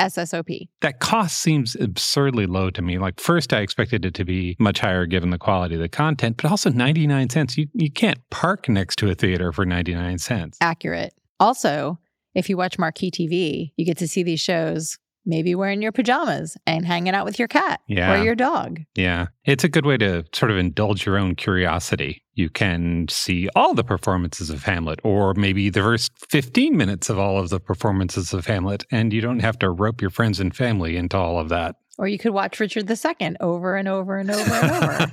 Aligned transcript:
SSOP. 0.00 0.68
That 0.80 1.00
cost 1.00 1.38
seems 1.38 1.76
absurdly 1.76 2.46
low 2.46 2.70
to 2.70 2.82
me. 2.82 2.98
Like, 2.98 3.20
first, 3.20 3.52
I 3.52 3.60
expected 3.60 4.04
it 4.04 4.14
to 4.14 4.24
be 4.24 4.56
much 4.58 4.80
higher 4.80 5.06
given 5.06 5.30
the 5.30 5.38
quality 5.38 5.74
of 5.74 5.80
the 5.80 5.88
content, 5.88 6.36
but 6.36 6.50
also 6.50 6.70
99 6.70 7.30
cents. 7.30 7.56
You, 7.56 7.68
you 7.74 7.90
can't 7.90 8.18
park 8.30 8.68
next 8.68 8.96
to 8.96 9.10
a 9.10 9.14
theater 9.14 9.52
for 9.52 9.64
99 9.64 10.18
cents. 10.18 10.58
Accurate. 10.60 11.14
Also, 11.38 11.98
if 12.34 12.48
you 12.48 12.56
watch 12.56 12.78
Marquee 12.78 13.10
TV, 13.10 13.72
you 13.76 13.84
get 13.84 13.98
to 13.98 14.08
see 14.08 14.22
these 14.22 14.40
shows 14.40 14.98
maybe 15.26 15.54
wearing 15.54 15.80
your 15.82 15.92
pajamas 15.92 16.56
and 16.66 16.84
hanging 16.84 17.14
out 17.14 17.24
with 17.24 17.38
your 17.38 17.48
cat 17.48 17.80
Yeah. 17.88 18.14
or 18.20 18.24
your 18.24 18.34
dog. 18.34 18.80
Yeah. 18.94 19.26
It's 19.44 19.64
a 19.64 19.68
good 19.68 19.86
way 19.86 19.96
to 19.98 20.24
sort 20.34 20.50
of 20.50 20.58
indulge 20.58 21.06
your 21.06 21.16
own 21.18 21.34
curiosity. 21.34 22.22
You 22.34 22.50
can 22.50 23.06
see 23.08 23.48
all 23.56 23.74
the 23.74 23.84
performances 23.84 24.50
of 24.50 24.64
Hamlet, 24.64 25.00
or 25.04 25.34
maybe 25.34 25.70
the 25.70 25.80
first 25.80 26.12
15 26.28 26.76
minutes 26.76 27.08
of 27.08 27.18
all 27.18 27.38
of 27.38 27.48
the 27.50 27.60
performances 27.60 28.32
of 28.34 28.46
Hamlet, 28.46 28.84
and 28.90 29.12
you 29.12 29.20
don't 29.20 29.40
have 29.40 29.58
to 29.60 29.70
rope 29.70 30.00
your 30.00 30.10
friends 30.10 30.40
and 30.40 30.54
family 30.54 30.96
into 30.96 31.16
all 31.16 31.38
of 31.38 31.48
that. 31.50 31.76
Or 31.96 32.08
you 32.08 32.18
could 32.18 32.32
watch 32.32 32.58
Richard 32.58 32.90
II 32.90 33.36
over 33.40 33.76
and 33.76 33.86
over 33.88 34.18
and 34.18 34.30
over 34.30 34.52
and 34.52 34.70
over. 34.84 35.12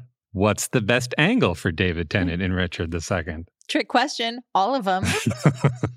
What's 0.32 0.68
the 0.68 0.82
best 0.82 1.14
angle 1.16 1.54
for 1.54 1.72
David 1.72 2.10
Tennant 2.10 2.42
in 2.42 2.52
Richard 2.52 2.94
II? 2.94 3.46
Trick 3.68 3.88
question, 3.88 4.40
all 4.54 4.74
of 4.74 4.84
them. 4.84 5.04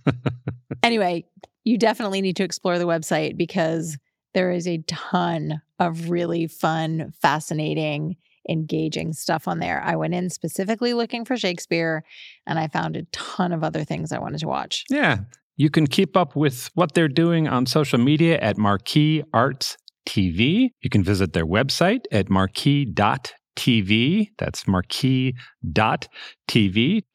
anyway, 0.84 1.26
you 1.64 1.78
definitely 1.78 2.22
need 2.22 2.36
to 2.38 2.44
explore 2.44 2.80
the 2.80 2.86
website 2.86 3.38
because 3.38 3.98
there 4.34 4.52
is 4.52 4.68
a 4.68 4.84
ton 4.88 5.62
of 5.80 6.10
really 6.10 6.48
fun, 6.48 7.14
fascinating, 7.22 8.16
engaging 8.50 9.14
stuff 9.14 9.48
on 9.48 9.60
there. 9.60 9.82
I 9.84 9.96
went 9.96 10.14
in 10.14 10.30
specifically 10.30 10.94
looking 10.94 11.26
for 11.26 11.38
Shakespeare 11.38 12.04
and 12.48 12.58
I 12.58 12.68
found 12.68 12.96
a 12.96 13.04
ton 13.12 13.52
of 13.52 13.64
other 13.64 13.84
things 13.84 14.12
I 14.12 14.20
wanted 14.20 14.40
to 14.40 14.48
watch. 14.48 14.86
Yeah. 14.90 15.20
You 15.58 15.70
can 15.70 15.86
keep 15.86 16.18
up 16.18 16.36
with 16.36 16.72
what 16.74 16.94
they're 16.94 17.08
doing 17.08 17.48
on 17.48 17.66
social 17.66 18.00
media 18.00 18.40
at 18.40 18.58
Marquee 18.58 19.24
Arts 19.34 19.78
TV. 20.08 20.70
You 20.82 20.90
can 20.90 21.04
visit 21.04 21.34
their 21.34 21.46
website 21.46 22.02
at 22.12 22.30
marquee.tv. 22.30 23.32
That's 23.56 24.68
marquee.tv 24.68 25.34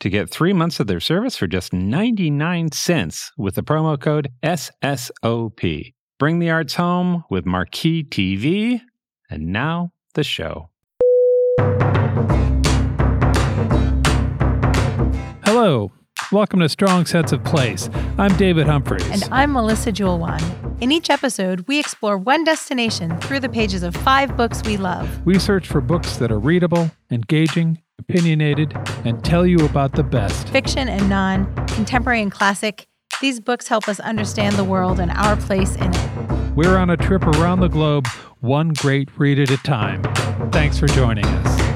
to 0.00 0.10
get 0.10 0.30
three 0.30 0.52
months 0.52 0.80
of 0.80 0.86
their 0.86 1.00
service 1.00 1.36
for 1.36 1.46
just 1.46 1.72
99 1.72 2.72
cents 2.72 3.32
with 3.36 3.54
the 3.56 3.62
promo 3.62 4.00
code 4.00 4.28
SSOP. 4.42 5.94
Bring 6.18 6.38
the 6.38 6.50
arts 6.50 6.74
home 6.74 7.24
with 7.30 7.44
Marquee 7.44 8.04
TV. 8.04 8.80
And 9.28 9.48
now 9.48 9.92
the 10.14 10.24
show. 10.24 10.70
Hello. 15.44 15.92
Welcome 16.32 16.60
to 16.60 16.68
Strong 16.68 17.06
Sense 17.06 17.32
of 17.32 17.44
Place. 17.44 17.88
I'm 18.18 18.36
David 18.36 18.66
Humphreys. 18.66 19.08
And 19.10 19.28
I'm 19.32 19.52
Melissa 19.52 19.92
Joulwan. 19.92 20.65
In 20.78 20.92
each 20.92 21.08
episode, 21.08 21.66
we 21.68 21.80
explore 21.80 22.18
one 22.18 22.44
destination 22.44 23.18
through 23.20 23.40
the 23.40 23.48
pages 23.48 23.82
of 23.82 23.96
five 23.96 24.36
books 24.36 24.62
we 24.66 24.76
love. 24.76 25.24
We 25.24 25.38
search 25.38 25.66
for 25.66 25.80
books 25.80 26.18
that 26.18 26.30
are 26.30 26.38
readable, 26.38 26.90
engaging, 27.10 27.80
opinionated, 27.98 28.76
and 29.06 29.24
tell 29.24 29.46
you 29.46 29.64
about 29.64 29.92
the 29.92 30.02
best. 30.02 30.50
Fiction 30.50 30.86
and 30.90 31.08
non, 31.08 31.46
contemporary 31.68 32.20
and 32.20 32.30
classic, 32.30 32.88
these 33.22 33.40
books 33.40 33.68
help 33.68 33.88
us 33.88 34.00
understand 34.00 34.56
the 34.56 34.64
world 34.64 35.00
and 35.00 35.10
our 35.12 35.36
place 35.36 35.76
in 35.76 35.94
it. 35.94 36.54
We're 36.54 36.76
on 36.76 36.90
a 36.90 36.96
trip 36.98 37.22
around 37.26 37.60
the 37.60 37.68
globe, 37.68 38.06
one 38.40 38.74
great 38.74 39.08
read 39.18 39.38
at 39.38 39.50
a 39.50 39.56
time. 39.56 40.02
Thanks 40.52 40.78
for 40.78 40.88
joining 40.88 41.24
us. 41.24 41.75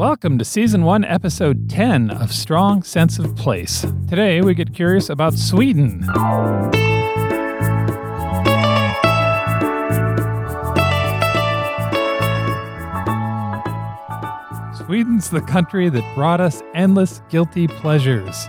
Welcome 0.00 0.38
to 0.38 0.46
Season 0.46 0.84
1, 0.84 1.04
Episode 1.04 1.68
10 1.68 2.10
of 2.10 2.32
Strong 2.32 2.84
Sense 2.84 3.18
of 3.18 3.36
Place. 3.36 3.82
Today 4.08 4.40
we 4.40 4.54
get 4.54 4.72
curious 4.72 5.10
about 5.10 5.34
Sweden. 5.34 6.04
Sweden's 14.74 15.28
the 15.28 15.44
country 15.46 15.90
that 15.90 16.14
brought 16.14 16.40
us 16.40 16.62
endless 16.74 17.20
guilty 17.28 17.68
pleasures. 17.68 18.48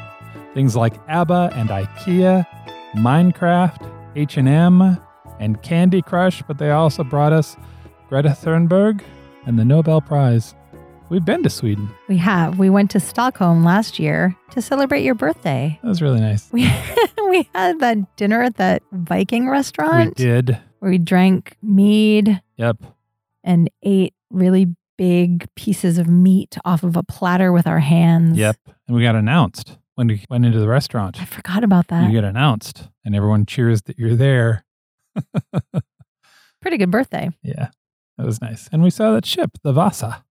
Things 0.54 0.78
like 0.78 0.94
ABBA 1.10 1.52
and 1.54 1.68
IKEA, 1.68 2.48
Minecraft, 2.94 3.92
H&M, 4.16 4.98
and 5.42 5.62
Candy 5.62 6.02
Crush, 6.02 6.44
but 6.44 6.60
they 6.60 6.72
also 6.72 7.04
brought 7.04 7.34
us 7.34 7.58
Greta 8.08 8.30
Thunberg 8.30 9.02
and 9.46 9.60
the 9.60 9.66
Nobel 9.66 10.00
Prize. 10.00 10.56
We've 11.12 11.26
been 11.26 11.44
to 11.44 11.50
Sweden. 11.50 11.90
We 12.08 12.16
have. 12.20 12.58
We 12.58 12.70
went 12.70 12.90
to 12.92 13.00
Stockholm 13.02 13.66
last 13.66 14.00
year 14.00 14.34
to 14.52 14.62
celebrate 14.62 15.04
your 15.04 15.14
birthday. 15.14 15.78
That 15.84 15.90
was 15.90 16.02
really 16.02 16.22
nice. 16.22 16.50
We 16.54 16.62
we 17.30 17.50
had 17.54 17.82
that 17.82 18.16
dinner 18.16 18.42
at 18.42 18.56
that 18.56 18.82
Viking 18.94 19.50
restaurant. 19.50 20.18
We 20.18 20.24
did. 20.24 20.58
where 20.80 20.90
we 20.90 20.98
drank 20.98 21.58
mead 21.62 22.42
Yep. 22.56 22.78
and 23.44 23.70
ate 23.84 24.14
really 24.30 24.74
big 24.98 25.54
pieces 25.56 25.98
of 25.98 26.08
meat 26.08 26.58
off 26.64 26.82
of 26.82 26.96
a 26.96 27.04
platter 27.04 27.52
with 27.52 27.68
our 27.68 27.80
hands. 27.80 28.38
Yep. 28.38 28.56
And 28.88 28.96
we 28.96 29.04
got 29.04 29.16
announced 29.18 29.78
when 29.96 30.08
we 30.08 30.24
went 30.30 30.46
into 30.46 30.60
the 30.60 30.70
restaurant. 30.70 31.22
I 31.22 31.26
forgot 31.26 31.66
about 31.66 31.90
that. 31.90 32.06
You 32.06 32.14
get 32.14 32.24
announced, 32.24 32.88
and 33.04 33.14
everyone 33.18 33.46
cheers 33.46 33.82
that 33.82 34.00
you're 34.00 34.16
there. 34.16 34.64
Pretty 36.62 36.78
good 36.78 36.90
birthday. 36.92 37.32
Yeah. 37.44 37.68
That 38.18 38.26
was 38.26 38.40
nice. 38.40 38.70
And 38.72 38.82
we 38.82 38.90
saw 38.90 39.12
that 39.12 39.26
ship, 39.26 39.58
the 39.62 39.74
Vasa. 39.74 40.24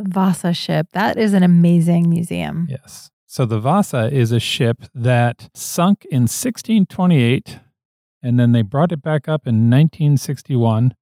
Vasa 0.00 0.52
ship. 0.52 0.88
That 0.92 1.16
is 1.18 1.34
an 1.34 1.42
amazing 1.42 2.08
museum. 2.08 2.66
Yes. 2.68 3.10
So 3.26 3.46
the 3.46 3.60
Vasa 3.60 4.12
is 4.12 4.32
a 4.32 4.40
ship 4.40 4.82
that 4.94 5.50
sunk 5.54 6.04
in 6.10 6.22
1628, 6.22 7.60
and 8.22 8.40
then 8.40 8.52
they 8.52 8.62
brought 8.62 8.92
it 8.92 9.02
back 9.02 9.28
up 9.28 9.46
in 9.46 9.70
1961. 9.70 10.94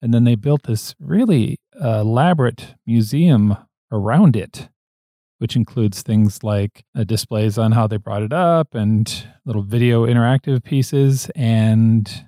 And 0.00 0.14
then 0.14 0.24
they 0.24 0.36
built 0.36 0.64
this 0.64 0.94
really 1.00 1.58
uh, 1.82 2.00
elaborate 2.02 2.74
museum 2.86 3.56
around 3.90 4.36
it, 4.36 4.68
which 5.38 5.56
includes 5.56 6.02
things 6.02 6.44
like 6.44 6.84
uh, 6.94 7.02
displays 7.02 7.58
on 7.58 7.72
how 7.72 7.86
they 7.86 7.96
brought 7.96 8.22
it 8.22 8.32
up 8.32 8.74
and 8.74 9.26
little 9.44 9.62
video 9.62 10.06
interactive 10.06 10.62
pieces 10.62 11.30
and 11.34 12.26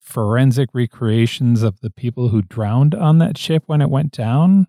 forensic 0.00 0.68
recreations 0.74 1.62
of 1.62 1.80
the 1.80 1.90
people 1.90 2.28
who 2.28 2.42
drowned 2.42 2.94
on 2.94 3.18
that 3.18 3.38
ship 3.38 3.62
when 3.66 3.80
it 3.80 3.90
went 3.90 4.12
down. 4.12 4.66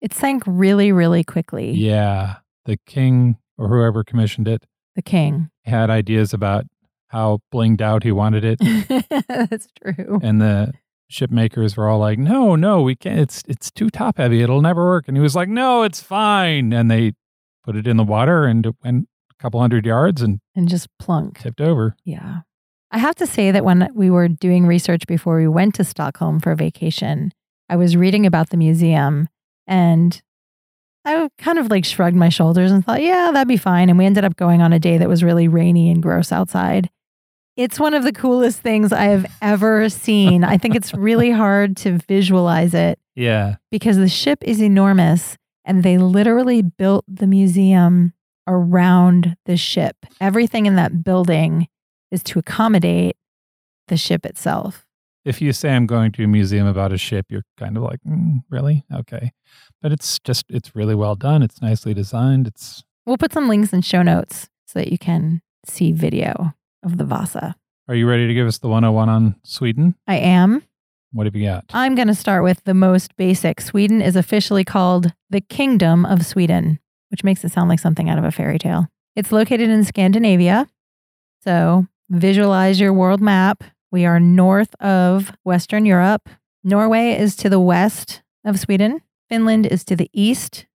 It 0.00 0.14
sank 0.14 0.42
really, 0.46 0.92
really 0.92 1.24
quickly. 1.24 1.72
Yeah. 1.72 2.36
The 2.64 2.78
king 2.86 3.36
or 3.58 3.68
whoever 3.68 4.02
commissioned 4.04 4.48
it 4.48 4.64
The 4.96 5.02
king. 5.02 5.50
had 5.64 5.90
ideas 5.90 6.32
about 6.32 6.64
how 7.08 7.40
blinged 7.52 7.80
out 7.80 8.02
he 8.04 8.12
wanted 8.12 8.44
it. 8.44 8.58
That's 9.28 9.68
true. 9.82 10.20
and 10.22 10.40
the 10.40 10.72
ship 11.08 11.30
makers 11.30 11.76
were 11.76 11.88
all 11.88 11.98
like, 11.98 12.18
"No, 12.18 12.54
no, 12.54 12.82
we 12.82 12.94
can't. 12.94 13.18
It's 13.18 13.42
it's 13.48 13.70
too 13.70 13.90
top 13.90 14.18
heavy. 14.18 14.42
It'll 14.42 14.60
never 14.60 14.84
work." 14.84 15.08
And 15.08 15.16
he 15.16 15.20
was 15.22 15.34
like, 15.34 15.48
"No, 15.48 15.82
it's 15.82 16.00
fine." 16.00 16.72
And 16.72 16.88
they 16.90 17.12
put 17.64 17.74
it 17.76 17.86
in 17.86 17.96
the 17.96 18.04
water 18.04 18.44
and 18.46 18.64
it 18.66 18.74
went 18.84 19.08
a 19.30 19.42
couple 19.42 19.60
hundred 19.60 19.84
yards 19.86 20.22
and 20.22 20.38
And 20.54 20.68
just 20.68 20.88
plunk. 20.98 21.38
tipped 21.40 21.60
over. 21.60 21.96
Yeah. 22.04 22.40
I 22.92 22.98
have 22.98 23.14
to 23.16 23.26
say 23.26 23.50
that 23.50 23.64
when 23.64 23.88
we 23.94 24.08
were 24.10 24.28
doing 24.28 24.66
research 24.66 25.06
before 25.06 25.36
we 25.36 25.46
went 25.48 25.74
to 25.76 25.84
Stockholm 25.84 26.40
for 26.40 26.54
vacation, 26.54 27.32
I 27.68 27.76
was 27.76 27.96
reading 27.96 28.24
about 28.26 28.50
the 28.50 28.56
museum 28.56 29.28
and 29.70 30.20
I 31.04 31.30
kind 31.38 31.58
of 31.58 31.70
like 31.70 31.86
shrugged 31.86 32.16
my 32.16 32.28
shoulders 32.28 32.70
and 32.70 32.84
thought, 32.84 33.00
yeah, 33.02 33.30
that'd 33.32 33.48
be 33.48 33.56
fine. 33.56 33.88
And 33.88 33.96
we 33.96 34.04
ended 34.04 34.24
up 34.24 34.36
going 34.36 34.60
on 34.60 34.74
a 34.74 34.78
day 34.78 34.98
that 34.98 35.08
was 35.08 35.24
really 35.24 35.48
rainy 35.48 35.90
and 35.90 36.02
gross 36.02 36.30
outside. 36.30 36.90
It's 37.56 37.80
one 37.80 37.94
of 37.94 38.04
the 38.04 38.12
coolest 38.12 38.60
things 38.60 38.92
I 38.92 39.04
have 39.04 39.26
ever 39.40 39.88
seen. 39.88 40.44
I 40.44 40.58
think 40.58 40.74
it's 40.74 40.92
really 40.92 41.30
hard 41.44 41.76
to 41.78 41.98
visualize 42.06 42.74
it 42.74 42.98
Yeah, 43.14 43.56
because 43.70 43.96
the 43.96 44.08
ship 44.08 44.38
is 44.42 44.60
enormous 44.60 45.38
and 45.64 45.82
they 45.82 45.98
literally 45.98 46.62
built 46.62 47.04
the 47.08 47.26
museum 47.26 48.12
around 48.46 49.36
the 49.46 49.56
ship. 49.56 49.96
Everything 50.20 50.66
in 50.66 50.76
that 50.76 51.04
building 51.04 51.68
is 52.10 52.22
to 52.24 52.38
accommodate 52.38 53.16
the 53.88 53.96
ship 53.96 54.26
itself. 54.26 54.84
If 55.24 55.40
you 55.40 55.52
say 55.52 55.74
I'm 55.74 55.86
going 55.86 56.12
to 56.12 56.24
a 56.24 56.28
museum 56.28 56.66
about 56.66 56.92
a 56.92 56.98
ship, 56.98 57.26
you're 57.28 57.44
kind 57.56 57.76
of 57.76 57.82
like, 57.82 58.00
mm, 58.06 58.42
"Really? 58.50 58.84
Okay." 58.92 59.32
But 59.82 59.92
it's 59.92 60.18
just 60.20 60.44
it's 60.48 60.74
really 60.74 60.94
well 60.94 61.14
done. 61.14 61.42
It's 61.42 61.60
nicely 61.62 61.94
designed. 61.94 62.46
It's 62.46 62.84
We'll 63.06 63.18
put 63.18 63.32
some 63.32 63.48
links 63.48 63.72
in 63.72 63.82
show 63.82 64.02
notes 64.02 64.48
so 64.66 64.78
that 64.78 64.92
you 64.92 64.98
can 64.98 65.42
see 65.66 65.92
video 65.92 66.54
of 66.84 66.98
the 66.98 67.04
Vasa. 67.04 67.56
Are 67.88 67.94
you 67.94 68.08
ready 68.08 68.28
to 68.28 68.34
give 68.34 68.46
us 68.46 68.58
the 68.58 68.68
101 68.68 69.08
on 69.08 69.34
Sweden? 69.42 69.96
I 70.06 70.16
am. 70.16 70.62
What 71.12 71.26
have 71.26 71.34
you 71.34 71.44
got? 71.46 71.64
I'm 71.70 71.96
going 71.96 72.06
to 72.06 72.14
start 72.14 72.44
with 72.44 72.62
the 72.64 72.74
most 72.74 73.16
basic. 73.16 73.60
Sweden 73.60 74.00
is 74.00 74.14
officially 74.14 74.64
called 74.64 75.12
the 75.28 75.40
Kingdom 75.40 76.06
of 76.06 76.24
Sweden, 76.24 76.78
which 77.10 77.24
makes 77.24 77.42
it 77.42 77.50
sound 77.50 77.68
like 77.68 77.80
something 77.80 78.08
out 78.08 78.18
of 78.18 78.22
a 78.24 78.30
fairy 78.30 78.60
tale. 78.60 78.86
It's 79.16 79.32
located 79.32 79.70
in 79.70 79.82
Scandinavia. 79.82 80.68
So 81.42 81.86
visualize 82.08 82.78
your 82.78 82.92
world 82.92 83.20
map. 83.20 83.64
We 83.92 84.06
are 84.06 84.20
north 84.20 84.74
of 84.80 85.32
Western 85.44 85.84
Europe. 85.86 86.28
Norway 86.62 87.12
is 87.18 87.36
to 87.36 87.48
the 87.48 87.60
west 87.60 88.22
of 88.44 88.58
Sweden. 88.58 89.00
Finland 89.28 89.66
is 89.66 89.84
to 89.84 89.96
the 89.96 90.10
east 90.12 90.66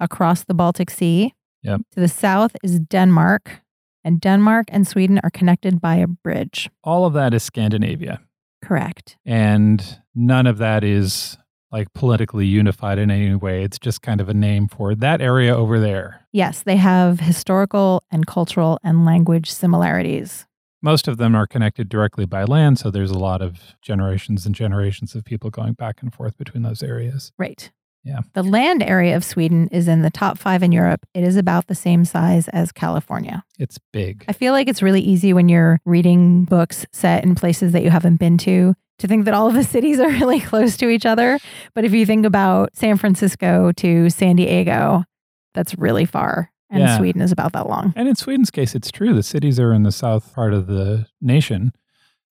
across 0.00 0.44
the 0.44 0.54
Baltic 0.54 0.90
Sea. 0.90 1.34
Yep. 1.62 1.80
To 1.92 2.00
the 2.00 2.08
south 2.08 2.56
is 2.62 2.80
Denmark. 2.80 3.60
And 4.04 4.20
Denmark 4.20 4.66
and 4.70 4.86
Sweden 4.86 5.18
are 5.22 5.30
connected 5.30 5.80
by 5.80 5.96
a 5.96 6.06
bridge. 6.06 6.68
All 6.82 7.06
of 7.06 7.14
that 7.14 7.32
is 7.32 7.42
Scandinavia. 7.42 8.20
Correct. 8.62 9.16
and 9.26 10.00
none 10.14 10.46
of 10.46 10.56
that 10.58 10.82
is 10.84 11.36
like 11.70 11.92
politically 11.92 12.46
unified 12.46 12.98
in 12.98 13.10
any 13.10 13.34
way. 13.34 13.62
It's 13.62 13.78
just 13.78 14.00
kind 14.00 14.20
of 14.22 14.28
a 14.30 14.34
name 14.34 14.68
for 14.68 14.94
that 14.94 15.20
area 15.20 15.54
over 15.54 15.78
there. 15.78 16.22
Yes, 16.32 16.62
they 16.62 16.76
have 16.76 17.20
historical 17.20 18.02
and 18.10 18.26
cultural 18.26 18.78
and 18.82 19.04
language 19.04 19.50
similarities. 19.52 20.46
Most 20.84 21.08
of 21.08 21.16
them 21.16 21.34
are 21.34 21.46
connected 21.46 21.88
directly 21.88 22.26
by 22.26 22.44
land, 22.44 22.78
so 22.78 22.90
there's 22.90 23.10
a 23.10 23.18
lot 23.18 23.40
of 23.40 23.74
generations 23.80 24.44
and 24.44 24.54
generations 24.54 25.14
of 25.14 25.24
people 25.24 25.48
going 25.48 25.72
back 25.72 26.02
and 26.02 26.12
forth 26.12 26.36
between 26.36 26.62
those 26.62 26.82
areas. 26.82 27.32
Right. 27.38 27.72
Yeah. 28.04 28.20
The 28.34 28.42
land 28.42 28.82
area 28.82 29.16
of 29.16 29.24
Sweden 29.24 29.68
is 29.72 29.88
in 29.88 30.02
the 30.02 30.10
top 30.10 30.36
five 30.36 30.62
in 30.62 30.72
Europe. 30.72 31.06
It 31.14 31.24
is 31.24 31.38
about 31.38 31.68
the 31.68 31.74
same 31.74 32.04
size 32.04 32.48
as 32.48 32.70
California. 32.70 33.44
It's 33.58 33.78
big. 33.94 34.26
I 34.28 34.34
feel 34.34 34.52
like 34.52 34.68
it's 34.68 34.82
really 34.82 35.00
easy 35.00 35.32
when 35.32 35.48
you're 35.48 35.80
reading 35.86 36.44
books 36.44 36.84
set 36.92 37.24
in 37.24 37.34
places 37.34 37.72
that 37.72 37.82
you 37.82 37.88
haven't 37.88 38.16
been 38.16 38.36
to 38.38 38.74
to 38.98 39.08
think 39.08 39.24
that 39.24 39.32
all 39.32 39.48
of 39.48 39.54
the 39.54 39.64
cities 39.74 39.98
are 40.00 40.10
really 40.10 40.38
close 40.38 40.76
to 40.76 40.90
each 40.90 41.06
other. 41.06 41.38
But 41.74 41.86
if 41.86 41.94
you 41.94 42.04
think 42.04 42.26
about 42.26 42.76
San 42.76 42.98
Francisco 42.98 43.72
to 43.72 44.10
San 44.10 44.36
Diego, 44.36 45.04
that's 45.54 45.78
really 45.78 46.04
far. 46.04 46.50
And 46.74 46.82
Yeah. 46.82 46.98
Sweden 46.98 47.22
is 47.22 47.32
about 47.32 47.52
that 47.52 47.68
long. 47.68 47.92
And 47.96 48.08
in 48.08 48.16
Sweden's 48.16 48.50
case, 48.50 48.74
it's 48.74 48.90
true. 48.90 49.14
The 49.14 49.22
cities 49.22 49.58
are 49.60 49.72
in 49.72 49.84
the 49.84 49.92
south 49.92 50.34
part 50.34 50.52
of 50.52 50.66
the 50.66 51.06
nation. 51.20 51.72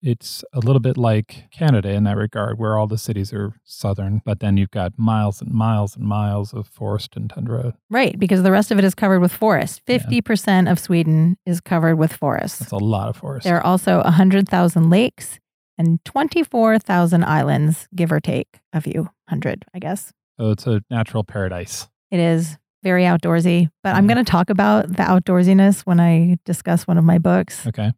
It's 0.01 0.43
a 0.51 0.59
little 0.59 0.81
bit 0.81 0.97
like 0.97 1.45
Canada 1.51 1.89
in 1.91 2.03
that 2.03 2.17
regard, 2.17 2.59
where 2.59 2.77
all 2.77 2.87
the 2.87 2.97
cities 2.97 3.31
are 3.31 3.53
southern, 3.63 4.21
but 4.25 4.41
then 4.41 4.57
you've 4.57 4.69
got 4.71 4.91
miles 4.97 5.41
and 5.41 5.49
miles 5.53 5.95
and 5.95 6.03
miles 6.05 6.53
of 6.53 6.67
forest 6.67 7.15
and 7.15 7.29
tundra. 7.29 7.75
Right. 7.89 8.19
Because 8.19 8.43
the 8.43 8.51
rest 8.51 8.69
of 8.69 8.77
it 8.77 8.83
is 8.83 8.93
covered 8.95 9.21
with 9.21 9.31
forest. 9.31 9.81
50% 9.87 10.69
of 10.69 10.77
Sweden 10.77 11.37
is 11.45 11.61
covered 11.61 11.95
with 11.95 12.11
forest. 12.11 12.59
That's 12.59 12.73
a 12.73 12.77
lot 12.77 13.07
of 13.07 13.15
forest. 13.15 13.45
There 13.45 13.55
are 13.55 13.65
also 13.65 14.01
100,000 14.03 14.89
lakes 14.89 15.39
and 15.77 16.03
24,000 16.03 17.23
islands, 17.23 17.87
give 17.95 18.11
or 18.11 18.19
take 18.19 18.59
a 18.73 18.81
few 18.81 19.09
hundred, 19.29 19.63
I 19.73 19.79
guess. 19.79 20.11
So 20.37 20.51
it's 20.51 20.67
a 20.67 20.81
natural 20.89 21.23
paradise. 21.23 21.87
It 22.11 22.19
is 22.19 22.57
very 22.83 23.03
outdoorsy, 23.03 23.69
but 23.81 23.95
I'm 23.95 24.01
mm-hmm. 24.03 24.13
going 24.13 24.25
to 24.25 24.31
talk 24.31 24.49
about 24.49 24.87
the 24.87 25.03
outdoorsiness 25.03 25.81
when 25.81 25.99
I 25.99 26.37
discuss 26.45 26.85
one 26.85 26.97
of 26.97 27.03
my 27.03 27.17
books. 27.17 27.65
Okay. 27.65 27.93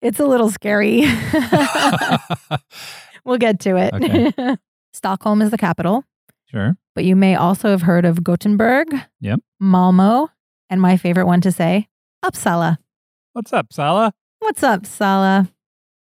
It's 0.00 0.18
a 0.18 0.26
little 0.26 0.50
scary. 0.50 1.00
we'll 3.24 3.38
get 3.38 3.60
to 3.60 3.76
it. 3.76 3.94
Okay. 3.94 4.56
Stockholm 4.92 5.42
is 5.42 5.50
the 5.50 5.58
capital, 5.58 6.04
sure. 6.50 6.76
but 6.94 7.04
you 7.04 7.16
may 7.16 7.34
also 7.34 7.68
have 7.68 7.82
heard 7.82 8.04
of 8.04 8.22
Gothenburg, 8.22 8.88
Yep. 9.20 9.40
Malmo, 9.60 10.28
and 10.70 10.80
my 10.80 10.96
favorite 10.96 11.26
one 11.26 11.40
to 11.40 11.52
say, 11.52 11.88
Uppsala. 12.24 12.78
What's 13.32 13.52
up, 13.52 13.72
Sala? 13.72 14.12
What's 14.38 14.62
up, 14.62 14.86
Sala? 14.86 15.50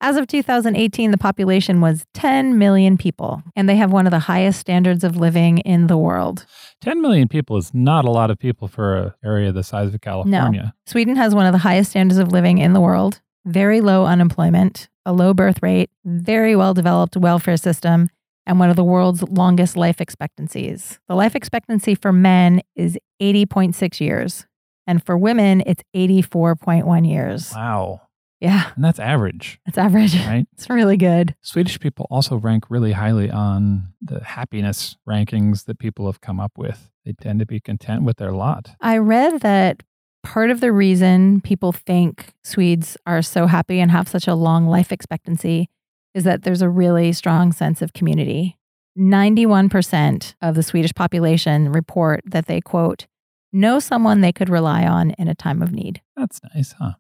As 0.05 0.17
of 0.17 0.27
2018, 0.27 1.12
the 1.12 1.17
population 1.17 1.79
was 1.79 2.05
10 2.13 2.57
million 2.57 2.98
people, 2.98 3.41
and 3.55 3.69
they 3.69 3.77
have 3.77 3.93
one 3.93 4.05
of 4.05 4.12
the 4.12 4.19
highest 4.19 4.60
standards 4.60 5.05
of 5.05 5.15
living 5.15 5.60
in 5.60 5.88
the 5.88 5.98
world. 5.98 6.45
10 6.81 7.01
million 7.01 7.29
people 7.29 7.55
is 7.55 7.74
not 7.74 8.03
a 8.03 8.12
lot 8.12 8.29
of 8.29 8.38
people 8.38 8.67
for 8.67 8.98
an 8.98 9.13
area 9.24 9.53
the 9.53 9.63
size 9.63 9.93
of 9.93 10.01
California. 10.01 10.62
No. 10.62 10.69
Sweden 10.86 11.15
has 11.15 11.33
one 11.33 11.45
of 11.45 11.53
the 11.53 11.60
highest 11.60 11.91
standards 11.91 12.19
of 12.19 12.33
living 12.33 12.57
in 12.57 12.74
the 12.74 12.81
world, 12.81 13.22
very 13.45 13.79
low 13.79 14.05
unemployment, 14.05 14.89
a 15.05 15.13
low 15.13 15.33
birth 15.33 15.63
rate, 15.63 15.89
very 16.03 16.53
well 16.53 16.74
developed 16.74 17.15
welfare 17.15 17.55
system, 17.55 18.10
and 18.45 18.60
one 18.60 18.69
of 18.69 18.75
the 18.75 18.83
world's 18.83 19.24
longest 19.24 19.77
life 19.77 20.01
expectancies. 20.01 21.00
The 21.07 21.15
life 21.15 21.33
expectancy 21.33 21.95
for 21.95 22.12
men 22.12 22.60
is 22.75 22.98
80.6 23.22 24.01
years, 24.01 24.48
and 24.86 25.01
for 25.05 25.17
women, 25.17 25.63
it's 25.65 25.81
84.1 25.95 27.10
years. 27.10 27.53
Wow. 27.55 28.01
Yeah, 28.43 28.71
And 28.75 28.83
that's 28.83 29.00
average, 29.00 29.62
that's 29.65 29.77
average. 29.77 30.15
right? 30.27 30.45
It's 30.51 30.69
really 30.69 30.97
good. 30.97 31.33
Swedish 31.41 31.79
people 31.79 32.07
also 32.12 32.35
rank 32.35 32.65
really 32.69 32.91
highly 32.91 33.31
on 33.31 33.93
the 34.01 34.21
happiness 34.21 34.97
rankings 35.07 35.63
that 35.63 35.79
people 35.79 36.07
have 36.07 36.19
come 36.19 36.41
up 36.41 36.57
with. 36.57 36.89
They 37.05 37.13
tend 37.13 37.39
to 37.39 37.45
be 37.45 37.62
content 37.62 38.03
with 38.03 38.17
their 38.17 38.33
lot. 38.33 38.71
I 38.81 38.97
read 38.97 39.39
that 39.41 39.83
part 40.23 40.50
of 40.50 40.59
the 40.59 40.73
reason 40.73 41.39
people 41.39 41.71
think 41.71 42.33
Swedes 42.43 42.97
are 43.07 43.21
so 43.21 43.47
happy 43.47 43.79
and 43.79 43.89
have 43.91 44.09
such 44.09 44.27
a 44.27 44.35
long 44.35 44.67
life 44.67 44.91
expectancy 44.91 45.69
is 46.13 46.25
that 46.25 46.43
there's 46.43 46.62
a 46.62 46.69
really 46.69 47.13
strong 47.13 47.53
sense 47.53 47.81
of 47.81 47.93
community. 47.93 48.57
91% 49.00 50.35
of 50.41 50.55
the 50.55 50.63
Swedish 50.63 50.93
population 50.93 51.71
report 51.71 52.21
that 52.25 52.47
they, 52.47 52.59
quote, 52.59 53.07
know 53.53 53.79
someone 53.79 54.19
they 54.19 54.33
could 54.33 54.50
rely 54.50 54.85
on 54.85 55.12
in 55.12 55.29
a 55.29 55.35
time 55.35 55.62
of 55.62 55.71
need. 55.71 56.01
That's 56.17 56.41
nice, 56.53 56.73
huh? 56.73 56.93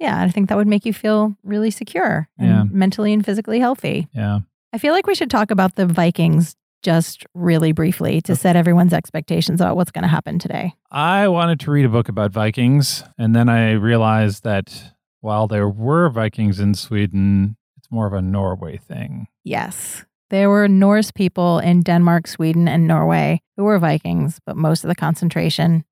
Yeah, 0.00 0.20
I 0.20 0.30
think 0.30 0.48
that 0.48 0.56
would 0.56 0.66
make 0.66 0.84
you 0.86 0.92
feel 0.92 1.36
really 1.44 1.70
secure 1.70 2.28
and 2.38 2.48
Yeah. 2.48 2.64
mentally 2.70 3.12
and 3.12 3.24
physically 3.24 3.60
healthy. 3.60 4.08
Yeah. 4.12 4.40
I 4.72 4.78
feel 4.78 4.92
like 4.94 5.06
we 5.06 5.14
should 5.14 5.30
talk 5.30 5.50
about 5.50 5.74
the 5.76 5.86
Vikings 5.86 6.56
just 6.82 7.26
really 7.34 7.72
briefly 7.72 8.20
to 8.22 8.34
set 8.34 8.56
everyone's 8.56 8.94
expectations 8.94 9.60
about 9.60 9.76
what's 9.76 9.90
going 9.90 10.02
to 10.04 10.08
happen 10.08 10.38
today. 10.38 10.72
I 10.90 11.28
wanted 11.28 11.60
to 11.60 11.70
read 11.70 11.84
a 11.84 11.90
book 11.90 12.08
about 12.08 12.32
Vikings, 12.32 13.04
and 13.18 13.36
then 13.36 13.48
I 13.50 13.72
realized 13.72 14.42
that 14.44 14.94
while 15.20 15.46
there 15.46 15.68
were 15.68 16.08
Vikings 16.08 16.58
in 16.58 16.74
Sweden, 16.74 17.56
it's 17.76 17.90
more 17.90 18.06
of 18.06 18.14
a 18.14 18.22
Norway 18.22 18.78
thing. 18.78 19.26
Yes. 19.44 20.06
There 20.30 20.48
were 20.48 20.68
Norse 20.68 21.10
people 21.10 21.58
in 21.58 21.82
Denmark, 21.82 22.26
Sweden, 22.26 22.68
and 22.68 22.86
Norway 22.86 23.42
who 23.56 23.64
were 23.64 23.78
Vikings, 23.78 24.38
but 24.46 24.56
most 24.56 24.84
of 24.84 24.88
the 24.88 24.94
concentration 24.94 25.84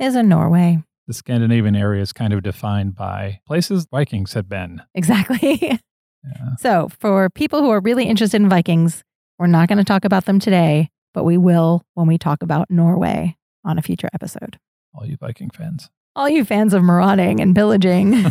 is 0.00 0.16
in 0.16 0.28
Norway. 0.28 0.82
The 1.06 1.14
Scandinavian 1.14 1.74
area 1.74 2.00
is 2.02 2.12
kind 2.12 2.32
of 2.32 2.42
defined 2.42 2.94
by 2.94 3.40
places 3.46 3.86
Vikings 3.90 4.34
had 4.34 4.48
been. 4.48 4.82
Exactly. 4.94 5.80
Yeah. 6.24 6.54
so, 6.60 6.88
for 7.00 7.30
people 7.30 7.62
who 7.62 7.70
are 7.70 7.80
really 7.80 8.04
interested 8.04 8.40
in 8.40 8.48
Vikings, 8.48 9.02
we're 9.40 9.48
not 9.48 9.66
going 9.68 9.78
to 9.78 9.84
talk 9.84 10.04
about 10.04 10.24
them 10.24 10.38
today, 10.38 10.88
but 11.14 11.24
we 11.24 11.36
will 11.36 11.82
when 11.94 12.06
we 12.06 12.16
talk 12.16 12.44
about 12.44 12.70
Norway 12.70 13.36
on 13.64 13.76
a 13.76 13.82
future 13.82 14.08
episode. 14.14 14.56
All 14.94 15.04
you 15.04 15.16
Viking 15.16 15.50
fans. 15.50 15.90
All 16.14 16.28
you 16.28 16.44
fans 16.44 16.74
of 16.74 16.84
marauding 16.84 17.40
and 17.40 17.56
pillaging, 17.56 18.26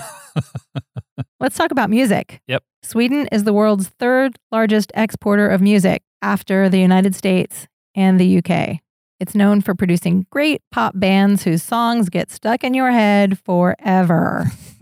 let's 1.42 1.58
talk 1.58 1.72
about 1.72 1.90
music. 1.90 2.40
Yep. 2.48 2.64
Sweden 2.84 3.28
is 3.30 3.44
the 3.44 3.52
world's 3.52 3.90
third 4.00 4.38
largest 4.54 4.94
exporter 4.96 5.50
of 5.50 5.60
music 5.60 6.02
after 6.22 6.70
the 6.70 6.80
United 6.80 7.14
States 7.14 7.68
and 7.94 8.20
the 8.20 8.38
UK. 8.38 8.80
It's 9.22 9.36
known 9.36 9.62
for 9.62 9.76
producing 9.76 10.26
great 10.32 10.64
pop 10.72 10.94
bands 10.98 11.44
whose 11.44 11.62
songs 11.62 12.10
get 12.10 12.32
stuck 12.32 12.64
in 12.64 12.74
your 12.74 12.90
head 12.90 13.38
forever. 13.46 14.46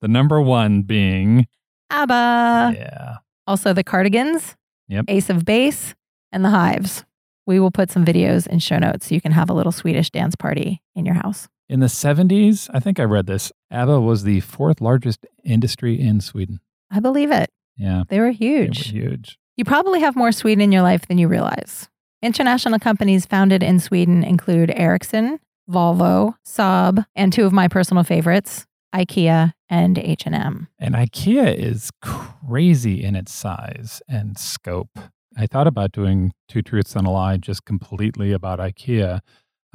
the 0.00 0.06
number 0.08 0.40
one 0.40 0.82
being. 0.82 1.48
ABBA. 1.90 2.74
yeah. 2.76 3.14
Also, 3.48 3.72
the 3.72 3.82
Cardigans, 3.82 4.54
Yep. 4.88 5.06
Ace 5.08 5.28
of 5.28 5.44
Base, 5.44 5.96
and 6.30 6.44
the 6.44 6.50
Hives. 6.50 7.04
We 7.46 7.58
will 7.58 7.72
put 7.72 7.90
some 7.90 8.04
videos 8.04 8.46
in 8.46 8.60
show 8.60 8.78
notes 8.78 9.08
so 9.08 9.14
you 9.16 9.20
can 9.20 9.32
have 9.32 9.50
a 9.50 9.54
little 9.54 9.72
Swedish 9.72 10.10
dance 10.10 10.36
party 10.36 10.80
in 10.94 11.04
your 11.04 11.16
house. 11.16 11.48
In 11.68 11.80
the 11.80 11.86
70s, 11.86 12.70
I 12.72 12.78
think 12.78 13.00
I 13.00 13.04
read 13.04 13.26
this, 13.26 13.50
ABBA 13.72 14.00
was 14.00 14.22
the 14.22 14.38
fourth 14.38 14.80
largest 14.80 15.26
industry 15.42 16.00
in 16.00 16.20
Sweden. 16.20 16.60
I 16.92 17.00
believe 17.00 17.32
it. 17.32 17.50
Yeah. 17.76 18.04
They 18.08 18.20
were 18.20 18.26
They 18.26 18.30
were 18.30 18.30
huge. 18.30 18.90
huge. 18.90 19.36
You 19.56 19.64
probably 19.64 19.98
have 20.00 20.14
more 20.14 20.30
Sweden 20.30 20.62
in 20.62 20.70
your 20.70 20.82
life 20.82 21.06
than 21.08 21.18
you 21.18 21.26
realize. 21.26 21.88
International 22.22 22.78
companies 22.78 23.24
founded 23.26 23.62
in 23.62 23.80
Sweden 23.80 24.22
include 24.22 24.70
Ericsson, 24.76 25.38
Volvo, 25.68 26.34
Saab, 26.46 27.06
and 27.16 27.32
two 27.32 27.46
of 27.46 27.52
my 27.52 27.66
personal 27.68 28.02
favorites, 28.04 28.66
IKEA 28.94 29.52
and 29.68 29.96
H&M. 29.98 30.68
And 30.78 30.94
IKEA 30.94 31.54
is 31.56 31.90
crazy 32.02 33.02
in 33.02 33.14
its 33.16 33.32
size 33.32 34.02
and 34.08 34.36
scope. 34.38 34.90
I 35.36 35.46
thought 35.46 35.66
about 35.66 35.92
doing 35.92 36.32
Two 36.48 36.60
Truths 36.60 36.94
and 36.96 37.06
a 37.06 37.10
Lie 37.10 37.36
just 37.38 37.64
completely 37.64 38.32
about 38.32 38.58
IKEA. 38.58 39.20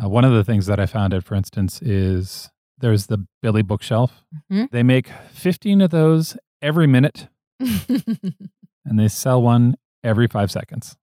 Uh, 0.04 0.10
one 0.10 0.26
of 0.26 0.34
the 0.34 0.44
things 0.44 0.66
that 0.66 0.80
I 0.80 0.86
found 0.86 1.14
it, 1.14 1.24
for 1.24 1.34
instance, 1.36 1.82
is 1.82 2.50
there's 2.78 3.08
the 3.08 3.26
Billy 3.42 3.62
bookshelf. 3.64 4.26
Mhm. 4.52 4.70
They 4.70 4.84
make 4.84 5.08
15 5.32 5.80
of 5.82 5.92
those 5.92 6.38
every 6.62 6.88
minute 6.88 7.28
and 7.60 9.00
they 9.00 9.08
sell 9.08 9.42
one 9.42 9.76
every 10.04 10.28
five 10.28 10.52
seconds. 10.52 10.98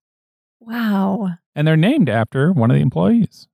Wow. 0.66 1.30
And 1.54 1.66
they're 1.66 1.76
named 1.76 2.08
after 2.08 2.52
one 2.52 2.70
of 2.70 2.76
the 2.76 2.82
employees. 2.82 3.48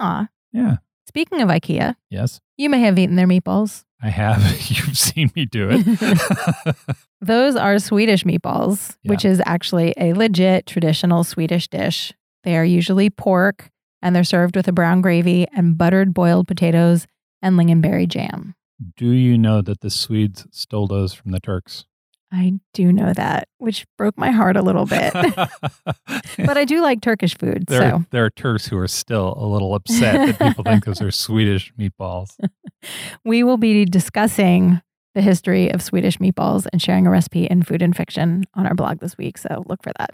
Aw. 0.00 0.28
Yeah. 0.52 0.76
Speaking 1.08 1.40
of 1.40 1.48
IKEA, 1.48 1.94
Yes, 2.10 2.40
you 2.56 2.68
may 2.68 2.80
have 2.80 2.98
eaten 2.98 3.16
their 3.16 3.26
meatballs. 3.28 3.84
I 4.02 4.08
have. 4.10 4.42
You've 4.70 4.98
seen 4.98 5.30
me 5.34 5.46
do 5.46 5.68
it. 5.70 6.76
Those 7.20 7.56
are 7.56 7.78
Swedish 7.78 8.24
meatballs, 8.24 8.96
Yeah. 9.02 9.10
which 9.12 9.24
is 9.24 9.40
actually 9.46 9.94
a 9.96 10.12
legit 10.12 10.66
traditional 10.66 11.24
Swedish 11.24 11.68
dish. 11.68 12.12
They 12.44 12.56
are 12.56 12.64
usually 12.64 13.08
pork 13.10 13.70
and 14.02 14.14
they're 14.14 14.24
served 14.24 14.56
with 14.56 14.68
a 14.68 14.72
brown 14.72 15.00
gravy 15.00 15.46
and 15.56 15.78
buttered 15.78 16.12
boiled 16.12 16.46
potatoes 16.46 17.06
and 17.42 17.56
lingonberry 17.58 18.06
jam. 18.08 18.54
do 18.96 19.06
you 19.08 19.38
know 19.38 19.62
that 19.62 19.80
the 19.80 19.90
Swedes 19.90 20.46
stole 20.50 20.86
those 20.86 21.14
from 21.14 21.30
the 21.32 21.40
Turks? 21.40 21.86
I 22.32 22.54
do 22.74 22.92
know 22.92 23.12
that, 23.12 23.48
which 23.58 23.86
broke 23.96 24.18
my 24.18 24.30
heart 24.30 24.56
a 24.56 24.62
little 24.62 24.84
bit. 24.84 25.12
but 25.14 26.56
I 26.56 26.64
do 26.64 26.82
like 26.82 27.00
Turkish 27.00 27.36
food. 27.36 27.66
there, 27.66 27.90
So 27.90 28.04
there 28.10 28.24
are 28.24 28.30
Turks 28.30 28.66
who 28.66 28.76
are 28.78 28.88
still 28.88 29.34
a 29.38 29.46
little 29.46 29.74
upset 29.74 30.38
that 30.38 30.48
people 30.48 30.64
think 30.64 30.84
those 30.84 31.00
are 31.00 31.10
Swedish 31.12 31.72
meatballs. 31.78 32.36
we 33.24 33.42
will 33.42 33.56
be 33.56 33.84
discussing 33.84 34.80
the 35.14 35.22
history 35.22 35.70
of 35.72 35.82
Swedish 35.82 36.18
meatballs 36.18 36.66
and 36.72 36.82
sharing 36.82 37.06
a 37.06 37.10
recipe 37.10 37.46
in 37.46 37.62
Food 37.62 37.80
and 37.80 37.96
Fiction 37.96 38.44
on 38.54 38.66
our 38.66 38.74
blog 38.74 38.98
this 38.98 39.16
week. 39.16 39.38
So 39.38 39.64
look 39.66 39.82
for 39.82 39.92
that. 39.98 40.10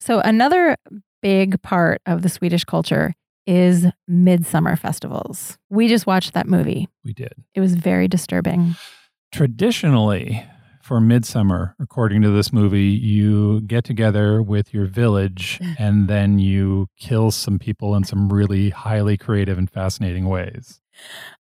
So, 0.00 0.20
another 0.20 0.76
big 1.22 1.60
part 1.62 2.00
of 2.06 2.22
the 2.22 2.28
Swedish 2.28 2.64
culture 2.64 3.14
is 3.46 3.86
midsummer 4.06 4.76
festivals. 4.76 5.58
We 5.70 5.88
just 5.88 6.06
watched 6.06 6.34
that 6.34 6.46
movie. 6.46 6.88
We 7.04 7.12
did. 7.12 7.32
It 7.54 7.60
was 7.60 7.74
very 7.74 8.08
disturbing. 8.08 8.76
Traditionally, 9.32 10.44
for 10.86 11.00
midsummer, 11.00 11.74
according 11.80 12.22
to 12.22 12.30
this 12.30 12.52
movie, 12.52 12.84
you 12.84 13.60
get 13.62 13.84
together 13.84 14.40
with 14.40 14.72
your 14.72 14.86
village 14.86 15.58
and 15.78 16.06
then 16.08 16.38
you 16.38 16.86
kill 16.98 17.30
some 17.32 17.58
people 17.58 17.96
in 17.96 18.04
some 18.04 18.32
really 18.32 18.70
highly 18.70 19.16
creative 19.16 19.58
and 19.58 19.68
fascinating 19.68 20.28
ways. 20.28 20.80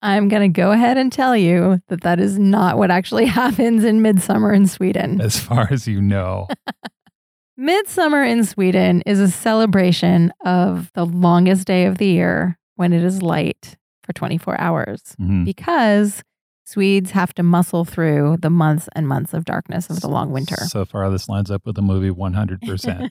I'm 0.04 0.30
going 0.30 0.44
to 0.54 0.62
go 0.62 0.72
ahead 0.72 0.98
and 0.98 1.12
tell 1.12 1.36
you 1.36 1.82
that 1.90 2.02
that 2.02 2.20
is 2.20 2.38
not 2.40 2.78
what 2.78 2.92
actually 2.92 3.26
happens 3.42 3.84
in 3.84 4.02
midsummer 4.02 4.54
in 4.54 4.68
Sweden. 4.68 5.20
As 5.20 5.40
far 5.40 5.68
as 5.72 5.88
you 5.88 6.02
know. 6.02 6.48
Midsummer 7.58 8.24
in 8.24 8.44
Sweden 8.44 9.04
is 9.06 9.20
a 9.20 9.30
celebration 9.30 10.32
of 10.46 10.90
the 10.94 11.06
longest 11.06 11.68
day 11.68 11.86
of 11.86 11.98
the 11.98 12.08
year 12.08 12.58
when 12.76 12.94
it 12.94 13.04
is 13.04 13.22
light 13.22 13.76
for 14.04 14.14
24 14.14 14.60
hours 14.60 15.02
Mhm. 15.22 15.46
because 15.46 16.24
Swedes 16.72 17.12
have 17.12 17.34
to 17.34 17.44
muscle 17.44 17.84
through 17.84 18.38
the 18.42 18.50
months 18.50 18.88
and 18.96 19.06
months 19.06 19.34
of 19.34 19.44
darkness 19.44 19.90
of 19.90 20.00
the 20.00 20.08
long 20.08 20.32
winter. 20.32 20.56
So 20.56 20.86
far, 20.86 21.10
this 21.10 21.28
lines 21.28 21.52
up 21.52 21.66
with 21.66 21.76
the 21.76 21.82
movie 21.82 22.12
100%. 22.12 23.10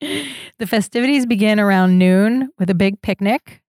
the 0.00 0.66
festivities 0.66 1.26
begin 1.26 1.58
around 1.58 1.98
noon 1.98 2.50
with 2.56 2.70
a 2.70 2.74
big 2.74 3.02
picnic, 3.02 3.60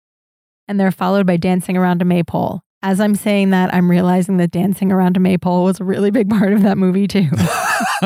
and 0.67 0.79
they're 0.79 0.91
followed 0.91 1.25
by 1.25 1.35
dancing 1.35 1.75
around 1.75 2.03
a 2.03 2.05
maypole. 2.05 2.61
As 2.83 2.99
I'm 2.99 3.15
saying 3.15 3.49
that, 3.49 3.73
I'm 3.73 3.89
realizing 3.89 4.37
that 4.37 4.51
dancing 4.51 4.91
around 4.91 5.17
a 5.17 5.19
maypole 5.19 5.63
was 5.63 5.79
a 5.79 5.83
really 5.83 6.11
big 6.11 6.29
part 6.29 6.53
of 6.53 6.61
that 6.61 6.77
movie, 6.77 7.07
too. 7.07 7.27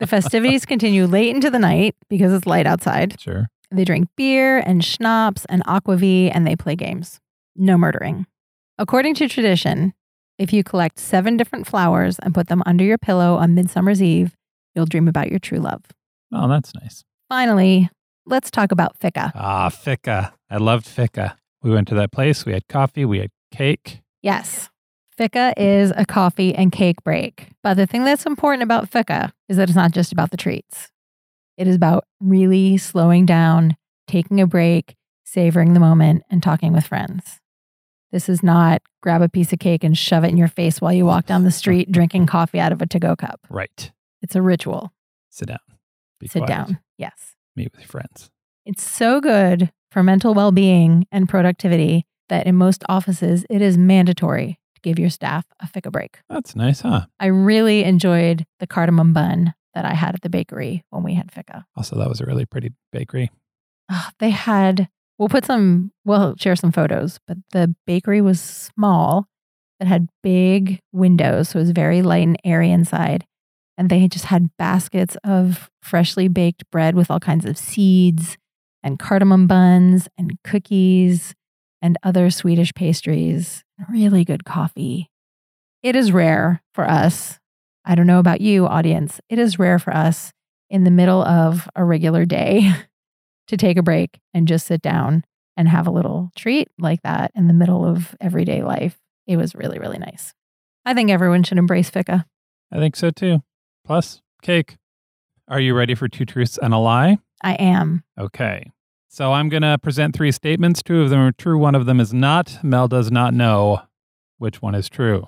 the 0.00 0.08
festivities 0.08 0.66
continue 0.66 1.06
late 1.06 1.32
into 1.32 1.48
the 1.48 1.60
night 1.60 1.94
because 2.10 2.32
it's 2.32 2.46
light 2.46 2.66
outside. 2.66 3.20
sure. 3.20 3.46
They 3.70 3.84
drink 3.84 4.08
beer 4.16 4.58
and 4.58 4.84
schnapps 4.84 5.44
and 5.44 5.64
aquavit, 5.64 6.32
and 6.34 6.44
they 6.44 6.56
play 6.56 6.74
games. 6.74 7.20
No 7.54 7.78
murdering. 7.78 8.26
According 8.78 9.14
to 9.16 9.28
tradition, 9.28 9.94
if 10.36 10.52
you 10.52 10.64
collect 10.64 10.98
seven 10.98 11.36
different 11.36 11.66
flowers 11.66 12.18
and 12.18 12.34
put 12.34 12.48
them 12.48 12.62
under 12.66 12.82
your 12.82 12.98
pillow 12.98 13.36
on 13.36 13.54
Midsummer's 13.54 14.02
Eve, 14.02 14.34
you'll 14.74 14.86
dream 14.86 15.06
about 15.06 15.30
your 15.30 15.38
true 15.38 15.58
love. 15.58 15.82
Oh, 16.32 16.48
that's 16.48 16.74
nice. 16.74 17.04
Finally, 17.28 17.88
let's 18.26 18.50
talk 18.50 18.72
about 18.72 18.98
fika. 18.98 19.30
Ah, 19.36 19.68
fika. 19.68 20.34
I 20.50 20.56
loved 20.56 20.86
fika. 20.86 21.36
We 21.62 21.70
went 21.70 21.86
to 21.88 21.94
that 21.94 22.10
place. 22.10 22.44
We 22.44 22.52
had 22.52 22.66
coffee. 22.68 23.04
We 23.04 23.20
had 23.20 23.30
cake. 23.52 24.00
Yes, 24.22 24.70
fika 25.16 25.54
is 25.56 25.92
a 25.96 26.04
coffee 26.04 26.52
and 26.52 26.72
cake 26.72 26.96
break. 27.04 27.50
But 27.62 27.74
the 27.74 27.86
thing 27.86 28.04
that's 28.04 28.26
important 28.26 28.64
about 28.64 28.88
fika 28.88 29.32
is 29.48 29.56
that 29.56 29.68
it's 29.68 29.76
not 29.76 29.92
just 29.92 30.10
about 30.10 30.32
the 30.32 30.36
treats, 30.36 30.88
it 31.56 31.68
is 31.68 31.76
about 31.76 32.04
really 32.20 32.76
slowing 32.76 33.24
down, 33.24 33.76
taking 34.08 34.40
a 34.40 34.48
break, 34.48 34.96
savoring 35.24 35.74
the 35.74 35.80
moment, 35.80 36.24
and 36.28 36.42
talking 36.42 36.72
with 36.72 36.86
friends. 36.88 37.40
This 38.14 38.28
is 38.28 38.44
not 38.44 38.80
grab 39.02 39.22
a 39.22 39.28
piece 39.28 39.52
of 39.52 39.58
cake 39.58 39.82
and 39.82 39.98
shove 39.98 40.22
it 40.22 40.28
in 40.28 40.36
your 40.36 40.46
face 40.46 40.80
while 40.80 40.92
you 40.92 41.04
walk 41.04 41.26
down 41.26 41.42
the 41.42 41.50
street 41.50 41.90
drinking 41.90 42.26
coffee 42.26 42.60
out 42.60 42.70
of 42.70 42.80
a 42.80 42.86
to 42.86 43.00
go 43.00 43.16
cup. 43.16 43.40
Right. 43.50 43.90
It's 44.22 44.36
a 44.36 44.40
ritual. 44.40 44.92
Sit 45.30 45.48
down. 45.48 45.58
Be 46.20 46.28
Sit 46.28 46.44
quiet. 46.44 46.48
down. 46.48 46.78
Yes. 46.96 47.34
Meet 47.56 47.72
with 47.72 47.80
your 47.80 47.88
friends. 47.88 48.30
It's 48.64 48.88
so 48.88 49.20
good 49.20 49.72
for 49.90 50.04
mental 50.04 50.32
well 50.32 50.52
being 50.52 51.08
and 51.10 51.28
productivity 51.28 52.06
that 52.28 52.46
in 52.46 52.54
most 52.54 52.84
offices, 52.88 53.44
it 53.50 53.60
is 53.60 53.76
mandatory 53.76 54.60
to 54.76 54.80
give 54.80 54.96
your 55.00 55.10
staff 55.10 55.44
a 55.58 55.66
fika 55.66 55.90
break. 55.90 56.20
That's 56.30 56.54
nice, 56.54 56.82
huh? 56.82 57.06
I 57.18 57.26
really 57.26 57.82
enjoyed 57.82 58.46
the 58.60 58.68
cardamom 58.68 59.12
bun 59.12 59.54
that 59.74 59.84
I 59.84 59.94
had 59.94 60.14
at 60.14 60.22
the 60.22 60.30
bakery 60.30 60.84
when 60.90 61.02
we 61.02 61.14
had 61.14 61.32
fika. 61.32 61.66
Also, 61.76 61.98
that 61.98 62.08
was 62.08 62.20
a 62.20 62.26
really 62.26 62.46
pretty 62.46 62.70
bakery. 62.92 63.32
Ah, 63.90 64.12
they 64.20 64.30
had, 64.30 64.88
we'll 65.18 65.28
put 65.28 65.44
some, 65.44 65.92
we'll 66.04 66.34
share 66.38 66.56
some 66.56 66.72
photos, 66.72 67.18
but 67.26 67.38
the 67.52 67.74
bakery 67.86 68.20
was 68.20 68.40
small. 68.40 69.26
It 69.80 69.86
had 69.86 70.08
big 70.22 70.80
windows, 70.92 71.50
so 71.50 71.58
it 71.58 71.62
was 71.62 71.70
very 71.70 72.02
light 72.02 72.26
and 72.26 72.38
airy 72.44 72.70
inside. 72.70 73.24
And 73.76 73.90
they 73.90 74.06
just 74.06 74.26
had 74.26 74.56
baskets 74.56 75.16
of 75.24 75.68
freshly 75.82 76.28
baked 76.28 76.70
bread 76.70 76.94
with 76.94 77.10
all 77.10 77.20
kinds 77.20 77.44
of 77.44 77.58
seeds 77.58 78.36
and 78.82 78.98
cardamom 78.98 79.46
buns 79.46 80.08
and 80.16 80.38
cookies 80.44 81.34
and 81.82 81.98
other 82.02 82.30
Swedish 82.30 82.72
pastries. 82.74 83.64
Really 83.90 84.24
good 84.24 84.44
coffee. 84.44 85.10
It 85.82 85.96
is 85.96 86.12
rare 86.12 86.62
for 86.72 86.88
us. 86.88 87.38
I 87.84 87.94
don't 87.94 88.06
know 88.06 88.20
about 88.20 88.40
you, 88.40 88.66
audience. 88.66 89.20
It 89.28 89.38
is 89.38 89.58
rare 89.58 89.78
for 89.78 89.94
us 89.94 90.32
in 90.70 90.84
the 90.84 90.90
middle 90.90 91.22
of 91.22 91.68
a 91.74 91.84
regular 91.84 92.24
day 92.24 92.72
to 93.48 93.56
take 93.56 93.76
a 93.76 93.82
break 93.82 94.20
and 94.32 94.48
just 94.48 94.66
sit 94.66 94.82
down 94.82 95.24
and 95.56 95.68
have 95.68 95.86
a 95.86 95.90
little 95.90 96.30
treat 96.36 96.68
like 96.78 97.02
that 97.02 97.30
in 97.34 97.46
the 97.46 97.54
middle 97.54 97.84
of 97.84 98.14
everyday 98.20 98.62
life. 98.62 98.98
It 99.26 99.36
was 99.36 99.54
really, 99.54 99.78
really 99.78 99.98
nice. 99.98 100.34
I 100.84 100.94
think 100.94 101.10
everyone 101.10 101.42
should 101.42 101.58
embrace 101.58 101.90
fika. 101.90 102.26
I 102.72 102.78
think 102.78 102.96
so 102.96 103.10
too. 103.10 103.42
Plus, 103.86 104.20
cake. 104.42 104.76
Are 105.48 105.60
you 105.60 105.74
ready 105.74 105.94
for 105.94 106.08
two 106.08 106.24
truths 106.24 106.58
and 106.60 106.72
a 106.72 106.78
lie? 106.78 107.18
I 107.42 107.54
am. 107.54 108.02
Okay. 108.18 108.70
So 109.08 109.32
I'm 109.32 109.48
going 109.48 109.62
to 109.62 109.78
present 109.78 110.16
three 110.16 110.32
statements. 110.32 110.82
Two 110.82 111.02
of 111.02 111.10
them 111.10 111.20
are 111.20 111.32
true, 111.32 111.58
one 111.58 111.74
of 111.74 111.86
them 111.86 112.00
is 112.00 112.12
not. 112.12 112.58
Mel 112.64 112.88
does 112.88 113.10
not 113.12 113.32
know 113.32 113.82
which 114.38 114.60
one 114.60 114.74
is 114.74 114.88
true. 114.88 115.24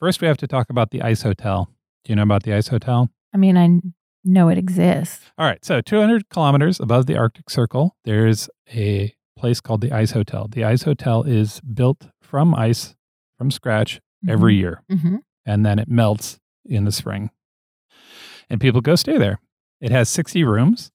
First, 0.00 0.20
we 0.20 0.26
have 0.26 0.38
to 0.38 0.46
talk 0.46 0.68
about 0.68 0.90
the 0.90 1.02
Ice 1.02 1.22
Hotel. 1.22 1.68
Do 2.04 2.10
you 2.12 2.16
know 2.16 2.22
about 2.22 2.42
the 2.42 2.54
Ice 2.54 2.68
Hotel? 2.68 3.08
I 3.32 3.36
mean, 3.36 3.56
I 3.56 3.68
know 4.24 4.48
it 4.48 4.58
exists. 4.58 5.30
All 5.38 5.46
right. 5.46 5.64
So 5.64 5.80
200 5.80 6.28
kilometers 6.28 6.78
above 6.80 7.06
the 7.06 7.16
Arctic 7.16 7.50
Circle, 7.50 7.96
there's 8.04 8.48
a 8.72 9.14
place 9.36 9.60
called 9.60 9.80
the 9.80 9.92
Ice 9.92 10.12
Hotel. 10.12 10.48
The 10.48 10.64
Ice 10.64 10.82
Hotel 10.82 11.22
is 11.24 11.60
built 11.60 12.06
from 12.22 12.54
ice, 12.54 12.94
from 13.38 13.50
scratch, 13.50 14.00
every 14.28 14.54
year. 14.56 14.82
hmm 14.90 15.16
and 15.44 15.66
then 15.66 15.80
it 15.80 15.88
melts 15.88 16.38
in 16.64 16.84
the 16.84 16.92
spring. 16.92 17.28
And 18.48 18.60
people 18.60 18.80
go 18.80 18.94
stay 18.94 19.18
there. 19.18 19.40
It 19.80 19.90
has 19.90 20.08
60 20.08 20.44
rooms. 20.44 20.92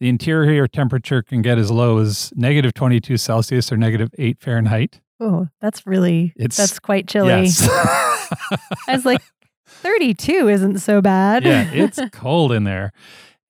The 0.00 0.08
interior 0.08 0.66
temperature 0.66 1.22
can 1.22 1.40
get 1.40 1.56
as 1.58 1.70
low 1.70 1.98
as 1.98 2.32
negative 2.34 2.74
22 2.74 3.16
Celsius 3.16 3.70
or 3.70 3.76
negative 3.76 4.08
8 4.18 4.40
Fahrenheit. 4.40 5.00
Oh, 5.20 5.46
that's 5.60 5.86
really 5.86 6.32
It's- 6.36 6.56
that's 6.56 6.80
quite 6.80 7.06
chilly. 7.06 7.28
Yes. 7.28 7.62
I 7.70 8.68
was 8.88 9.04
like, 9.04 9.20
32 9.82 10.48
isn't 10.48 10.78
so 10.78 11.00
bad. 11.00 11.44
yeah, 11.44 11.70
it's 11.72 11.98
cold 12.12 12.52
in 12.52 12.64
there. 12.64 12.92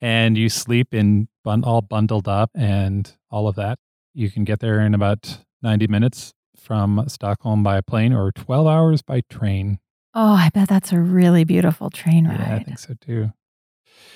And 0.00 0.36
you 0.38 0.48
sleep 0.48 0.94
in 0.94 1.28
bun- 1.44 1.64
all 1.64 1.82
bundled 1.82 2.26
up 2.28 2.50
and 2.54 3.10
all 3.30 3.48
of 3.48 3.56
that. 3.56 3.78
You 4.14 4.30
can 4.30 4.44
get 4.44 4.60
there 4.60 4.80
in 4.80 4.94
about 4.94 5.38
90 5.62 5.86
minutes 5.88 6.32
from 6.56 7.04
Stockholm 7.08 7.62
by 7.62 7.80
plane 7.80 8.12
or 8.12 8.32
12 8.32 8.66
hours 8.66 9.02
by 9.02 9.22
train. 9.28 9.78
oh, 10.14 10.32
I 10.34 10.50
bet 10.52 10.68
that's 10.68 10.92
a 10.92 10.98
really 11.00 11.44
beautiful 11.44 11.90
train 11.90 12.26
ride. 12.26 12.38
Yeah, 12.40 12.54
I 12.56 12.62
think 12.62 12.78
so 12.78 12.94
too. 13.00 13.32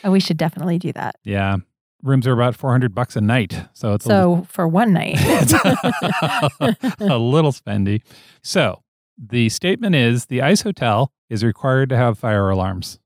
oh, 0.04 0.10
we 0.10 0.20
should 0.20 0.36
definitely 0.36 0.78
do 0.78 0.92
that. 0.92 1.16
Yeah. 1.24 1.56
Rooms 2.02 2.26
are 2.26 2.32
about 2.32 2.54
400 2.54 2.94
bucks 2.94 3.16
a 3.16 3.20
night. 3.22 3.66
So 3.72 3.94
it's 3.94 4.04
a 4.04 4.08
So 4.08 4.46
for 4.50 4.68
one 4.68 4.92
night. 4.92 5.16
a 7.00 7.18
little 7.18 7.52
spendy. 7.52 8.02
So 8.42 8.82
the 9.18 9.48
statement 9.48 9.94
is 9.94 10.26
the 10.26 10.42
ice 10.42 10.62
hotel 10.62 11.12
is 11.30 11.44
required 11.44 11.88
to 11.90 11.96
have 11.96 12.18
fire 12.18 12.48
alarms, 12.50 12.98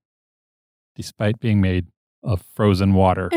despite 0.96 1.40
being 1.40 1.60
made 1.60 1.86
of 2.22 2.44
frozen 2.54 2.94
water. 2.94 3.30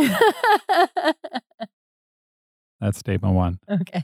That's 2.80 2.98
statement 2.98 3.36
one. 3.36 3.60
okay. 3.70 4.04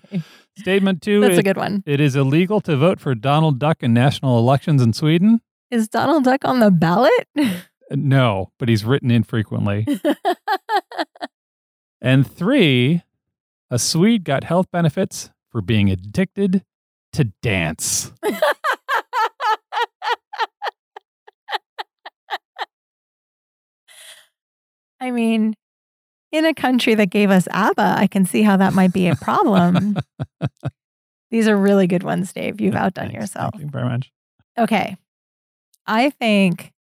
Statement 0.58 1.02
two 1.02 1.22
That's 1.22 1.34
is 1.34 1.40
a 1.40 1.44
good 1.44 1.58
one. 1.58 1.82
it 1.88 2.00
is 2.00 2.16
illegal 2.16 2.62
to 2.62 2.78
vote 2.78 3.00
for 3.00 3.16
Donald 3.16 3.58
Duck 3.58 3.82
in 3.82 3.92
national 3.94 4.38
elections 4.38 4.84
in 4.84 4.94
Sweden. 4.94 5.42
Is 5.72 5.88
Donald 5.88 6.24
Duck 6.24 6.46
on 6.46 6.60
the 6.60 6.70
ballot? 6.72 7.28
Uh, 7.36 7.96
no, 7.96 8.52
but 8.60 8.70
he's 8.70 8.86
written 8.86 9.10
infrequently. 9.10 9.88
and 12.02 12.30
three, 12.30 13.02
a 13.72 13.80
Swede 13.80 14.24
got 14.24 14.44
health 14.44 14.68
benefits 14.72 15.32
for 15.50 15.62
being 15.62 15.90
addicted 15.90 16.64
to 17.14 17.26
dance. 17.42 18.12
I 25.00 25.12
mean, 25.12 25.54
in 26.32 26.46
a 26.46 26.54
country 26.54 26.96
that 26.96 27.10
gave 27.10 27.30
us 27.30 27.48
ABBA, 27.52 27.96
I 27.98 28.08
can 28.08 28.26
see 28.26 28.42
how 28.42 28.58
that 28.58 28.74
might 28.74 28.94
be 28.94 29.08
a 29.08 29.16
problem. 29.16 29.98
These 31.32 31.48
are 31.48 31.58
really 31.58 31.88
good 31.88 32.04
ones, 32.04 32.32
Dave. 32.34 32.62
You've 32.62 32.76
outdone 32.76 33.10
Thanks. 33.10 33.22
yourself. 33.22 33.54
Thank 33.54 33.66
you 33.66 33.70
very 33.70 33.88
much. 33.88 34.12
Okay. 34.58 34.98
I 35.86 36.10
think 36.10 36.74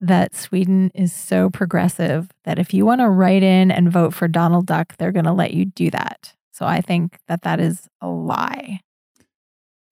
that 0.00 0.34
Sweden 0.34 0.90
is 0.94 1.12
so 1.12 1.50
progressive 1.50 2.30
that 2.44 2.58
if 2.58 2.72
you 2.72 2.86
want 2.86 3.00
to 3.00 3.08
write 3.08 3.42
in 3.42 3.70
and 3.70 3.90
vote 3.90 4.14
for 4.14 4.28
Donald 4.28 4.66
Duck, 4.66 4.96
they're 4.96 5.12
going 5.12 5.24
to 5.24 5.32
let 5.32 5.52
you 5.52 5.64
do 5.64 5.90
that. 5.90 6.34
So 6.52 6.66
I 6.66 6.80
think 6.80 7.18
that 7.28 7.42
that 7.42 7.60
is 7.60 7.88
a 8.00 8.08
lie, 8.08 8.80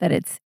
that 0.01 0.13
it's 0.13 0.41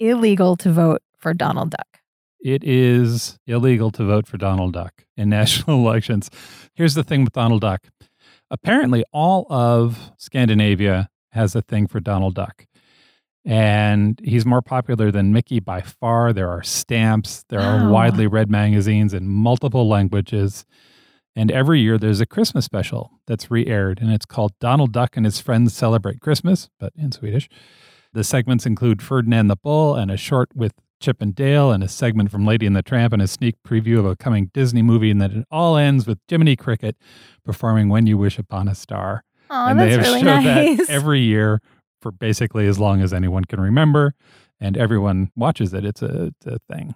illegal 0.00 0.56
to 0.56 0.72
vote 0.72 1.02
for 1.18 1.34
Donald 1.34 1.70
Duck. 1.70 2.00
It 2.44 2.62
is 2.62 3.38
illegal 3.46 3.90
to 3.92 4.04
vote 4.04 4.26
for 4.26 4.36
Donald 4.36 4.74
Duck 4.74 5.06
in 5.16 5.28
national 5.30 5.78
elections. 5.78 6.30
Here's 6.74 6.92
the 6.92 7.02
thing 7.02 7.24
with 7.24 7.32
Donald 7.32 7.62
Duck. 7.62 7.88
Apparently, 8.50 9.02
all 9.12 9.46
of 9.48 10.12
Scandinavia 10.18 11.08
has 11.32 11.56
a 11.56 11.62
thing 11.62 11.86
for 11.86 12.00
Donald 12.00 12.34
Duck. 12.34 12.66
And 13.46 14.20
he's 14.22 14.44
more 14.44 14.60
popular 14.60 15.10
than 15.10 15.32
Mickey 15.32 15.58
by 15.58 15.80
far. 15.80 16.32
There 16.34 16.50
are 16.50 16.62
stamps, 16.62 17.44
there 17.48 17.60
are 17.60 17.90
widely 17.90 18.26
read 18.26 18.50
magazines 18.50 19.14
in 19.14 19.26
multiple 19.26 19.88
languages. 19.88 20.66
And 21.34 21.50
every 21.50 21.80
year 21.80 21.98
there's 21.98 22.20
a 22.20 22.26
Christmas 22.26 22.66
special 22.66 23.20
that's 23.26 23.50
re 23.50 23.66
aired, 23.66 24.00
and 24.00 24.12
it's 24.12 24.26
called 24.26 24.52
Donald 24.60 24.92
Duck 24.92 25.16
and 25.16 25.24
His 25.26 25.40
Friends 25.40 25.74
Celebrate 25.74 26.20
Christmas, 26.20 26.68
but 26.78 26.92
in 26.94 27.10
Swedish. 27.10 27.48
The 28.12 28.22
segments 28.22 28.64
include 28.64 29.02
Ferdinand 29.02 29.48
the 29.48 29.56
Bull 29.56 29.94
and 29.96 30.10
a 30.10 30.16
short 30.16 30.50
with 30.54 30.72
Chip 31.04 31.20
and 31.20 31.34
Dale 31.34 31.70
and 31.70 31.84
a 31.84 31.88
segment 31.88 32.30
from 32.30 32.46
Lady 32.46 32.64
and 32.66 32.74
the 32.74 32.82
Tramp 32.82 33.12
and 33.12 33.20
a 33.20 33.26
sneak 33.26 33.56
preview 33.62 33.98
of 33.98 34.06
a 34.06 34.16
coming 34.16 34.50
Disney 34.54 34.80
movie. 34.80 35.10
And 35.10 35.20
then 35.20 35.30
it 35.40 35.46
all 35.50 35.76
ends 35.76 36.06
with 36.06 36.18
Jiminy 36.28 36.56
Cricket 36.56 36.96
performing 37.44 37.90
When 37.90 38.06
You 38.06 38.16
Wish 38.16 38.38
Upon 38.38 38.68
a 38.68 38.74
Star. 38.74 39.22
Oh, 39.50 39.66
and 39.66 39.78
that's 39.78 39.86
they 39.86 39.92
have 39.92 40.00
really 40.00 40.20
showed 40.20 40.44
nice. 40.44 40.78
that 40.78 40.88
every 40.88 41.20
year 41.20 41.60
for 42.00 42.10
basically 42.10 42.66
as 42.66 42.78
long 42.78 43.02
as 43.02 43.12
anyone 43.12 43.44
can 43.44 43.60
remember. 43.60 44.14
And 44.58 44.78
everyone 44.78 45.30
watches 45.36 45.74
it. 45.74 45.84
It's 45.84 46.00
a, 46.00 46.32
it's 46.40 46.46
a 46.46 46.58
thing. 46.72 46.94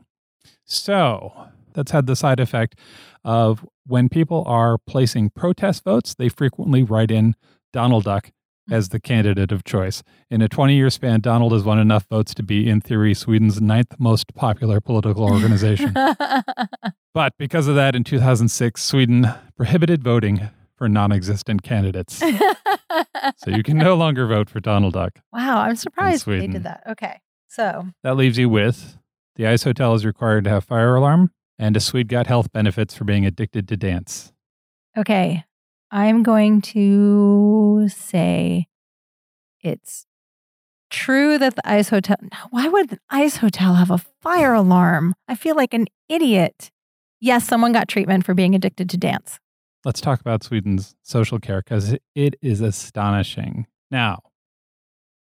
So 0.64 1.48
that's 1.74 1.90
had 1.90 2.06
the 2.06 2.16
side 2.16 2.40
effect 2.40 2.78
of 3.24 3.66
when 3.86 4.08
people 4.08 4.42
are 4.46 4.78
placing 4.78 5.30
protest 5.30 5.84
votes, 5.84 6.14
they 6.14 6.30
frequently 6.30 6.82
write 6.82 7.10
in 7.10 7.34
Donald 7.74 8.04
Duck 8.04 8.30
as 8.70 8.90
the 8.90 9.00
candidate 9.00 9.52
of 9.52 9.64
choice. 9.64 10.02
In 10.30 10.42
a 10.42 10.48
20 10.48 10.74
year 10.74 10.90
span, 10.90 11.20
Donald 11.20 11.52
has 11.52 11.62
won 11.62 11.78
enough 11.78 12.06
votes 12.08 12.34
to 12.34 12.42
be, 12.42 12.68
in 12.68 12.80
theory, 12.80 13.14
Sweden's 13.14 13.60
ninth 13.60 13.94
most 13.98 14.34
popular 14.34 14.80
political 14.80 15.24
organization. 15.24 15.92
but 17.14 17.32
because 17.38 17.68
of 17.68 17.74
that, 17.74 17.94
in 17.94 18.04
2006, 18.04 18.82
Sweden 18.82 19.32
prohibited 19.56 20.02
voting 20.02 20.48
for 20.76 20.88
non 20.88 21.12
existent 21.12 21.62
candidates. 21.62 22.14
so 23.36 23.50
you 23.50 23.62
can 23.62 23.76
no 23.78 23.94
longer 23.94 24.26
vote 24.26 24.48
for 24.48 24.60
Donald 24.60 24.94
Duck. 24.94 25.18
wow, 25.32 25.60
I'm 25.60 25.76
surprised 25.76 26.26
they 26.26 26.46
did 26.46 26.62
that. 26.64 26.82
Okay. 26.88 27.20
So, 27.48 27.86
That 28.02 28.16
leaves 28.16 28.38
you 28.38 28.48
with 28.48 28.98
the 29.36 29.46
ice 29.46 29.62
hotel 29.62 29.94
is 29.94 30.04
required 30.04 30.44
to 30.44 30.50
have 30.50 30.64
fire 30.64 30.94
alarm, 30.96 31.30
and 31.58 31.76
a 31.76 31.80
Swede 31.80 32.08
got 32.08 32.26
health 32.26 32.52
benefits 32.52 32.94
for 32.94 33.04
being 33.04 33.24
addicted 33.24 33.66
to 33.68 33.76
dance. 33.76 34.32
okay. 34.96 35.44
I'm 35.90 36.22
going 36.22 36.60
to 36.62 37.88
say 37.88 38.66
it's 39.60 40.06
true 40.90 41.38
that 41.38 41.56
the 41.56 41.68
ice 41.68 41.88
hotel. 41.88 42.16
Why 42.50 42.68
would 42.68 42.90
the 42.90 42.98
ice 43.10 43.38
hotel 43.38 43.74
have 43.74 43.90
a 43.90 43.98
fire 44.22 44.54
alarm? 44.54 45.14
I 45.26 45.34
feel 45.34 45.56
like 45.56 45.74
an 45.74 45.86
idiot. 46.08 46.70
Yes, 47.20 47.46
someone 47.46 47.72
got 47.72 47.88
treatment 47.88 48.24
for 48.24 48.34
being 48.34 48.54
addicted 48.54 48.88
to 48.90 48.96
dance. 48.96 49.38
Let's 49.84 50.00
talk 50.00 50.20
about 50.20 50.42
Sweden's 50.42 50.94
social 51.02 51.38
care 51.38 51.62
because 51.62 51.96
it 52.14 52.36
is 52.42 52.60
astonishing. 52.60 53.66
Now, 53.90 54.20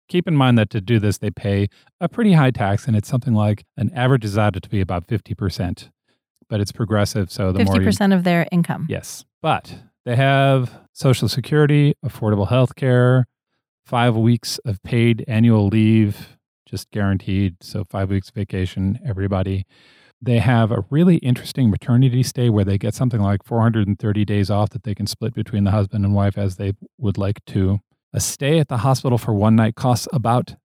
keep 0.10 0.28
in 0.28 0.36
mind 0.36 0.58
that 0.58 0.70
to 0.72 0.82
do 0.82 1.00
this, 1.00 1.18
they 1.18 1.32
pay 1.32 1.68
a 2.00 2.08
pretty 2.08 2.34
high 2.34 2.52
tax, 2.52 2.88
and 2.88 2.96
it's 2.96 3.10
something 3.10 3.34
like 3.34 3.64
an 3.78 3.92
average 3.96 4.26
is 4.26 4.38
ought 4.38 4.62
to 4.62 4.70
be 4.70 4.82
about 4.82 5.08
50%, 5.08 5.90
but 6.50 6.60
it's 6.60 6.72
progressive. 6.72 7.32
So 7.32 7.52
the 7.52 7.64
more 7.64 7.82
you 7.82 7.88
50% 7.88 8.16
of 8.16 8.24
their 8.24 8.48
income. 8.52 8.88
Yes. 8.90 9.26
But 9.42 9.76
they 10.06 10.16
have 10.16 10.82
Social 10.94 11.30
Security, 11.30 11.96
affordable 12.04 12.50
health 12.50 12.76
care, 12.76 13.28
five 13.86 14.16
weeks 14.16 14.58
of 14.66 14.82
paid 14.84 15.24
annual 15.28 15.68
leave, 15.68 16.38
just 16.66 16.90
guaranteed. 16.92 17.58
So, 17.62 17.84
five 17.84 18.10
weeks 18.10 18.30
vacation, 18.30 19.00
everybody. 19.06 19.66
They 20.24 20.40
have 20.40 20.72
a 20.72 20.86
really 20.90 21.18
interesting 21.18 21.72
maternity 21.72 22.22
stay 22.24 22.50
where 22.50 22.64
they 22.64 22.78
get 22.78 22.94
something 22.94 23.22
like 23.22 23.44
430 23.44 24.24
days 24.26 24.52
off 24.52 24.70
that 24.70 24.84
they 24.84 24.94
can 24.94 25.08
split 25.08 25.34
between 25.34 25.64
the 25.64 25.72
husband 25.72 26.06
and 26.06 26.14
wife 26.14 26.38
as 26.38 26.58
they 26.58 26.74
would 27.00 27.18
like 27.18 27.44
to. 27.48 27.80
A 28.14 28.20
stay 28.20 28.60
at 28.60 28.68
the 28.68 28.78
hospital 28.78 29.18
for 29.18 29.34
one 29.34 29.56
night 29.56 29.76
costs 29.76 30.08
about 30.14 30.56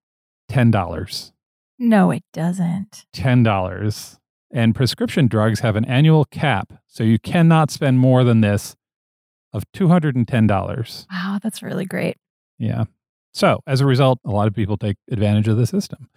$10. 0.50 1.32
No, 1.78 2.10
it 2.10 2.24
doesn't. 2.32 3.06
$10. 3.14 4.18
And 4.50 4.74
prescription 4.74 5.26
drugs 5.26 5.60
have 5.60 5.76
an 5.76 5.84
annual 5.86 6.24
cap, 6.26 6.74
so 6.86 7.02
you 7.02 7.18
cannot 7.18 7.70
spend 7.70 7.98
more 7.98 8.24
than 8.24 8.42
this 8.42 8.76
of 9.52 9.64
$210. 9.72 11.06
Wow, 11.10 11.38
that's 11.42 11.62
really 11.62 11.84
great. 11.86 12.16
Yeah. 12.58 12.84
So, 13.34 13.60
as 13.66 13.82
a 13.82 13.86
result, 13.86 14.18
a 14.24 14.30
lot 14.30 14.46
of 14.48 14.54
people 14.54 14.78
take 14.78 14.96
advantage 15.10 15.46
of 15.46 15.58
the 15.58 15.66
system. 15.66 16.08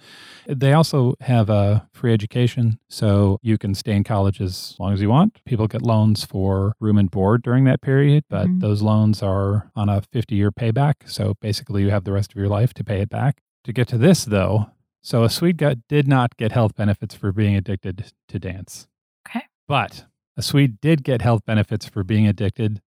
They 0.48 0.72
also 0.72 1.16
have 1.20 1.50
a 1.50 1.86
free 1.92 2.14
education, 2.14 2.80
so 2.90 3.40
you 3.42 3.58
can 3.58 3.76
stay 3.76 3.92
in 3.92 4.06
college 4.06 4.40
as 4.40 4.78
long 4.80 4.94
as 4.94 5.02
you 5.02 5.10
want. 5.10 5.44
People 5.44 5.68
get 5.68 5.82
loans 5.82 6.24
for 6.24 6.76
room 6.80 6.98
and 6.98 7.12
board 7.12 7.42
during 7.44 7.66
that 7.66 7.82
period, 7.82 8.24
but 8.30 8.48
Mhm. 8.48 8.62
those 8.62 8.82
loans 8.82 9.22
are 9.22 9.70
on 9.76 9.90
a 9.90 10.02
50 10.02 10.36
year 10.36 10.50
payback. 10.50 10.94
So, 11.08 11.34
basically, 11.42 11.82
you 11.84 11.90
have 11.90 12.06
the 12.06 12.14
rest 12.14 12.32
of 12.32 12.38
your 12.38 12.48
life 12.48 12.74
to 12.76 12.86
pay 12.86 13.02
it 13.02 13.10
back. 13.10 13.42
To 13.66 13.74
get 13.74 13.90
to 13.90 13.98
this, 13.98 14.24
though, 14.24 14.68
so 15.04 15.26
a 15.26 15.30
Swede 15.30 15.58
got, 15.58 15.76
did 15.90 16.08
not 16.08 16.38
get 16.38 16.54
health 16.54 16.74
benefits 16.76 17.16
for 17.16 17.34
being 17.34 17.54
addicted 17.54 18.14
to 18.30 18.40
dance. 18.40 18.88
Okay. 19.28 19.42
But 19.68 20.06
a 20.38 20.42
Swede 20.42 20.80
did 20.80 21.04
get 21.04 21.22
health 21.22 21.44
benefits 21.46 21.86
for 21.86 22.06
being 22.06 22.26
addicted 22.26 22.82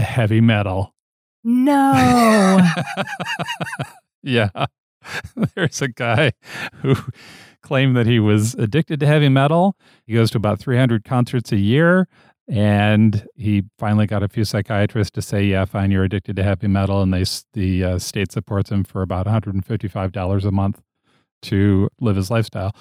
heavy 0.00 0.40
metal. 0.40 0.94
No. 1.44 2.60
yeah. 4.22 4.50
There's 5.54 5.82
a 5.82 5.88
guy 5.88 6.32
who 6.82 6.94
claimed 7.62 7.96
that 7.96 8.06
he 8.06 8.20
was 8.20 8.54
addicted 8.54 9.00
to 9.00 9.06
heavy 9.06 9.28
metal. 9.28 9.76
He 10.06 10.14
goes 10.14 10.30
to 10.32 10.38
about 10.38 10.58
300 10.58 11.04
concerts 11.04 11.52
a 11.52 11.56
year. 11.56 12.08
And 12.50 13.26
he 13.34 13.64
finally 13.78 14.06
got 14.06 14.22
a 14.22 14.28
few 14.28 14.42
psychiatrists 14.42 15.10
to 15.10 15.20
say, 15.20 15.44
"Yeah, 15.44 15.66
fine, 15.66 15.90
you're 15.90 16.04
addicted 16.04 16.36
to 16.36 16.42
heavy 16.42 16.66
metal," 16.66 17.02
and 17.02 17.12
they 17.12 17.24
the 17.52 17.84
uh, 17.84 17.98
state 17.98 18.32
supports 18.32 18.70
him 18.70 18.84
for 18.84 19.02
about 19.02 19.26
155 19.26 20.12
dollars 20.12 20.46
a 20.46 20.50
month 20.50 20.80
to 21.42 21.90
live 22.00 22.16
his 22.16 22.30
lifestyle. 22.30 22.74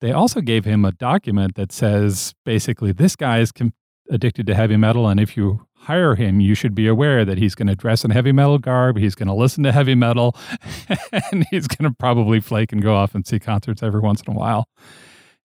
They 0.00 0.12
also 0.12 0.40
gave 0.40 0.64
him 0.64 0.86
a 0.86 0.92
document 0.92 1.54
that 1.56 1.70
says 1.70 2.34
basically 2.46 2.92
this 2.92 3.14
guy 3.14 3.40
is 3.40 3.52
com- 3.52 3.74
addicted 4.10 4.46
to 4.46 4.54
heavy 4.54 4.78
metal, 4.78 5.06
and 5.06 5.20
if 5.20 5.36
you 5.36 5.66
hire 5.80 6.14
him, 6.14 6.40
you 6.40 6.54
should 6.54 6.74
be 6.74 6.86
aware 6.86 7.24
that 7.24 7.38
he's 7.38 7.54
going 7.54 7.66
to 7.68 7.74
dress 7.74 8.04
in 8.04 8.10
heavy 8.10 8.32
metal 8.32 8.58
garb, 8.58 8.96
he's 8.96 9.14
going 9.14 9.28
to 9.28 9.34
listen 9.34 9.64
to 9.64 9.72
heavy 9.72 9.94
metal, 9.94 10.36
and 11.12 11.46
he's 11.50 11.66
going 11.66 11.90
to 11.90 11.96
probably 11.98 12.40
flake 12.40 12.72
and 12.72 12.82
go 12.82 12.94
off 12.94 13.14
and 13.14 13.26
see 13.26 13.38
concerts 13.38 13.82
every 13.82 14.00
once 14.00 14.22
in 14.22 14.32
a 14.32 14.36
while. 14.36 14.68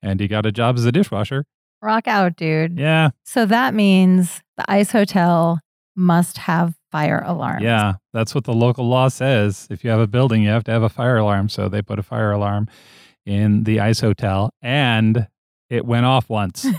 And 0.01 0.19
he 0.19 0.27
got 0.27 0.45
a 0.45 0.51
job 0.51 0.77
as 0.77 0.85
a 0.85 0.91
dishwasher. 0.91 1.45
Rock 1.81 2.07
out, 2.07 2.35
dude. 2.35 2.77
Yeah. 2.77 3.09
So 3.23 3.45
that 3.45 3.73
means 3.73 4.41
the 4.57 4.69
ice 4.69 4.91
hotel 4.91 5.59
must 5.95 6.37
have 6.39 6.75
fire 6.91 7.23
alarms. 7.25 7.63
Yeah, 7.63 7.93
that's 8.13 8.35
what 8.35 8.43
the 8.43 8.53
local 8.53 8.87
law 8.87 9.07
says. 9.07 9.67
If 9.69 9.83
you 9.83 9.89
have 9.89 9.99
a 9.99 10.07
building, 10.07 10.43
you 10.43 10.49
have 10.49 10.63
to 10.65 10.71
have 10.71 10.83
a 10.83 10.89
fire 10.89 11.17
alarm. 11.17 11.49
So 11.49 11.69
they 11.69 11.81
put 11.81 11.99
a 11.99 12.03
fire 12.03 12.31
alarm 12.31 12.67
in 13.25 13.63
the 13.63 13.79
ice 13.79 14.01
hotel 14.01 14.51
and 14.61 15.27
it 15.69 15.85
went 15.85 16.05
off 16.05 16.29
once. 16.29 16.65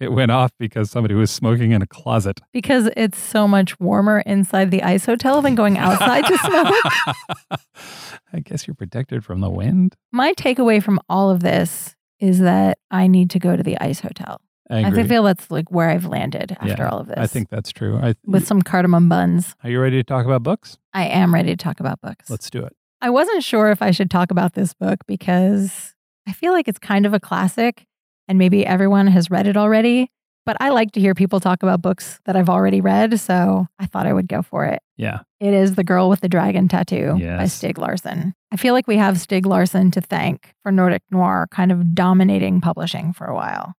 it 0.00 0.12
went 0.12 0.30
off 0.30 0.52
because 0.58 0.90
somebody 0.90 1.14
was 1.14 1.30
smoking 1.30 1.72
in 1.72 1.82
a 1.82 1.86
closet. 1.86 2.40
because 2.52 2.88
it's 2.96 3.18
so 3.18 3.48
much 3.48 3.78
warmer 3.80 4.20
inside 4.20 4.70
the 4.70 4.82
ice 4.82 5.06
hotel 5.06 5.42
than 5.42 5.54
going 5.54 5.76
outside 5.78 6.24
to 6.26 6.38
smoke. 6.38 7.60
I 8.32 8.40
guess 8.40 8.66
you're 8.66 8.74
protected 8.74 9.24
from 9.24 9.40
the 9.40 9.50
wind. 9.50 9.96
My 10.12 10.32
takeaway 10.34 10.82
from 10.82 11.00
all 11.08 11.30
of 11.30 11.40
this 11.40 11.96
is 12.20 12.40
that 12.40 12.78
I 12.90 13.06
need 13.06 13.30
to 13.30 13.38
go 13.38 13.56
to 13.56 13.62
the 13.62 13.78
ice 13.80 14.00
hotel. 14.00 14.40
I, 14.70 14.84
I 14.84 15.02
feel 15.04 15.22
that's 15.22 15.50
like 15.50 15.70
where 15.70 15.88
I've 15.88 16.04
landed 16.04 16.52
after 16.60 16.82
Yeah, 16.82 16.88
all 16.90 16.98
of 17.00 17.06
this. 17.06 17.16
I 17.16 17.26
think 17.26 17.48
that's 17.48 17.72
true. 17.72 17.98
I, 17.98 18.14
with 18.26 18.46
some 18.46 18.60
cardamom 18.60 19.08
buns. 19.08 19.54
are 19.64 19.70
you 19.70 19.80
ready 19.80 19.96
to 19.96 20.04
talk 20.04 20.26
about 20.26 20.42
books? 20.42 20.76
I 20.92 21.06
am 21.06 21.32
ready 21.32 21.50
to 21.50 21.56
talk 21.56 21.80
about 21.80 22.00
books. 22.02 22.28
Let's 22.28 22.50
do 22.50 22.62
it. 22.64 22.76
I 23.00 23.08
wasn't 23.10 23.44
sure 23.44 23.70
if 23.70 23.80
I 23.80 23.92
should 23.92 24.10
talk 24.10 24.30
about 24.30 24.54
this 24.54 24.74
book 24.74 25.00
because 25.06 25.94
I 26.26 26.32
feel 26.32 26.52
like 26.52 26.68
it's 26.68 26.78
kind 26.78 27.06
of 27.06 27.14
a 27.14 27.20
classic 27.20 27.86
and 28.28 28.38
maybe 28.38 28.64
everyone 28.66 29.06
has 29.08 29.30
read 29.30 29.46
it 29.46 29.56
already. 29.56 30.10
But 30.46 30.56
I 30.60 30.70
like 30.70 30.92
to 30.92 31.00
hear 31.00 31.14
people 31.14 31.40
talk 31.40 31.62
about 31.62 31.82
books 31.82 32.20
that 32.24 32.34
I've 32.36 32.48
already 32.48 32.80
read. 32.80 33.20
So 33.20 33.66
I 33.78 33.84
thought 33.86 34.06
I 34.06 34.14
would 34.14 34.28
go 34.28 34.40
for 34.40 34.64
it. 34.64 34.80
Yeah. 34.96 35.20
It 35.40 35.52
is 35.52 35.74
The 35.74 35.84
Girl 35.84 36.08
with 36.08 36.20
the 36.20 36.28
Dragon 36.28 36.68
Tattoo 36.68 37.12
by 37.14 37.18
Yes. 37.18 37.60
Stieg 37.60 37.76
Larsson. 37.76 38.34
I 38.50 38.56
feel 38.56 38.72
like 38.72 38.86
we 38.86 38.96
have 38.96 39.16
Stieg 39.16 39.44
Larsson 39.44 39.90
to 39.90 40.00
thank 40.00 40.54
for 40.62 40.72
Nordic 40.72 41.02
Noir 41.10 41.48
kind 41.50 41.70
of 41.70 41.94
dominating 41.94 42.62
publishing 42.62 43.12
for 43.12 43.26
a 43.26 43.34
while. 43.34 43.74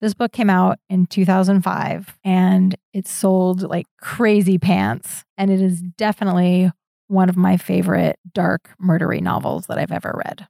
This 0.00 0.14
book 0.14 0.30
came 0.30 0.50
out 0.50 0.78
in 0.88 1.06
2005 1.06 2.16
and 2.22 2.76
it 2.92 3.08
sold 3.08 3.62
like 3.62 3.86
crazy 4.00 4.58
pants. 4.58 5.24
And 5.36 5.50
it 5.50 5.60
is 5.60 5.80
definitely 5.80 6.70
one 7.08 7.28
of 7.28 7.36
my 7.36 7.56
favorite 7.56 8.18
dark 8.32 8.70
murdery 8.80 9.20
novels 9.20 9.66
that 9.66 9.78
I've 9.78 9.92
ever 9.92 10.20
read. 10.24 10.46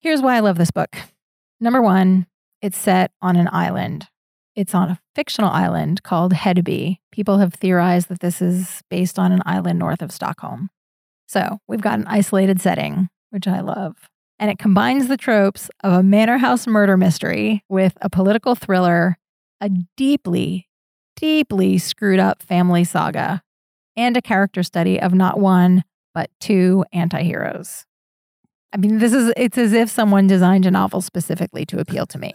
Here's 0.00 0.20
why 0.20 0.36
I 0.36 0.40
love 0.40 0.58
this 0.58 0.70
book. 0.70 0.96
Number 1.60 1.80
one, 1.80 2.26
it's 2.62 2.78
set 2.78 3.12
on 3.22 3.36
an 3.36 3.48
island. 3.52 4.06
It's 4.54 4.74
on 4.74 4.90
a 4.90 5.00
fictional 5.14 5.50
island 5.50 6.02
called 6.02 6.32
Hedeby. 6.32 6.98
People 7.12 7.38
have 7.38 7.54
theorized 7.54 8.08
that 8.08 8.20
this 8.20 8.42
is 8.42 8.82
based 8.90 9.18
on 9.18 9.30
an 9.30 9.42
island 9.46 9.78
north 9.78 10.02
of 10.02 10.10
Stockholm. 10.10 10.70
So 11.28 11.58
we've 11.68 11.80
got 11.80 11.98
an 11.98 12.06
isolated 12.06 12.60
setting, 12.60 13.08
which 13.30 13.46
I 13.46 13.60
love. 13.60 14.08
And 14.38 14.50
it 14.50 14.58
combines 14.58 15.08
the 15.08 15.16
tropes 15.16 15.70
of 15.84 15.92
a 15.92 16.02
manor 16.02 16.38
house 16.38 16.66
murder 16.66 16.96
mystery 16.96 17.62
with 17.68 17.96
a 18.00 18.10
political 18.10 18.54
thriller, 18.54 19.16
a 19.60 19.70
deeply, 19.96 20.68
deeply 21.16 21.78
screwed 21.78 22.20
up 22.20 22.42
family 22.42 22.84
saga, 22.84 23.42
and 23.96 24.16
a 24.16 24.22
character 24.22 24.62
study 24.62 25.00
of 25.00 25.12
not 25.12 25.38
one, 25.38 25.84
but 26.14 26.30
two 26.40 26.84
antiheroes. 26.94 27.84
I 28.72 28.76
mean, 28.76 28.98
this 28.98 29.12
is, 29.12 29.32
it's 29.36 29.56
as 29.56 29.72
if 29.72 29.88
someone 29.88 30.26
designed 30.26 30.66
a 30.66 30.70
novel 30.70 31.00
specifically 31.00 31.64
to 31.66 31.80
appeal 31.80 32.06
to 32.06 32.18
me. 32.18 32.32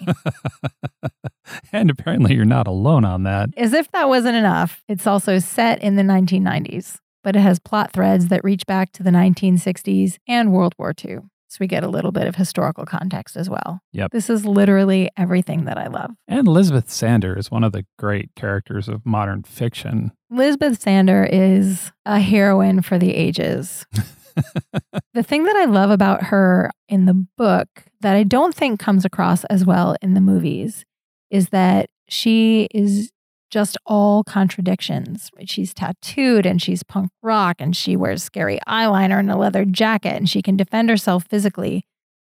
and 1.71 1.89
apparently 1.89 2.33
you're 2.33 2.45
not 2.45 2.67
alone 2.67 3.05
on 3.05 3.23
that. 3.23 3.49
As 3.55 3.73
if 3.73 3.91
that 3.91 4.09
wasn't 4.09 4.35
enough, 4.35 4.83
it's 4.87 5.05
also 5.05 5.39
set 5.39 5.81
in 5.81 5.95
the 5.95 6.03
1990s, 6.03 6.97
but 7.23 7.35
it 7.35 7.41
has 7.41 7.59
plot 7.59 7.91
threads 7.91 8.29
that 8.29 8.43
reach 8.43 8.65
back 8.65 8.91
to 8.93 9.03
the 9.03 9.11
1960s 9.11 10.17
and 10.27 10.51
World 10.51 10.73
War 10.79 10.93
II. 11.05 11.19
So 11.49 11.57
we 11.59 11.67
get 11.67 11.83
a 11.83 11.87
little 11.87 12.11
bit 12.11 12.25
of 12.25 12.35
historical 12.35 12.83
context 12.83 13.37
as 13.37 13.47
well. 13.47 13.81
Yep. 13.91 14.09
This 14.09 14.27
is 14.27 14.43
literally 14.43 15.11
everything 15.15 15.65
that 15.65 15.77
I 15.77 15.85
love. 15.85 16.09
And 16.27 16.47
Lisbeth 16.47 16.87
Salander 16.87 17.37
is 17.37 17.51
one 17.51 17.63
of 17.63 17.73
the 17.73 17.85
great 17.99 18.31
characters 18.35 18.89
of 18.89 19.05
modern 19.05 19.43
fiction. 19.43 20.13
Lisbeth 20.31 20.83
Salander 20.83 21.29
is 21.31 21.91
a 22.07 22.19
heroine 22.19 22.81
for 22.81 22.97
the 22.97 23.13
ages. 23.13 23.85
the 25.13 25.23
thing 25.23 25.43
that 25.43 25.55
I 25.55 25.65
love 25.65 25.89
about 25.89 26.23
her 26.23 26.71
in 26.87 27.05
the 27.05 27.25
book 27.37 27.67
that 28.01 28.15
I 28.15 28.23
don't 28.23 28.53
think 28.53 28.79
comes 28.79 29.05
across 29.05 29.43
as 29.45 29.65
well 29.65 29.95
in 30.01 30.13
the 30.13 30.21
movies 30.21 30.85
is 31.29 31.49
that 31.49 31.89
she 32.07 32.67
is 32.71 33.11
just 33.49 33.77
all 33.85 34.23
contradictions. 34.23 35.29
She's 35.45 35.73
tattooed 35.73 36.45
and 36.45 36.61
she's 36.61 36.81
punk 36.81 37.11
rock 37.21 37.57
and 37.59 37.75
she 37.75 37.95
wears 37.95 38.23
scary 38.23 38.59
eyeliner 38.67 39.19
and 39.19 39.29
a 39.29 39.37
leather 39.37 39.63
jacket 39.63 40.15
and 40.15 40.27
she 40.27 40.41
can 40.41 40.57
defend 40.57 40.89
herself 40.89 41.25
physically, 41.29 41.85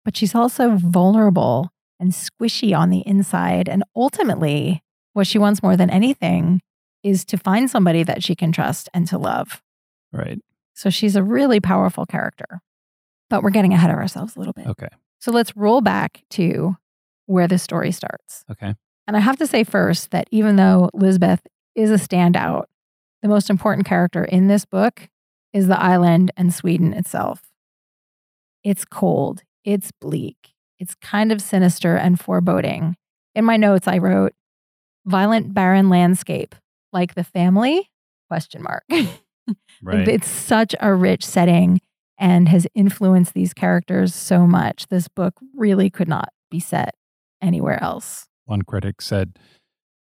but 0.03 0.17
she's 0.17 0.35
also 0.35 0.75
vulnerable 0.75 1.69
and 1.99 2.11
squishy 2.11 2.77
on 2.77 2.89
the 2.89 3.01
inside. 3.07 3.69
And 3.69 3.83
ultimately, 3.95 4.83
what 5.13 5.27
she 5.27 5.39
wants 5.39 5.63
more 5.63 5.77
than 5.77 5.89
anything 5.89 6.61
is 7.01 7.23
to 7.25 7.37
find 7.37 7.69
somebody 7.69 8.03
that 8.03 8.23
she 8.23 8.35
can 8.35 8.51
trust 8.51 8.89
and 8.93 9.07
to 9.07 9.17
love. 9.17 9.61
Right. 10.11 10.39
So 10.75 10.89
she's 10.89 11.15
a 11.15 11.23
really 11.23 11.59
powerful 11.59 12.05
character. 12.05 12.61
But 13.29 13.41
we're 13.41 13.49
getting 13.49 13.73
ahead 13.73 13.89
of 13.89 13.97
ourselves 13.97 14.35
a 14.35 14.39
little 14.39 14.53
bit. 14.53 14.67
Okay. 14.67 14.89
So 15.19 15.31
let's 15.31 15.57
roll 15.57 15.81
back 15.81 16.21
to 16.31 16.75
where 17.25 17.47
the 17.47 17.57
story 17.57 17.91
starts. 17.91 18.43
Okay. 18.51 18.75
And 19.07 19.17
I 19.17 19.19
have 19.19 19.37
to 19.37 19.47
say 19.47 19.63
first 19.63 20.11
that 20.11 20.27
even 20.31 20.57
though 20.57 20.91
Lisbeth 20.93 21.41
is 21.73 21.89
a 21.89 21.95
standout, 21.95 22.65
the 23.21 23.29
most 23.29 23.49
important 23.49 23.87
character 23.87 24.23
in 24.23 24.47
this 24.47 24.65
book 24.65 25.09
is 25.53 25.67
the 25.67 25.81
island 25.81 26.31
and 26.37 26.53
Sweden 26.53 26.93
itself. 26.93 27.41
It's 28.63 28.85
cold, 28.85 29.41
it's 29.63 29.91
bleak, 30.01 30.53
it's 30.79 30.95
kind 30.95 31.31
of 31.31 31.41
sinister 31.41 31.95
and 31.95 32.19
foreboding. 32.19 32.95
In 33.33 33.45
my 33.45 33.57
notes, 33.57 33.87
I 33.87 33.97
wrote 33.97 34.33
violent 35.05 35.53
barren 35.53 35.89
landscape, 35.89 36.55
like 36.91 37.15
the 37.15 37.23
family? 37.23 37.89
Question 38.27 38.63
mark. 38.63 38.83
Right. 39.81 40.07
It's 40.07 40.27
such 40.27 40.73
a 40.79 40.93
rich 40.93 41.25
setting 41.25 41.81
and 42.17 42.49
has 42.49 42.65
influenced 42.73 43.33
these 43.33 43.53
characters 43.53 44.15
so 44.15 44.47
much. 44.47 44.87
This 44.87 45.07
book 45.07 45.35
really 45.53 45.89
could 45.89 46.07
not 46.07 46.29
be 46.49 46.59
set 46.59 46.95
anywhere 47.41 47.81
else. 47.83 48.27
One 48.45 48.61
critic 48.61 49.01
said, 49.01 49.37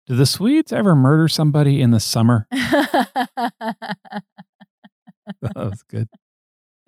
Do 0.07 0.16
the 0.16 0.27
Swedes 0.27 0.73
ever 0.73 0.95
murder 0.95 1.29
somebody 1.29 1.81
in 1.81 1.90
the 1.90 2.01
summer? 2.01 2.47
that 2.51 4.25
was 5.55 5.83
good. 5.88 6.09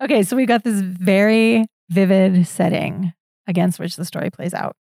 okay, 0.03 0.23
so 0.23 0.35
we 0.35 0.45
got 0.45 0.63
this 0.63 0.81
very 0.81 1.65
vivid 1.89 2.47
setting 2.47 3.13
against 3.47 3.79
which 3.79 3.95
the 3.95 4.05
story 4.05 4.29
plays 4.29 4.53
out. 4.53 4.75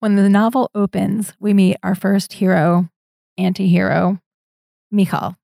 When 0.00 0.16
the 0.16 0.28
novel 0.28 0.70
opens, 0.74 1.34
we 1.40 1.52
meet 1.52 1.76
our 1.82 1.94
first 1.94 2.34
hero, 2.34 2.88
anti 3.36 3.68
hero, 3.68 4.18
Mikael. 4.90 5.36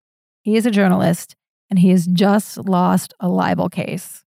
He 0.42 0.56
is 0.56 0.64
a 0.64 0.70
journalist 0.70 1.34
and 1.70 1.78
he 1.78 1.90
has 1.90 2.06
just 2.06 2.58
lost 2.58 3.14
a 3.20 3.28
libel 3.28 3.68
case 3.68 4.24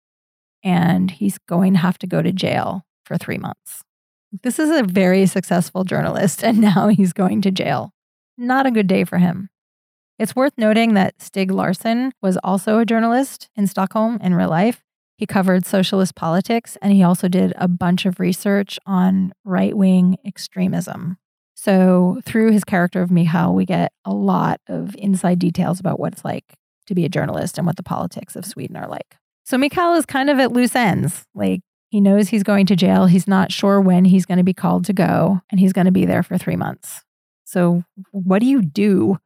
and 0.63 1.11
he's 1.11 1.37
going 1.37 1.73
to 1.73 1.79
have 1.79 1.97
to 1.99 2.07
go 2.07 2.21
to 2.21 2.31
jail 2.31 2.85
for 3.05 3.17
three 3.17 3.37
months. 3.37 3.83
This 4.43 4.59
is 4.59 4.69
a 4.69 4.83
very 4.83 5.25
successful 5.25 5.83
journalist 5.83 6.43
and 6.43 6.59
now 6.59 6.87
he's 6.89 7.13
going 7.13 7.41
to 7.41 7.51
jail. 7.51 7.91
Not 8.37 8.65
a 8.65 8.71
good 8.71 8.87
day 8.87 9.03
for 9.03 9.17
him. 9.17 9.49
It's 10.17 10.35
worth 10.35 10.53
noting 10.57 10.95
that 10.95 11.17
Stieg 11.19 11.49
Larsson 11.49 12.11
was 12.21 12.37
also 12.43 12.79
a 12.79 12.85
journalist 12.85 13.49
in 13.55 13.67
Stockholm 13.67 14.19
in 14.21 14.35
real 14.35 14.49
life. 14.49 14.83
He 15.17 15.25
covered 15.25 15.65
socialist 15.65 16.15
politics 16.15 16.77
and 16.81 16.93
he 16.93 17.03
also 17.03 17.27
did 17.27 17.53
a 17.55 17.67
bunch 17.67 18.05
of 18.05 18.19
research 18.19 18.79
on 18.85 19.33
right 19.43 19.75
wing 19.75 20.17
extremism. 20.25 21.17
So, 21.55 22.21
through 22.25 22.51
his 22.51 22.63
character 22.63 23.01
of 23.01 23.11
Mikael, 23.11 23.53
we 23.53 23.65
get 23.65 23.91
a 24.05 24.13
lot 24.13 24.61
of 24.69 24.95
inside 24.95 25.39
details 25.39 25.77
about 25.81 25.99
what 25.99 26.13
it's 26.13 26.23
like 26.23 26.45
to 26.89 26.95
be 26.95 27.05
a 27.05 27.09
journalist 27.09 27.57
and 27.57 27.65
what 27.65 27.77
the 27.77 27.83
politics 27.83 28.35
of 28.35 28.45
Sweden 28.45 28.75
are 28.75 28.87
like. 28.87 29.15
So, 29.45 29.57
Mikael 29.57 29.95
is 29.95 30.05
kind 30.05 30.29
of 30.29 30.37
at 30.39 30.51
loose 30.51 30.75
ends. 30.75 31.25
Like, 31.33 31.61
he 31.89 32.01
knows 32.01 32.29
he's 32.29 32.43
going 32.43 32.65
to 32.67 32.75
jail. 32.75 33.05
He's 33.07 33.27
not 33.27 33.51
sure 33.51 33.81
when 33.81 34.05
he's 34.05 34.25
going 34.25 34.37
to 34.37 34.43
be 34.43 34.53
called 34.53 34.85
to 34.85 34.93
go, 34.93 35.41
and 35.49 35.59
he's 35.59 35.73
going 35.73 35.85
to 35.85 35.91
be 35.91 36.05
there 36.05 36.21
for 36.21 36.37
three 36.37 36.55
months. 36.55 37.03
So, 37.45 37.83
what 38.11 38.39
do 38.39 38.45
you 38.45 38.61
do 38.61 39.17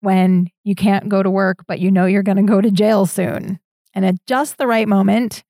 when 0.00 0.48
you 0.64 0.74
can't 0.74 1.08
go 1.08 1.22
to 1.22 1.30
work, 1.30 1.64
but 1.66 1.80
you 1.80 1.90
know 1.90 2.06
you're 2.06 2.22
going 2.22 2.38
to 2.38 2.42
go 2.44 2.60
to 2.60 2.70
jail 2.70 3.04
soon? 3.04 3.60
And 3.94 4.06
at 4.06 4.14
just 4.26 4.56
the 4.56 4.66
right 4.66 4.88
moment, 4.88 5.44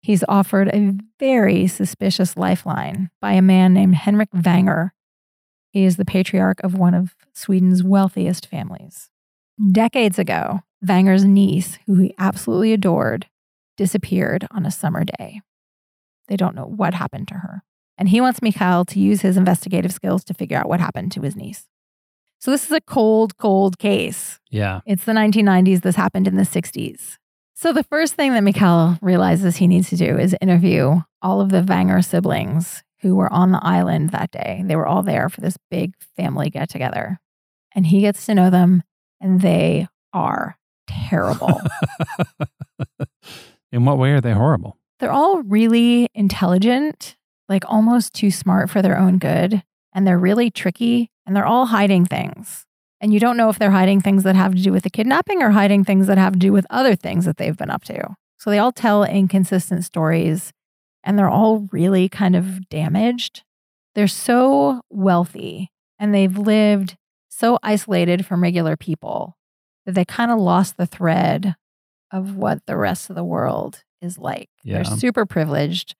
he's 0.00 0.22
offered 0.28 0.68
a 0.68 0.94
very 1.18 1.66
suspicious 1.66 2.36
lifeline 2.36 3.10
by 3.20 3.32
a 3.32 3.42
man 3.42 3.74
named 3.74 3.96
Henrik 3.96 4.30
Vanger. 4.30 4.90
He 5.70 5.84
is 5.84 5.96
the 5.96 6.04
patriarch 6.04 6.60
of 6.62 6.74
one 6.74 6.94
of 6.94 7.14
Sweden's 7.32 7.82
wealthiest 7.82 8.46
families. 8.46 9.10
Decades 9.72 10.18
ago, 10.18 10.60
Vanger's 10.84 11.24
niece, 11.24 11.78
who 11.86 11.96
he 11.96 12.14
absolutely 12.18 12.72
adored, 12.72 13.26
disappeared 13.76 14.46
on 14.50 14.64
a 14.64 14.70
summer 14.70 15.04
day. 15.04 15.40
They 16.28 16.36
don't 16.36 16.54
know 16.54 16.66
what 16.66 16.94
happened 16.94 17.28
to 17.28 17.34
her. 17.34 17.62
And 17.98 18.08
he 18.08 18.20
wants 18.20 18.40
Mikael 18.40 18.84
to 18.86 19.00
use 19.00 19.20
his 19.20 19.36
investigative 19.36 19.92
skills 19.92 20.24
to 20.24 20.34
figure 20.34 20.56
out 20.56 20.68
what 20.68 20.80
happened 20.80 21.12
to 21.12 21.22
his 21.22 21.36
niece. 21.36 21.66
So 22.38 22.50
this 22.50 22.64
is 22.64 22.72
a 22.72 22.80
cold, 22.80 23.36
cold 23.36 23.78
case. 23.78 24.40
Yeah. 24.50 24.80
It's 24.86 25.04
the 25.04 25.12
1990s. 25.12 25.82
This 25.82 25.96
happened 25.96 26.26
in 26.26 26.36
the 26.36 26.44
60s. 26.44 27.18
So 27.54 27.74
the 27.74 27.84
first 27.84 28.14
thing 28.14 28.32
that 28.32 28.42
Mikael 28.42 28.96
realizes 29.02 29.56
he 29.56 29.66
needs 29.66 29.90
to 29.90 29.96
do 29.96 30.16
is 30.16 30.34
interview 30.40 31.02
all 31.20 31.42
of 31.42 31.50
the 31.50 31.60
Vanger 31.60 32.02
siblings 32.02 32.82
who 33.00 33.14
were 33.14 33.30
on 33.30 33.52
the 33.52 33.62
island 33.62 34.10
that 34.10 34.30
day. 34.30 34.62
They 34.64 34.76
were 34.76 34.86
all 34.86 35.02
there 35.02 35.28
for 35.28 35.42
this 35.42 35.58
big 35.70 35.92
family 36.16 36.48
get 36.48 36.70
together. 36.70 37.20
And 37.74 37.86
he 37.86 38.00
gets 38.00 38.24
to 38.26 38.34
know 38.34 38.48
them, 38.48 38.82
and 39.20 39.42
they 39.42 39.88
are 40.12 40.56
terrible. 41.08 41.60
In 43.72 43.84
what 43.84 43.98
way 43.98 44.12
are 44.12 44.20
they 44.20 44.32
horrible? 44.32 44.76
They're 44.98 45.12
all 45.12 45.42
really 45.42 46.08
intelligent, 46.14 47.16
like 47.48 47.64
almost 47.66 48.14
too 48.14 48.30
smart 48.30 48.68
for 48.70 48.82
their 48.82 48.98
own 48.98 49.18
good. 49.18 49.62
And 49.92 50.06
they're 50.06 50.18
really 50.18 50.50
tricky 50.50 51.10
and 51.26 51.34
they're 51.34 51.46
all 51.46 51.66
hiding 51.66 52.06
things. 52.06 52.66
And 53.00 53.14
you 53.14 53.20
don't 53.20 53.36
know 53.36 53.48
if 53.48 53.58
they're 53.58 53.70
hiding 53.70 54.00
things 54.00 54.24
that 54.24 54.36
have 54.36 54.54
to 54.54 54.62
do 54.62 54.72
with 54.72 54.82
the 54.82 54.90
kidnapping 54.90 55.42
or 55.42 55.50
hiding 55.50 55.84
things 55.84 56.06
that 56.06 56.18
have 56.18 56.34
to 56.34 56.38
do 56.38 56.52
with 56.52 56.66
other 56.70 56.94
things 56.94 57.24
that 57.24 57.38
they've 57.38 57.56
been 57.56 57.70
up 57.70 57.84
to. 57.84 58.14
So 58.38 58.50
they 58.50 58.58
all 58.58 58.72
tell 58.72 59.04
inconsistent 59.04 59.84
stories 59.84 60.52
and 61.02 61.18
they're 61.18 61.30
all 61.30 61.66
really 61.72 62.08
kind 62.08 62.36
of 62.36 62.68
damaged. 62.68 63.42
They're 63.94 64.06
so 64.06 64.82
wealthy 64.90 65.70
and 65.98 66.14
they've 66.14 66.36
lived 66.36 66.96
so 67.28 67.58
isolated 67.62 68.26
from 68.26 68.42
regular 68.42 68.76
people 68.76 69.36
that 69.86 69.94
they 69.94 70.04
kind 70.04 70.30
of 70.30 70.38
lost 70.38 70.76
the 70.76 70.86
thread 70.86 71.56
of 72.12 72.36
what 72.36 72.64
the 72.66 72.76
rest 72.76 73.10
of 73.10 73.16
the 73.16 73.24
world 73.24 73.84
is 74.02 74.18
like. 74.18 74.50
Yeah. 74.64 74.82
They're 74.82 74.96
super 74.96 75.26
privileged. 75.26 75.94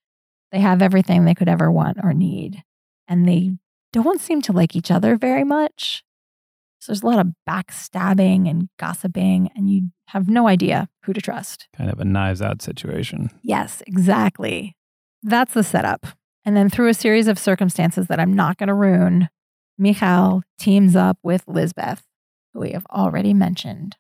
They 0.52 0.60
have 0.60 0.82
everything 0.82 1.24
they 1.24 1.34
could 1.34 1.48
ever 1.48 1.70
want 1.70 1.98
or 2.02 2.12
need. 2.12 2.62
And 3.06 3.28
they 3.28 3.52
don't 3.92 4.20
seem 4.20 4.42
to 4.42 4.52
like 4.52 4.74
each 4.74 4.90
other 4.90 5.16
very 5.16 5.44
much. 5.44 6.02
So 6.80 6.92
there's 6.92 7.02
a 7.02 7.06
lot 7.06 7.18
of 7.18 7.32
backstabbing 7.48 8.48
and 8.48 8.70
gossiping, 8.78 9.50
and 9.54 9.70
you 9.70 9.90
have 10.08 10.30
no 10.30 10.48
idea 10.48 10.88
who 11.04 11.12
to 11.12 11.20
trust. 11.20 11.68
Kind 11.76 11.90
of 11.90 12.00
a 12.00 12.04
knives 12.06 12.40
out 12.40 12.62
situation. 12.62 13.28
Yes, 13.42 13.82
exactly. 13.86 14.76
That's 15.22 15.52
the 15.52 15.62
setup. 15.62 16.06
And 16.42 16.56
then 16.56 16.70
through 16.70 16.88
a 16.88 16.94
series 16.94 17.28
of 17.28 17.38
circumstances 17.38 18.06
that 18.06 18.18
I'm 18.18 18.32
not 18.32 18.56
going 18.56 18.68
to 18.68 18.74
ruin, 18.74 19.28
Mikael 19.76 20.42
teams 20.58 20.96
up 20.96 21.18
with 21.22 21.44
Lisbeth, 21.46 22.02
who 22.52 22.60
we 22.60 22.72
have 22.72 22.86
already 22.90 23.34
mentioned. 23.34 23.96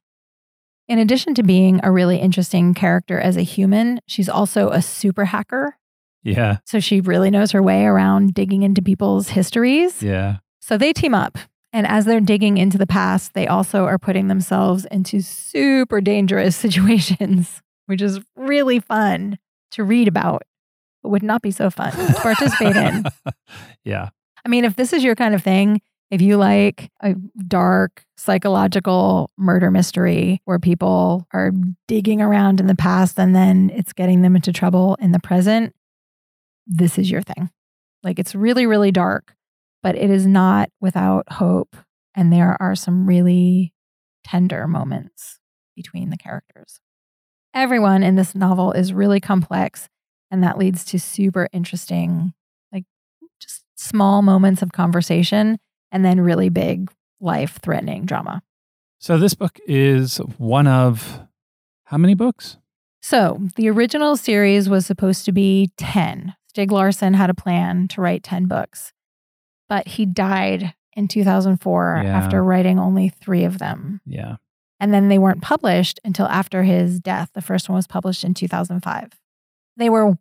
In 0.88 0.98
addition 0.98 1.34
to 1.34 1.42
being 1.42 1.80
a 1.84 1.92
really 1.92 2.18
interesting 2.18 2.74
character 2.74 3.20
as 3.20 3.36
a 3.36 3.42
human, 3.42 4.00
she's 4.06 4.28
also 4.28 4.70
a 4.70 4.82
super 4.82 5.26
hacker. 5.26 5.76
Yeah. 6.22 6.58
So 6.64 6.80
she 6.80 7.00
really 7.00 7.30
knows 7.30 7.52
her 7.52 7.62
way 7.62 7.84
around 7.84 8.34
digging 8.34 8.62
into 8.62 8.82
people's 8.82 9.28
histories. 9.28 10.02
Yeah. 10.02 10.38
So 10.60 10.76
they 10.76 10.92
team 10.92 11.14
up. 11.14 11.38
And 11.72 11.86
as 11.86 12.04
they're 12.04 12.20
digging 12.20 12.58
into 12.58 12.78
the 12.78 12.86
past, 12.86 13.34
they 13.34 13.46
also 13.46 13.84
are 13.84 13.98
putting 13.98 14.28
themselves 14.28 14.84
into 14.86 15.20
super 15.20 16.00
dangerous 16.00 16.56
situations, 16.56 17.62
which 17.86 18.02
is 18.02 18.20
really 18.36 18.80
fun 18.80 19.38
to 19.72 19.84
read 19.84 20.08
about, 20.08 20.42
but 21.02 21.10
would 21.10 21.22
not 21.22 21.42
be 21.42 21.52
so 21.52 21.70
fun 21.70 21.92
to 21.92 22.14
participate 22.14 22.74
in. 22.76 23.04
yeah. 23.84 24.08
I 24.44 24.48
mean, 24.48 24.64
if 24.64 24.74
this 24.74 24.92
is 24.92 25.04
your 25.04 25.14
kind 25.14 25.34
of 25.34 25.42
thing, 25.42 25.80
if 26.10 26.20
you 26.20 26.36
like 26.36 26.90
a 27.02 27.14
dark 27.46 28.04
psychological 28.16 29.30
murder 29.36 29.70
mystery 29.70 30.42
where 30.44 30.58
people 30.58 31.26
are 31.32 31.52
digging 31.86 32.20
around 32.20 32.60
in 32.60 32.66
the 32.66 32.74
past 32.74 33.18
and 33.18 33.34
then 33.34 33.70
it's 33.74 33.92
getting 33.92 34.22
them 34.22 34.34
into 34.34 34.52
trouble 34.52 34.96
in 35.00 35.12
the 35.12 35.20
present, 35.20 35.74
this 36.66 36.98
is 36.98 37.10
your 37.10 37.22
thing. 37.22 37.50
Like 38.02 38.18
it's 38.18 38.34
really, 38.34 38.66
really 38.66 38.90
dark, 38.90 39.34
but 39.82 39.94
it 39.94 40.10
is 40.10 40.26
not 40.26 40.68
without 40.80 41.32
hope. 41.32 41.76
And 42.16 42.32
there 42.32 42.56
are 42.60 42.74
some 42.74 43.06
really 43.06 43.72
tender 44.24 44.66
moments 44.66 45.38
between 45.76 46.10
the 46.10 46.18
characters. 46.18 46.80
Everyone 47.54 48.02
in 48.02 48.16
this 48.16 48.34
novel 48.34 48.72
is 48.72 48.92
really 48.92 49.20
complex, 49.20 49.88
and 50.30 50.42
that 50.42 50.58
leads 50.58 50.84
to 50.86 50.98
super 50.98 51.48
interesting, 51.52 52.32
like 52.72 52.84
just 53.40 53.64
small 53.76 54.22
moments 54.22 54.62
of 54.62 54.72
conversation 54.72 55.58
and 55.92 56.04
then 56.04 56.20
really 56.20 56.48
big 56.48 56.90
life 57.20 57.58
threatening 57.62 58.04
drama. 58.06 58.42
So 58.98 59.16
this 59.18 59.34
book 59.34 59.58
is 59.66 60.18
one 60.38 60.66
of 60.66 61.20
how 61.84 61.96
many 61.98 62.14
books? 62.14 62.56
So 63.02 63.40
the 63.56 63.68
original 63.70 64.16
series 64.16 64.68
was 64.68 64.84
supposed 64.86 65.24
to 65.24 65.32
be 65.32 65.70
10. 65.78 66.34
Stieg 66.54 66.70
Larsson 66.70 67.14
had 67.14 67.30
a 67.30 67.34
plan 67.34 67.88
to 67.88 68.00
write 68.00 68.22
10 68.22 68.46
books, 68.46 68.92
but 69.68 69.86
he 69.88 70.04
died 70.04 70.74
in 70.94 71.08
2004 71.08 72.00
Yeah. 72.04 72.16
after 72.16 72.42
writing 72.42 72.78
only 72.78 73.08
three 73.08 73.44
of 73.44 73.58
them. 73.58 74.00
Yeah. 74.04 74.36
And 74.78 74.92
then 74.92 75.08
they 75.08 75.18
weren't 75.18 75.42
published 75.42 76.00
until 76.04 76.26
after 76.26 76.62
his 76.62 77.00
death. 77.00 77.30
The 77.34 77.42
first 77.42 77.68
one 77.68 77.76
was 77.76 77.86
published 77.86 78.24
in 78.24 78.34
2005. 78.34 79.12
They 79.76 79.88
were 79.88 80.18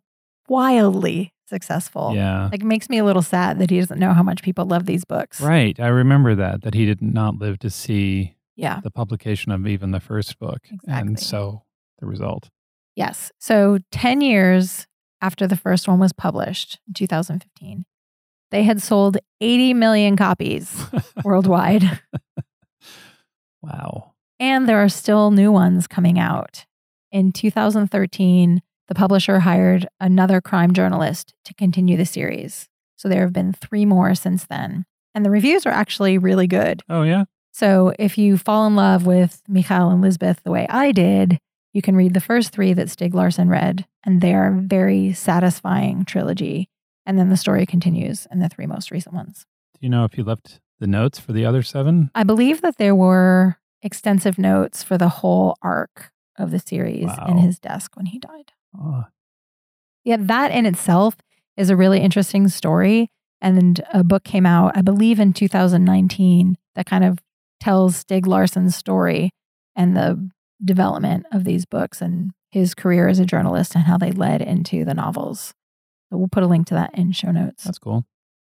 wildly 0.48 1.32
successful. 1.50 2.12
Yeah. 2.14 2.44
Like, 2.50 2.60
it 2.62 2.66
makes 2.66 2.88
me 2.88 2.96
a 2.98 3.04
little 3.04 3.20
sad 3.22 3.58
that 3.58 3.68
he 3.68 3.78
doesn't 3.78 3.98
know 3.98 4.14
how 4.14 4.22
much 4.22 4.42
people 4.42 4.64
love 4.64 4.86
these 4.86 5.04
books. 5.04 5.40
Right. 5.40 5.78
I 5.78 5.88
remember 5.88 6.34
that, 6.36 6.62
that 6.62 6.72
he 6.72 6.86
did 6.86 7.02
not 7.02 7.34
live 7.36 7.58
to 7.58 7.68
see 7.68 8.36
Yeah. 8.56 8.80
the 8.82 8.90
publication 8.90 9.52
of 9.52 9.66
even 9.66 9.90
the 9.90 10.00
first 10.00 10.38
book. 10.38 10.60
And 10.86 11.18
so 11.20 11.64
the 11.98 12.06
result. 12.06 12.48
Yes. 12.96 13.30
So 13.38 13.78
10 13.92 14.22
years 14.22 14.86
after 15.20 15.46
the 15.46 15.56
first 15.56 15.86
one 15.86 15.98
was 15.98 16.12
published 16.14 16.78
in 16.88 16.94
2015, 16.94 17.84
they 18.50 18.62
had 18.62 18.80
sold 18.82 19.18
80 19.40 19.74
million 19.74 20.16
copies 20.16 20.82
worldwide. 21.24 22.00
wow. 23.62 24.12
And 24.38 24.68
there 24.68 24.82
are 24.82 24.88
still 24.88 25.30
new 25.30 25.52
ones 25.52 25.86
coming 25.86 26.18
out. 26.18 26.64
In 27.12 27.32
2013, 27.32 28.62
the 28.90 28.94
publisher 28.96 29.38
hired 29.38 29.88
another 30.00 30.40
crime 30.40 30.74
journalist 30.74 31.32
to 31.44 31.54
continue 31.54 31.96
the 31.96 32.04
series. 32.04 32.68
So 32.96 33.08
there 33.08 33.22
have 33.22 33.32
been 33.32 33.52
three 33.52 33.86
more 33.86 34.16
since 34.16 34.44
then. 34.44 34.84
And 35.14 35.24
the 35.24 35.30
reviews 35.30 35.64
are 35.64 35.72
actually 35.72 36.18
really 36.18 36.48
good. 36.48 36.82
Oh, 36.88 37.02
yeah. 37.02 37.24
So 37.52 37.94
if 38.00 38.18
you 38.18 38.36
fall 38.36 38.66
in 38.66 38.74
love 38.74 39.06
with 39.06 39.42
Michael 39.46 39.90
and 39.90 40.02
Lisbeth 40.02 40.42
the 40.42 40.50
way 40.50 40.66
I 40.68 40.90
did, 40.90 41.38
you 41.72 41.82
can 41.82 41.94
read 41.94 42.14
the 42.14 42.20
first 42.20 42.50
three 42.50 42.72
that 42.72 42.88
Stieg 42.88 43.14
Larsson 43.14 43.48
read, 43.48 43.86
and 44.04 44.20
they 44.20 44.34
are 44.34 44.48
a 44.48 44.60
very 44.60 45.12
satisfying 45.12 46.04
trilogy. 46.04 46.68
And 47.06 47.16
then 47.16 47.30
the 47.30 47.36
story 47.36 47.66
continues 47.66 48.26
in 48.32 48.40
the 48.40 48.48
three 48.48 48.66
most 48.66 48.90
recent 48.90 49.14
ones. 49.14 49.46
Do 49.74 49.78
you 49.82 49.88
know 49.88 50.04
if 50.04 50.14
he 50.14 50.22
left 50.22 50.58
the 50.80 50.88
notes 50.88 51.20
for 51.20 51.32
the 51.32 51.44
other 51.44 51.62
seven? 51.62 52.10
I 52.16 52.24
believe 52.24 52.60
that 52.62 52.76
there 52.76 52.96
were 52.96 53.58
extensive 53.82 54.36
notes 54.36 54.82
for 54.82 54.98
the 54.98 55.08
whole 55.08 55.56
arc 55.62 56.10
of 56.36 56.50
the 56.50 56.58
series 56.58 57.08
in 57.28 57.38
his 57.38 57.60
desk 57.60 57.96
when 57.96 58.06
he 58.06 58.18
died. 58.18 58.50
Oh, 58.78 59.04
Yeah, 60.04 60.16
that 60.18 60.50
in 60.50 60.66
itself 60.66 61.16
is 61.56 61.70
a 61.70 61.76
really 61.76 62.00
interesting 62.00 62.48
story. 62.48 63.08
And 63.40 63.82
a 63.92 64.04
book 64.04 64.24
came 64.24 64.44
out, 64.44 64.76
I 64.76 64.82
believe, 64.82 65.18
in 65.18 65.32
2019 65.32 66.56
that 66.74 66.86
kind 66.86 67.04
of 67.04 67.18
tells 67.58 68.04
Stieg 68.04 68.26
Larsson's 68.26 68.76
story 68.76 69.30
and 69.74 69.96
the 69.96 70.30
development 70.62 71.26
of 71.32 71.44
these 71.44 71.64
books 71.64 72.02
and 72.02 72.32
his 72.50 72.74
career 72.74 73.08
as 73.08 73.18
a 73.18 73.24
journalist 73.24 73.74
and 73.74 73.84
how 73.84 73.96
they 73.96 74.12
led 74.12 74.42
into 74.42 74.84
the 74.84 74.94
novels. 74.94 75.54
So 76.10 76.18
we'll 76.18 76.28
put 76.28 76.42
a 76.42 76.46
link 76.46 76.66
to 76.68 76.74
that 76.74 76.94
in 76.94 77.12
show 77.12 77.30
notes. 77.30 77.64
that's 77.64 77.78
cool. 77.78 78.04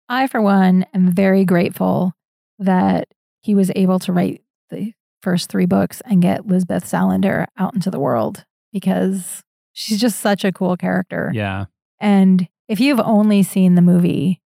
I, 0.09 0.27
for 0.27 0.41
one, 0.41 0.85
am 0.93 1.11
very 1.11 1.45
grateful 1.45 2.13
that 2.59 3.07
he 3.41 3.55
was 3.55 3.71
able 3.75 3.99
to 3.99 4.13
write 4.13 4.41
the 4.69 4.93
first 5.21 5.49
three 5.49 5.65
books 5.65 6.01
and 6.05 6.21
get 6.21 6.47
Lisbeth 6.47 6.85
Salander 6.85 7.45
out 7.57 7.73
into 7.73 7.91
the 7.91 7.99
world 7.99 8.45
because 8.73 9.41
she's 9.73 9.99
just 9.99 10.19
such 10.19 10.43
a 10.43 10.51
cool 10.51 10.77
character. 10.77 11.31
Yeah. 11.33 11.65
And 11.99 12.47
if 12.67 12.79
you've 12.79 12.99
only 12.99 13.43
seen 13.43 13.75
the 13.75 13.81
movie, 13.81 14.41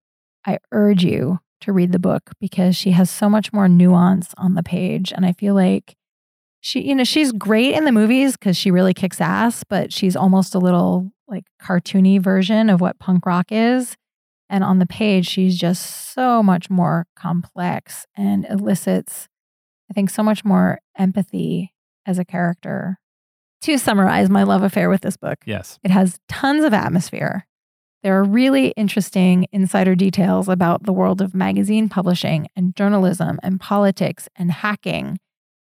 I 0.46 0.58
urge 0.72 1.04
you 1.04 1.40
to 1.60 1.72
read 1.72 1.92
the 1.92 1.98
book 1.98 2.32
because 2.40 2.76
she 2.76 2.90
has 2.92 3.10
so 3.10 3.28
much 3.28 3.52
more 3.52 3.68
nuance 3.68 4.34
on 4.36 4.54
the 4.54 4.62
page. 4.62 5.12
And 5.12 5.24
I 5.24 5.32
feel 5.32 5.54
like 5.54 5.96
she, 6.60 6.82
you 6.82 6.94
know, 6.94 7.04
she's 7.04 7.32
great 7.32 7.74
in 7.74 7.84
the 7.84 7.92
movies 7.92 8.36
because 8.36 8.56
she 8.56 8.70
really 8.70 8.94
kicks 8.94 9.20
ass, 9.20 9.64
but 9.64 9.92
she's 9.92 10.16
almost 10.16 10.54
a 10.54 10.58
little 10.58 11.10
like 11.28 11.44
cartoony 11.60 12.20
version 12.20 12.68
of 12.70 12.80
what 12.80 12.98
punk 12.98 13.26
rock 13.26 13.46
is. 13.50 13.96
And 14.48 14.62
on 14.62 14.78
the 14.78 14.86
page, 14.86 15.26
she's 15.26 15.58
just 15.58 16.12
so 16.12 16.42
much 16.42 16.68
more 16.68 17.06
complex 17.16 18.06
and 18.16 18.46
elicits, 18.50 19.28
I 19.90 19.94
think, 19.94 20.10
so 20.10 20.22
much 20.22 20.44
more 20.44 20.80
empathy 20.96 21.72
as 22.06 22.18
a 22.18 22.24
character. 22.24 22.98
To 23.62 23.78
summarize 23.78 24.28
my 24.28 24.42
love 24.42 24.62
affair 24.62 24.88
with 24.90 25.02
this 25.02 25.16
book, 25.16 25.38
Yes. 25.46 25.78
it 25.84 25.90
has 25.90 26.18
tons 26.28 26.64
of 26.64 26.74
atmosphere. 26.74 27.46
There 28.02 28.18
are 28.18 28.24
really 28.24 28.68
interesting 28.76 29.46
insider 29.52 29.94
details 29.94 30.48
about 30.48 30.82
the 30.82 30.92
world 30.92 31.20
of 31.22 31.34
magazine 31.34 31.88
publishing 31.88 32.48
and 32.56 32.74
journalism 32.74 33.38
and 33.44 33.60
politics 33.60 34.28
and 34.34 34.50
hacking. 34.50 35.18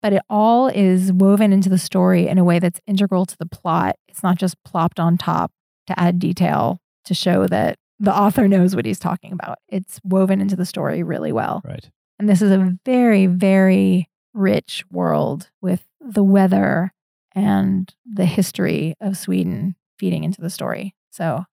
But 0.04 0.13
it 0.13 0.21
all 0.30 0.67
is 0.67 1.12
woven 1.12 1.52
into 1.52 1.67
the 1.69 1.80
story 1.80 2.28
in 2.28 2.38
a 2.38 2.43
way 2.43 2.60
that's 2.60 2.80
integral 2.86 3.25
to 3.25 3.36
the 3.38 3.47
plot. 3.47 3.95
It's 4.08 4.21
not 4.21 4.38
just 4.38 4.63
plopped 4.63 4.99
on 4.99 5.17
top 5.17 5.52
to 5.88 5.99
add 5.99 6.19
detail 6.19 6.78
to 7.06 7.15
show 7.15 7.47
that 7.47 7.80
the 7.99 8.15
author 8.15 8.47
knows 8.47 8.75
what 8.75 8.86
he's 8.86 8.99
talking 8.99 9.32
about. 9.34 9.58
It's 9.67 9.99
woven 10.04 10.39
into 10.39 10.56
the 10.56 10.65
story 10.65 11.02
really 11.02 11.32
well. 11.32 11.62
Right. 11.65 11.89
And 12.19 12.30
this 12.30 12.41
is 12.43 12.52
a 12.52 12.78
very, 12.86 13.25
very 13.25 14.10
rich 14.36 14.86
world 14.91 15.49
with 15.60 15.84
the 15.99 16.23
weather 16.23 16.93
and 17.39 17.93
the 18.06 18.25
history 18.25 18.95
of 18.99 19.17
Sweden 19.17 19.75
feeding 19.97 20.23
into 20.23 20.41
the 20.41 20.49
story. 20.49 20.93
So 21.10 21.45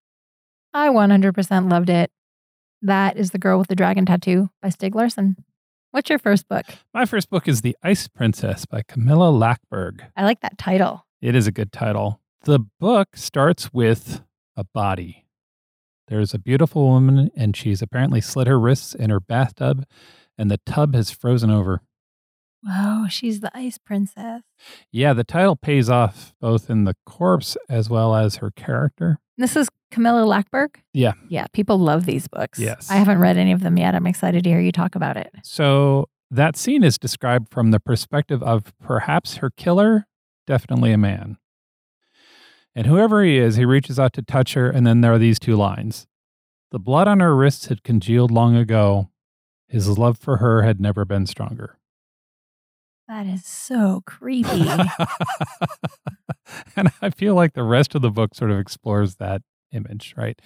I 0.73 0.89
100% 0.89 1.71
loved 1.71 1.89
it. 1.89 2.11
That 2.81 3.17
is 3.17 3.31
The 3.31 3.39
Girl 3.39 3.57
with 3.57 3.69
the 3.69 3.75
Dragon 3.75 4.05
Tattoo 4.05 4.49
by 4.61 4.67
Stieg 4.69 4.93
Larsson. 4.93 5.37
What's 5.91 6.09
your 6.09 6.19
first 6.19 6.47
book? 6.47 6.65
My 6.93 7.05
first 7.05 7.29
book 7.29 7.47
is 7.47 7.61
The 7.61 7.75
Ice 7.81 8.07
Princess 8.07 8.65
by 8.65 8.83
Camilla 8.87 9.31
Lackberg. 9.31 10.01
I 10.15 10.25
like 10.25 10.41
that 10.41 10.57
title. 10.57 11.05
It 11.21 11.33
is 11.35 11.47
a 11.47 11.51
good 11.51 11.71
title. 11.71 12.19
The 12.43 12.59
book 12.79 13.15
starts 13.15 13.73
with 13.73 14.21
a 14.55 14.65
body. 14.65 15.25
There's 16.09 16.33
a 16.33 16.39
beautiful 16.39 16.85
woman, 16.87 17.31
and 17.35 17.55
she's 17.55 17.81
apparently 17.81 18.21
slit 18.21 18.47
her 18.47 18.59
wrists 18.59 18.93
in 18.93 19.09
her 19.09 19.19
bathtub, 19.19 19.85
and 20.37 20.51
the 20.51 20.59
tub 20.65 20.93
has 20.95 21.11
frozen 21.11 21.49
over. 21.49 21.81
Whoa, 22.63 23.07
she's 23.09 23.39
the 23.39 23.51
ice 23.55 23.77
princess. 23.77 24.41
Yeah, 24.91 25.13
the 25.13 25.23
title 25.23 25.55
pays 25.55 25.89
off 25.89 26.33
both 26.41 26.69
in 26.69 26.83
the 26.83 26.95
corpse 27.05 27.55
as 27.69 27.89
well 27.89 28.15
as 28.15 28.37
her 28.37 28.51
character. 28.51 29.19
This 29.37 29.55
is 29.55 29.69
Camilla 29.91 30.25
Lackberg? 30.25 30.75
Yeah. 30.93 31.13
Yeah, 31.29 31.45
people 31.53 31.77
love 31.77 32.05
these 32.05 32.27
books. 32.27 32.59
Yes. 32.59 32.89
I 32.89 32.95
haven't 32.95 33.19
read 33.19 33.37
any 33.37 33.51
of 33.51 33.61
them 33.61 33.77
yet. 33.77 33.93
I'm 33.95 34.07
excited 34.07 34.43
to 34.43 34.49
hear 34.49 34.59
you 34.59 34.71
talk 34.71 34.95
about 34.95 35.15
it. 35.17 35.31
So 35.43 36.09
that 36.31 36.57
scene 36.57 36.83
is 36.83 36.97
described 36.97 37.49
from 37.51 37.71
the 37.71 37.79
perspective 37.79 38.41
of 38.43 38.73
perhaps 38.81 39.37
her 39.37 39.49
killer, 39.51 40.07
definitely 40.45 40.91
a 40.91 40.97
man. 40.97 41.37
And 42.75 42.85
whoever 42.87 43.23
he 43.23 43.37
is, 43.37 43.55
he 43.55 43.65
reaches 43.65 43.99
out 43.99 44.13
to 44.13 44.21
touch 44.21 44.53
her, 44.53 44.69
and 44.69 44.85
then 44.85 45.01
there 45.01 45.13
are 45.13 45.17
these 45.19 45.39
two 45.39 45.55
lines 45.55 46.05
The 46.71 46.79
blood 46.79 47.07
on 47.07 47.21
her 47.21 47.35
wrists 47.35 47.67
had 47.67 47.83
congealed 47.83 48.29
long 48.29 48.55
ago. 48.55 49.09
His 49.67 49.97
love 49.97 50.17
for 50.17 50.37
her 50.37 50.63
had 50.63 50.79
never 50.81 51.05
been 51.05 51.25
stronger. 51.25 51.77
That 53.07 53.25
is 53.25 53.45
so 53.45 54.01
creepy. 54.05 54.69
and 56.75 56.91
I 57.01 57.09
feel 57.09 57.35
like 57.35 57.53
the 57.53 57.63
rest 57.63 57.95
of 57.95 58.01
the 58.01 58.09
book 58.11 58.35
sort 58.35 58.51
of 58.51 58.59
explores 58.59 59.15
that 59.15 59.41
image, 59.71 60.13
right? 60.17 60.39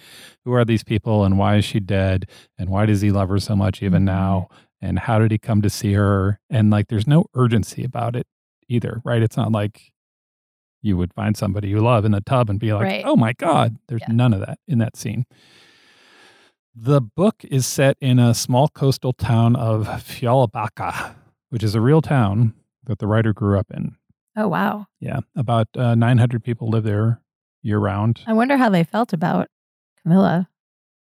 Who 0.45 0.53
are 0.53 0.65
these 0.65 0.83
people 0.83 1.23
and 1.23 1.37
why 1.37 1.57
is 1.57 1.65
she 1.65 1.79
dead? 1.79 2.27
And 2.57 2.69
why 2.69 2.85
does 2.85 3.01
he 3.01 3.11
love 3.11 3.29
her 3.29 3.39
so 3.39 3.55
much 3.55 3.81
even 3.81 4.03
Mhm. 4.03 4.05
now? 4.05 4.47
And 4.81 4.99
how 4.99 5.19
did 5.19 5.31
he 5.31 5.37
come 5.37 5.61
to 5.61 5.69
see 5.69 5.93
her? 5.93 6.39
And 6.49 6.71
like 6.71 6.87
there's 6.87 7.07
no 7.07 7.25
urgency 7.35 7.83
about 7.83 8.15
it 8.15 8.25
either, 8.67 9.01
right? 9.03 9.21
It's 9.21 9.37
not 9.37 9.51
like 9.51 9.91
you 10.81 10.97
would 10.97 11.13
find 11.13 11.37
somebody 11.37 11.69
you 11.69 11.79
love 11.79 12.05
in 12.05 12.11
the 12.11 12.21
tub 12.21 12.49
and 12.49 12.59
be 12.59 12.73
like, 12.73 12.83
Right. 12.85 13.03
oh 13.05 13.15
my 13.15 13.33
God. 13.33 13.77
There's 13.87 14.01
Yeah. 14.07 14.13
none 14.13 14.33
of 14.33 14.39
that 14.39 14.59
in 14.67 14.79
that 14.79 14.95
scene. 14.97 15.25
The 16.73 17.01
book 17.01 17.43
is 17.43 17.67
set 17.67 17.97
in 18.01 18.17
a 18.17 18.33
small 18.33 18.69
coastal 18.69 19.13
town 19.13 19.55
of 19.55 19.87
Fjallbacka, 19.87 21.13
which 21.51 21.63
is 21.63 21.75
a 21.75 21.81
real 21.81 22.01
town 22.01 22.53
that 22.85 22.97
the 22.99 23.05
writer 23.07 23.31
grew 23.33 23.59
up 23.59 23.67
in. 23.71 23.95
oh, 24.35 24.47
wow. 24.47 24.87
Yeah, 24.99 25.19
about 25.35 25.67
uh, 25.77 25.93
900 25.95 26.43
people 26.43 26.67
live 26.69 26.83
there 26.83 27.21
year 27.61 27.77
round. 27.77 28.21
I 28.25 28.33
wonder 28.33 28.57
how 28.57 28.69
they 28.69 28.83
felt 28.83 29.13
about 29.13 29.47
Camilla 30.01 30.49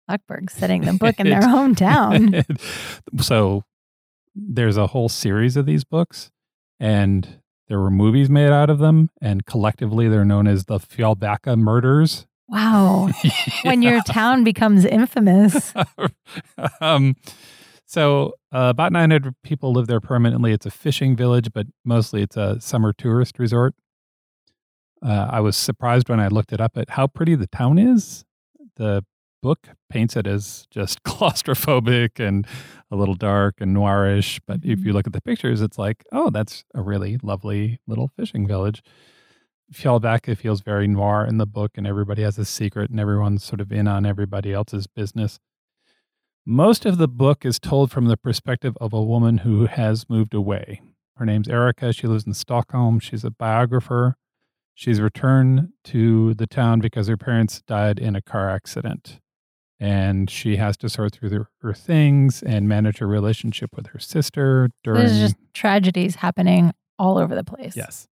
Lackberg 0.07 0.51
setting 0.51 0.81
the 0.81 0.93
book 0.93 1.15
in 1.19 1.29
their 1.31 1.41
hometown. 1.41 2.45
so 3.21 3.63
there's 4.35 4.77
a 4.77 4.87
whole 4.87 5.09
series 5.09 5.57
of 5.57 5.65
these 5.65 5.83
books, 5.83 6.29
and 6.79 7.39
there 7.69 7.79
were 7.79 7.89
movies 7.89 8.29
made 8.29 8.51
out 8.51 8.69
of 8.69 8.77
them, 8.79 9.09
and 9.21 9.45
collectively 9.45 10.07
they're 10.09 10.25
known 10.25 10.45
as 10.47 10.65
the 10.65 10.77
Fjallbacka 10.79 11.57
murders. 11.57 12.27
Wow. 12.49 13.09
When 13.63 13.81
your 13.81 14.01
town 14.03 14.43
becomes 14.43 14.83
infamous. 14.85 15.73
um, 16.81 17.15
so 17.93 18.33
uh, 18.51 18.71
about 18.71 18.91
900 18.91 19.35
people 19.43 19.71
live 19.71 19.85
there 19.85 20.01
permanently. 20.01 20.51
It's 20.51 20.65
a 20.65 20.71
fishing 20.71 21.15
village, 21.15 21.53
but 21.53 21.67
mostly 21.85 22.23
it's 22.23 22.35
a 22.35 22.59
summer 22.59 22.91
tourist 22.91 23.37
resort. 23.37 23.75
Uh, 25.05 25.27
I 25.29 25.41
was 25.41 25.55
surprised 25.55 26.09
when 26.09 26.19
I 26.19 26.27
looked 26.27 26.51
it 26.53 26.59
up 26.59 26.75
at 26.75 26.89
how 26.89 27.05
pretty 27.05 27.35
the 27.35 27.45
town 27.45 27.77
is. 27.77 28.25
The 28.77 29.05
book 29.43 29.67
paints 29.91 30.15
it 30.15 30.25
as 30.25 30.65
just 30.71 31.03
claustrophobic 31.05 32.19
and 32.19 32.47
a 32.89 32.95
little 32.95 33.13
dark 33.13 33.61
and 33.61 33.77
noirish. 33.77 34.39
But 34.47 34.61
if 34.63 34.79
you 34.83 34.91
look 34.91 35.05
at 35.05 35.13
the 35.13 35.21
pictures, 35.21 35.61
it's 35.61 35.77
like, 35.77 36.03
oh, 36.11 36.31
that's 36.31 36.63
a 36.73 36.81
really 36.81 37.19
lovely 37.21 37.79
little 37.85 38.09
fishing 38.17 38.47
village. 38.47 38.81
Fjallbacka 39.71 40.35
feels 40.35 40.61
very 40.61 40.87
noir 40.87 41.27
in 41.27 41.37
the 41.37 41.45
book, 41.45 41.73
and 41.75 41.85
everybody 41.85 42.23
has 42.23 42.39
a 42.39 42.45
secret, 42.45 42.89
and 42.89 42.99
everyone's 42.99 43.43
sort 43.43 43.61
of 43.61 43.71
in 43.71 43.87
on 43.87 44.03
everybody 44.03 44.51
else's 44.51 44.87
business. 44.87 45.39
Most 46.45 46.85
of 46.85 46.97
the 46.97 47.07
book 47.07 47.45
is 47.45 47.57
told 47.57 47.89
from 47.89 48.05
the 48.05 48.17
perspective 48.17 48.77
of 48.81 48.91
a 48.91 49.01
woman 49.01 49.39
who 49.39 49.65
has 49.65 50.09
moved 50.09 50.33
away. 50.33 50.81
Her 51.15 51.25
name's 51.25 51.47
Erica. 51.47 51.93
She 51.93 52.05
lives 52.05 52.25
in 52.25 52.33
Stockholm. 52.33 52.99
She's 52.99 53.23
a 53.23 53.31
biographer. 53.31 54.15
She's 54.73 54.99
returned 54.99 55.69
to 55.85 56.33
the 56.33 56.47
town 56.47 56.79
because 56.79 57.07
her 57.07 57.15
parents 57.15 57.61
died 57.65 57.97
in 57.97 58.15
a 58.15 58.21
car 58.21 58.49
accident. 58.49 59.19
And 59.79 60.29
she 60.29 60.57
has 60.57 60.75
to 60.77 60.89
sort 60.89 61.13
through 61.13 61.29
her, 61.29 61.49
her 61.61 61.73
things 61.73 62.41
and 62.43 62.67
manage 62.67 62.97
her 62.97 63.07
relationship 63.07 63.69
with 63.75 63.87
her 63.87 63.99
sister 63.99 64.69
during. 64.83 65.05
There's 65.05 65.19
just 65.19 65.35
tragedies 65.53 66.15
happening 66.15 66.73
all 66.99 67.17
over 67.17 67.35
the 67.35 67.43
place. 67.43 67.75
Yes. 67.75 68.07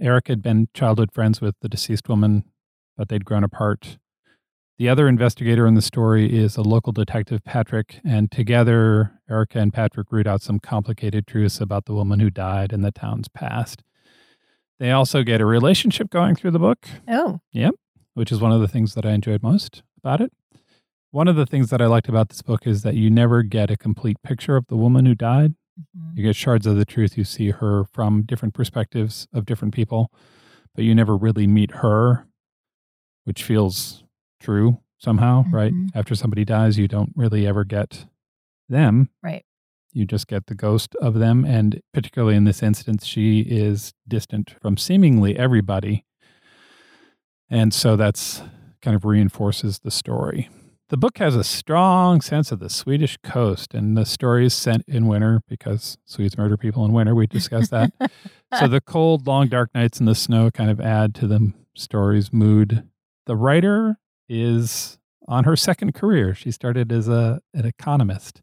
Eric 0.00 0.28
had 0.28 0.42
been 0.42 0.68
childhood 0.74 1.10
friends 1.12 1.40
with 1.40 1.54
the 1.62 1.68
deceased 1.68 2.08
woman, 2.08 2.44
but 2.96 3.08
they'd 3.08 3.24
grown 3.24 3.44
apart. 3.44 3.98
The 4.76 4.88
other 4.88 5.06
investigator 5.06 5.66
in 5.66 5.74
the 5.74 5.82
story 5.82 6.36
is 6.36 6.56
a 6.56 6.62
local 6.62 6.92
detective, 6.92 7.44
Patrick, 7.44 8.00
and 8.04 8.30
together, 8.30 9.20
Erica 9.30 9.60
and 9.60 9.72
Patrick 9.72 10.10
root 10.10 10.26
out 10.26 10.42
some 10.42 10.58
complicated 10.58 11.26
truths 11.28 11.60
about 11.60 11.84
the 11.84 11.94
woman 11.94 12.18
who 12.18 12.28
died 12.28 12.72
in 12.72 12.82
the 12.82 12.90
town's 12.90 13.28
past. 13.28 13.84
They 14.80 14.90
also 14.90 15.22
get 15.22 15.40
a 15.40 15.46
relationship 15.46 16.10
going 16.10 16.34
through 16.34 16.50
the 16.50 16.58
book, 16.58 16.88
Oh, 17.06 17.38
Yep, 17.52 17.74
which 18.14 18.32
is 18.32 18.40
one 18.40 18.50
of 18.50 18.60
the 18.60 18.66
things 18.68 18.94
that 18.94 19.06
I 19.06 19.12
enjoyed 19.12 19.42
most 19.44 19.84
about 19.96 20.20
it. 20.20 20.32
One 21.12 21.28
of 21.28 21.36
the 21.36 21.46
things 21.46 21.70
that 21.70 21.80
I 21.80 21.86
liked 21.86 22.08
about 22.08 22.28
this 22.28 22.42
book 22.42 22.66
is 22.66 22.82
that 22.82 22.96
you 22.96 23.08
never 23.08 23.44
get 23.44 23.70
a 23.70 23.76
complete 23.76 24.16
picture 24.24 24.56
of 24.56 24.66
the 24.66 24.76
woman 24.76 25.06
who 25.06 25.14
died. 25.14 25.54
mhm. 25.96 26.16
You 26.16 26.24
get 26.24 26.34
shards 26.36 26.66
of 26.66 26.76
the 26.76 26.84
truth. 26.84 27.16
You 27.16 27.22
see 27.24 27.50
her 27.50 27.84
from 27.92 28.22
different 28.22 28.54
perspectives 28.54 29.28
of 29.32 29.46
different 29.46 29.72
people, 29.74 30.10
but 30.74 30.84
you 30.84 30.94
never 30.94 31.16
really 31.16 31.46
meet 31.46 31.70
her, 31.76 32.26
which 33.24 33.42
feels 33.44 34.03
true 34.44 34.78
somehow, 34.98 35.44
right? 35.50 35.72
Mhm. 35.72 35.88
After 35.94 36.14
somebody 36.14 36.44
dies, 36.44 36.78
you 36.78 36.86
don't 36.88 37.12
really 37.16 37.46
ever 37.46 37.64
get 37.64 38.06
them. 38.68 39.08
Right. 39.22 39.44
You 39.92 40.04
just 40.06 40.26
get 40.26 40.46
the 40.46 40.54
ghost 40.54 40.94
of 41.00 41.14
them. 41.14 41.44
And 41.44 41.80
particularly 41.92 42.36
in 42.36 42.44
this 42.44 42.62
instance, 42.62 43.06
she 43.06 43.40
is 43.40 43.92
distant 44.08 44.54
from 44.60 44.76
seemingly 44.76 45.36
everybody. 45.38 46.04
And 47.50 47.72
so 47.72 47.96
that's 47.96 48.42
kind 48.82 48.96
of 48.96 49.04
reinforces 49.04 49.80
the 49.80 49.90
story. 49.90 50.48
The 50.90 50.96
book 50.96 51.18
has 51.18 51.34
a 51.34 51.44
strong 51.44 52.20
sense 52.20 52.52
of 52.52 52.58
the 52.60 52.68
Swedish 52.68 53.16
coast, 53.22 53.72
and 53.74 53.96
the 53.96 54.04
story 54.04 54.46
is 54.46 54.54
set 54.54 54.82
in 54.86 55.06
winter 55.06 55.40
because 55.48 55.96
Swedes 56.04 56.36
murder 56.36 56.56
people 56.56 56.84
in 56.84 56.92
winter. 56.92 57.14
We 57.14 57.26
discussed 57.26 57.70
that. 57.70 57.90
so 58.58 58.68
the 58.68 58.80
cold, 58.82 59.26
long, 59.26 59.48
dark 59.48 59.70
nights 59.74 59.98
in 59.98 60.06
the 60.06 60.14
snow 60.14 60.50
kind 60.50 60.70
of 60.70 60.80
add 60.80 61.14
to 61.16 61.26
the 61.26 61.52
story's 61.74 62.32
mood. 62.32 62.86
The 63.26 63.36
writer 63.36 63.98
is 64.28 64.98
on 65.28 65.44
her 65.44 65.56
second 65.56 65.94
career. 65.94 66.34
She 66.34 66.50
started 66.50 66.92
as 66.92 67.08
a 67.08 67.40
an 67.52 67.64
economist, 67.66 68.42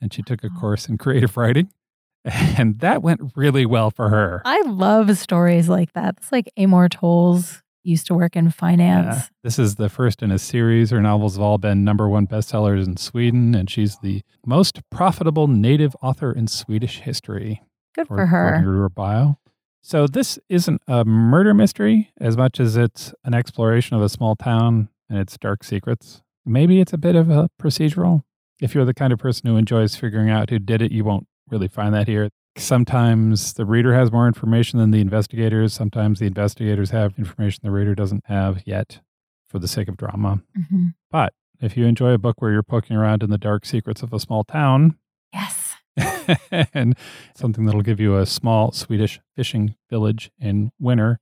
and 0.00 0.12
she 0.12 0.22
took 0.22 0.44
a 0.44 0.48
course 0.50 0.88
in 0.88 0.98
creative 0.98 1.36
writing, 1.36 1.70
and 2.24 2.80
that 2.80 3.02
went 3.02 3.32
really 3.36 3.66
well 3.66 3.90
for 3.90 4.08
her. 4.10 4.42
I 4.44 4.60
love 4.62 5.16
stories 5.18 5.68
like 5.68 5.92
that. 5.94 6.16
It's 6.18 6.32
like 6.32 6.50
Amor 6.56 6.88
Towles 6.88 7.62
used 7.84 8.06
to 8.08 8.14
work 8.14 8.36
in 8.36 8.46
Yeah. 8.46 8.50
finance. 8.50 9.30
This 9.42 9.58
is 9.58 9.76
the 9.76 9.88
first 9.88 10.22
in 10.22 10.30
a 10.30 10.38
series. 10.38 10.90
Her 10.90 11.00
novels 11.00 11.36
have 11.36 11.42
all 11.42 11.56
been 11.58 11.84
number 11.84 12.08
one 12.08 12.26
bestsellers 12.26 12.84
in 12.84 12.96
Sweden, 12.98 13.54
and 13.54 13.70
she's 13.70 13.96
the 14.02 14.22
most 14.44 14.80
profitable 14.90 15.46
native 15.48 15.96
author 16.02 16.30
in 16.32 16.48
Swedish 16.48 16.98
history. 17.00 17.62
Good 17.94 18.08
for 18.08 18.22
according 18.22 18.60
her. 18.60 18.72
to 18.74 18.78
her 18.80 18.88
bio. 18.90 19.38
So 19.80 20.06
this 20.06 20.38
isn't 20.50 20.82
a 20.86 21.04
murder 21.06 21.54
mystery 21.54 22.10
as 22.20 22.36
much 22.36 22.60
as 22.60 22.76
it's 22.76 23.14
an 23.24 23.32
exploration 23.32 23.96
of 23.96 24.02
a 24.02 24.08
small 24.10 24.36
town 24.36 24.90
and 25.08 25.18
its 25.18 25.36
dark 25.38 25.64
secrets. 25.64 26.22
Maybe 26.44 26.80
it's 26.80 26.92
a 26.92 26.98
bit 26.98 27.14
of 27.16 27.30
a 27.30 27.48
procedural. 27.60 28.22
If 28.60 28.74
you're 28.74 28.84
the 28.84 28.94
kind 28.94 29.12
of 29.12 29.18
person 29.18 29.48
who 29.48 29.56
enjoys 29.56 29.94
figuring 29.96 30.30
out 30.30 30.50
who 30.50 30.58
did 30.58 30.82
it, 30.82 30.90
you 30.92 31.04
won't 31.04 31.26
really 31.50 31.68
find 31.68 31.94
that 31.94 32.08
here. 32.08 32.28
Sometimes 32.56 33.52
the 33.54 33.64
reader 33.64 33.94
has 33.94 34.10
more 34.10 34.26
information 34.26 34.78
than 34.78 34.90
the 34.90 35.00
investigators. 35.00 35.72
Sometimes 35.72 36.18
the 36.18 36.26
investigators 36.26 36.90
have 36.90 37.14
information 37.18 37.60
the 37.62 37.70
reader 37.70 37.94
doesn't 37.94 38.24
have 38.26 38.62
yet 38.66 39.00
for 39.48 39.58
the 39.58 39.68
sake 39.68 39.88
of 39.88 39.96
drama. 39.96 40.42
Mhm. 40.58 40.94
But 41.10 41.32
if 41.60 41.76
you 41.76 41.86
enjoy 41.86 42.12
a 42.12 42.18
book 42.18 42.42
where 42.42 42.50
you're 42.50 42.62
poking 42.62 42.96
around 42.96 43.22
in 43.22 43.30
the 43.30 43.38
dark 43.38 43.64
secrets 43.64 44.02
of 44.02 44.12
a 44.12 44.18
small 44.20 44.44
town 44.44 44.96
Yes. 45.32 45.76
and 46.74 46.96
something 47.34 47.64
that'll 47.64 47.82
give 47.82 48.00
you 48.00 48.16
a 48.16 48.26
small 48.26 48.72
Swedish 48.72 49.20
fishing 49.36 49.74
village 49.90 50.30
in 50.40 50.70
winter, 50.78 51.20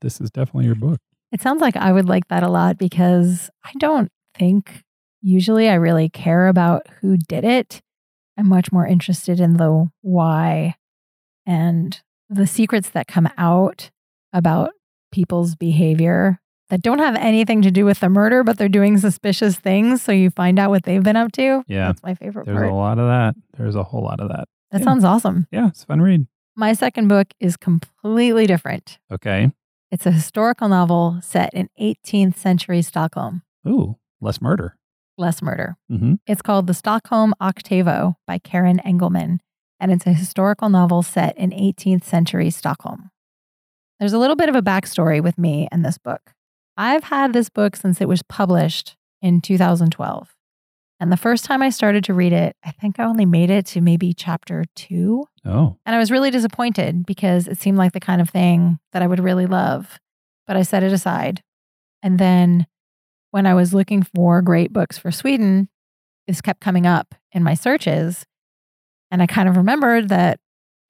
this 0.00 0.20
is 0.20 0.30
definitely 0.30 0.66
your 0.66 0.74
book. 0.74 1.00
It 1.32 1.40
sounds 1.42 1.60
like 1.60 1.76
I 1.76 1.92
would 1.92 2.08
like 2.08 2.28
that 2.28 2.42
a 2.42 2.48
lot 2.48 2.78
because 2.78 3.50
I 3.64 3.72
don't 3.78 4.10
think 4.34 4.82
usually 5.20 5.68
I 5.68 5.74
really 5.74 6.08
care 6.08 6.48
about 6.48 6.86
who 7.00 7.16
did 7.16 7.44
it. 7.44 7.82
I'm 8.36 8.48
much 8.48 8.72
more 8.72 8.86
interested 8.86 9.40
in 9.40 9.56
the 9.56 9.88
why 10.00 10.76
and 11.44 12.00
the 12.30 12.46
secrets 12.46 12.90
that 12.90 13.08
come 13.08 13.28
out 13.36 13.90
about 14.32 14.70
people's 15.10 15.56
behavior 15.56 16.40
that 16.70 16.82
don't 16.82 16.98
have 16.98 17.16
anything 17.16 17.62
to 17.62 17.70
do 17.70 17.84
with 17.84 18.00
the 18.00 18.08
murder, 18.08 18.44
but 18.44 18.58
they're 18.58 18.68
doing 18.68 18.98
suspicious 18.98 19.56
things. 19.56 20.02
So 20.02 20.12
you 20.12 20.30
find 20.30 20.58
out 20.58 20.70
what 20.70 20.84
they've 20.84 21.02
been 21.02 21.16
up 21.16 21.32
to. 21.32 21.62
Yeah. 21.66 21.88
That's 21.88 22.02
my 22.02 22.14
favorite 22.14 22.46
There's 22.46 22.58
part. 22.58 22.70
a 22.70 22.74
lot 22.74 22.98
of 22.98 23.08
that. 23.08 23.34
There's 23.56 23.74
a 23.74 23.82
whole 23.82 24.02
lot 24.02 24.20
of 24.20 24.28
that. 24.28 24.48
That 24.70 24.80
yeah. 24.80 24.84
sounds 24.84 25.04
awesome. 25.04 25.46
Yeah, 25.50 25.68
it's 25.68 25.82
a 25.82 25.86
fun 25.86 26.02
read. 26.02 26.26
My 26.56 26.74
second 26.74 27.08
book 27.08 27.28
is 27.40 27.56
completely 27.56 28.46
different. 28.46 28.98
Okay. 29.10 29.50
It's 29.90 30.04
a 30.04 30.12
historical 30.12 30.68
novel 30.68 31.18
set 31.22 31.54
in 31.54 31.70
18th 31.80 32.36
century 32.36 32.82
Stockholm. 32.82 33.42
Ooh, 33.66 33.96
less 34.20 34.38
murder. 34.38 34.76
Less 35.16 35.40
murder. 35.40 35.76
Mm-hmm. 35.90 36.14
It's 36.26 36.42
called 36.42 36.66
The 36.66 36.74
Stockholm 36.74 37.32
Octavo 37.40 38.18
by 38.26 38.38
Karen 38.38 38.80
Engelman, 38.80 39.40
and 39.80 39.90
it's 39.90 40.06
a 40.06 40.12
historical 40.12 40.68
novel 40.68 41.02
set 41.02 41.38
in 41.38 41.52
18th 41.52 42.04
century 42.04 42.50
Stockholm. 42.50 43.10
There's 43.98 44.12
a 44.12 44.18
little 44.18 44.36
bit 44.36 44.50
of 44.50 44.54
a 44.54 44.62
backstory 44.62 45.22
with 45.22 45.38
me 45.38 45.68
and 45.72 45.82
this 45.82 45.96
book. 45.96 46.32
I've 46.76 47.04
had 47.04 47.32
this 47.32 47.48
book 47.48 47.74
since 47.74 48.02
it 48.02 48.08
was 48.08 48.22
published 48.22 48.94
in 49.22 49.40
2012. 49.40 50.34
And 51.00 51.12
the 51.12 51.16
first 51.16 51.44
time 51.44 51.62
I 51.62 51.70
started 51.70 52.04
to 52.04 52.14
read 52.14 52.32
it, 52.32 52.56
I 52.64 52.72
think 52.72 52.98
I 52.98 53.04
only 53.04 53.24
made 53.26 53.50
it 53.50 53.66
to 53.66 53.80
maybe 53.80 54.12
chapter 54.12 54.64
two. 54.74 55.26
Oh, 55.44 55.76
And 55.86 55.94
I 55.94 55.98
was 55.98 56.10
really 56.10 56.30
disappointed 56.30 57.06
because 57.06 57.46
it 57.46 57.58
seemed 57.58 57.78
like 57.78 57.92
the 57.92 58.00
kind 58.00 58.20
of 58.20 58.28
thing 58.30 58.78
that 58.92 59.02
I 59.02 59.06
would 59.06 59.20
really 59.20 59.46
love. 59.46 59.98
But 60.46 60.56
I 60.56 60.62
set 60.62 60.82
it 60.82 60.92
aside. 60.92 61.42
And 62.02 62.18
then 62.18 62.66
when 63.30 63.46
I 63.46 63.54
was 63.54 63.72
looking 63.74 64.02
for 64.02 64.42
great 64.42 64.72
books 64.72 64.98
for 64.98 65.10
Sweden, 65.12 65.68
this 66.26 66.40
kept 66.40 66.60
coming 66.60 66.86
up 66.86 67.14
in 67.32 67.42
my 67.44 67.54
searches. 67.54 68.24
And 69.10 69.22
I 69.22 69.26
kind 69.26 69.48
of 69.48 69.56
remembered 69.56 70.08
that 70.08 70.40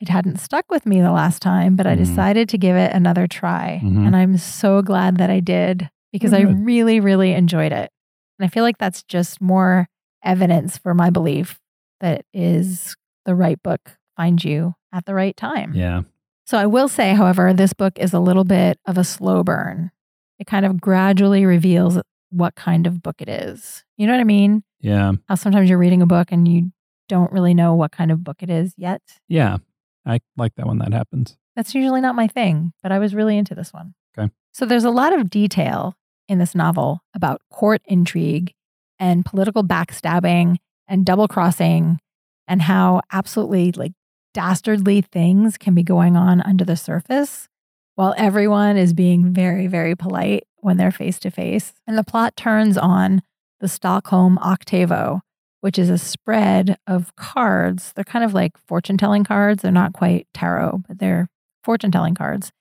it 0.01 0.09
hadn't 0.09 0.39
stuck 0.39 0.65
with 0.71 0.87
me 0.87 1.01
the 1.01 1.13
last 1.13 1.43
time, 1.43 1.77
but 1.77 1.87
I 1.87 1.95
Mhm. 1.95 1.99
decided 1.99 2.49
to 2.51 2.59
give 2.59 2.77
it 2.77 2.93
another 2.95 3.27
try. 3.27 3.81
Mhm. 3.83 4.07
And 4.07 4.17
I'm 4.17 4.37
so 4.39 4.81
glad 4.81 5.17
that 5.19 5.29
I 5.31 5.41
did 5.41 5.91
because 6.13 6.33
Oh, 6.33 6.39
I 6.39 6.41
really, 6.43 7.01
really 7.01 7.33
enjoyed 7.35 7.73
it. 7.73 7.91
And 8.39 8.47
I 8.47 8.49
feel 8.49 8.63
like 8.63 8.79
that's 8.79 9.03
just 9.03 9.41
more 9.41 9.89
evidence 10.23 10.79
for 10.79 10.95
my 10.95 11.11
belief 11.11 11.59
that 12.01 12.25
is 12.33 12.97
the 13.25 13.35
right 13.35 13.63
book 13.63 13.99
find 14.17 14.43
you 14.43 14.75
at 14.93 15.05
the 15.05 15.15
right 15.15 15.37
time. 15.37 15.73
yeah. 15.75 16.03
So 16.45 16.57
I 16.57 16.65
will 16.65 16.89
say, 16.89 17.13
however, 17.13 17.53
this 17.53 17.75
book 17.75 17.99
is 17.99 18.15
a 18.15 18.21
little 18.21 18.45
bit 18.45 18.79
of 18.87 18.97
a 18.97 19.05
slow 19.05 19.43
burn. 19.45 19.91
It 20.39 20.47
kind 20.47 20.65
of 20.65 20.81
gradually 20.81 21.45
reveals 21.45 21.99
what 22.31 22.55
kind 22.55 22.87
of 22.87 23.03
book 23.03 23.17
it 23.21 23.29
is. 23.29 23.85
You 23.99 24.07
know 24.07 24.15
what 24.15 24.21
I 24.21 24.25
mean? 24.25 24.63
Yeah. 24.81 25.13
How 25.29 25.35
sometimes 25.35 25.69
you're 25.69 25.79
reading 25.79 26.01
a 26.01 26.07
book 26.07 26.33
and 26.33 26.49
you 26.49 26.73
don't 27.07 27.31
really 27.33 27.53
know 27.53 27.75
what 27.75 27.93
kind 27.93 28.11
of 28.11 28.25
book 28.25 28.43
it 28.43 28.49
is 28.49 28.73
yet. 28.79 29.03
Yeah. 29.29 29.59
I 30.07 30.21
like 30.39 30.55
that 30.55 30.67
when 30.67 30.79
that 30.79 30.95
happens. 30.95 31.37
That's 31.55 31.75
usually 31.75 32.01
not 32.01 32.15
my 32.15 32.27
thing, 32.27 32.73
but 32.83 32.93
I 32.93 32.99
was 32.99 33.15
really 33.15 33.37
into 33.37 33.55
this 33.55 33.73
one. 33.73 33.93
Okay. 34.17 34.33
So 34.53 34.65
there's 34.65 34.85
a 34.85 34.91
lot 34.91 35.13
of 35.13 35.29
detail 35.29 35.97
in 36.29 36.39
this 36.39 36.55
novel 36.55 37.03
about 37.15 37.43
court 37.51 37.83
intrigue 37.85 38.55
and 38.99 39.25
political 39.25 39.65
backstabbing 39.65 40.57
and 40.87 41.05
double 41.05 41.29
crossing 41.29 41.99
and 42.47 42.63
how 42.63 43.01
absolutely 43.13 43.73
like 43.73 43.93
dastardly 44.35 45.01
things 45.01 45.57
can 45.59 45.75
be 45.75 45.83
going 45.83 46.17
on 46.17 46.41
under 46.43 46.65
the 46.65 46.77
surface 46.77 47.49
while 47.95 48.15
everyone 48.17 48.77
is 48.77 48.95
being 48.95 49.33
very, 49.33 49.67
very 49.67 49.97
polite 49.97 50.45
when 50.59 50.77
they're 50.77 50.91
face 50.91 51.19
to 51.19 51.31
face. 51.31 51.75
And 51.87 51.99
the 51.99 52.05
plot 52.05 52.37
turns 52.37 52.79
on 52.79 53.23
the 53.61 53.69
Stockholm 53.69 54.39
Octavo, 54.39 55.21
which 55.61 55.79
is 55.79 55.91
a 55.91 55.99
spread 55.99 56.79
of 56.87 57.15
cards. 57.17 57.93
They're 57.93 58.05
kind 58.05 58.25
of 58.25 58.35
like 58.35 58.57
fortune 58.67 58.97
telling 58.97 59.25
cards. 59.25 59.63
They're 59.63 59.73
not 59.73 59.95
quite 59.95 60.29
tarot, 60.33 60.83
but 60.87 60.99
they're 60.99 61.29
fortune 61.65 61.91
telling 61.91 62.15
cards. 62.15 62.53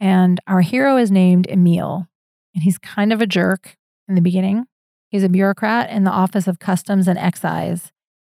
And 0.00 0.40
our 0.48 0.62
hero 0.62 0.96
is 0.96 1.12
named 1.12 1.46
Emil, 1.48 2.08
and 2.52 2.64
he's 2.64 2.78
kind 2.78 3.12
of 3.12 3.20
a 3.20 3.26
jerk 3.26 3.76
in 4.08 4.16
the 4.16 4.20
beginning. 4.20 4.66
He's 5.12 5.22
a 5.22 5.28
bureaucrat 5.28 5.90
in 5.90 6.02
the 6.04 6.10
Office 6.10 6.48
of 6.48 6.58
Customs 6.58 7.06
and 7.06 7.18
Excise, 7.18 7.92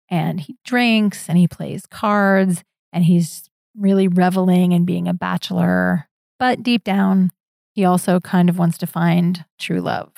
and 0.09 0.41
he 0.41 0.57
drinks 0.63 1.27
and 1.29 1.37
he 1.37 1.47
plays 1.47 1.85
cards 1.89 2.63
and 2.93 3.05
he's 3.05 3.49
really 3.75 4.07
reveling 4.07 4.71
in 4.73 4.85
being 4.85 5.07
a 5.07 5.13
bachelor. 5.13 6.07
But 6.37 6.61
deep 6.61 6.83
down, 6.83 7.31
he 7.73 7.83
also 7.85 8.19
kind 8.19 8.49
of 8.49 8.57
wants 8.59 8.77
to 8.79 8.87
find 8.87 9.45
true 9.57 9.81
love. 9.81 10.11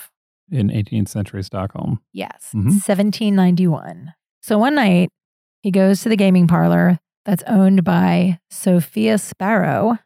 In 0.51 0.69
18th 0.69 1.09
century 1.09 1.43
Stockholm. 1.43 2.01
Yes, 2.13 2.51
Mhm. 2.55 2.79
1791. 2.81 4.13
So 4.41 4.57
one 4.57 4.75
night, 4.75 5.09
he 5.61 5.71
goes 5.71 6.01
to 6.01 6.09
the 6.09 6.15
gaming 6.15 6.47
parlor 6.47 6.99
that's 7.25 7.43
owned 7.47 7.83
by 7.83 8.39
Sophia 8.49 9.17
Sparrow, 9.17 9.97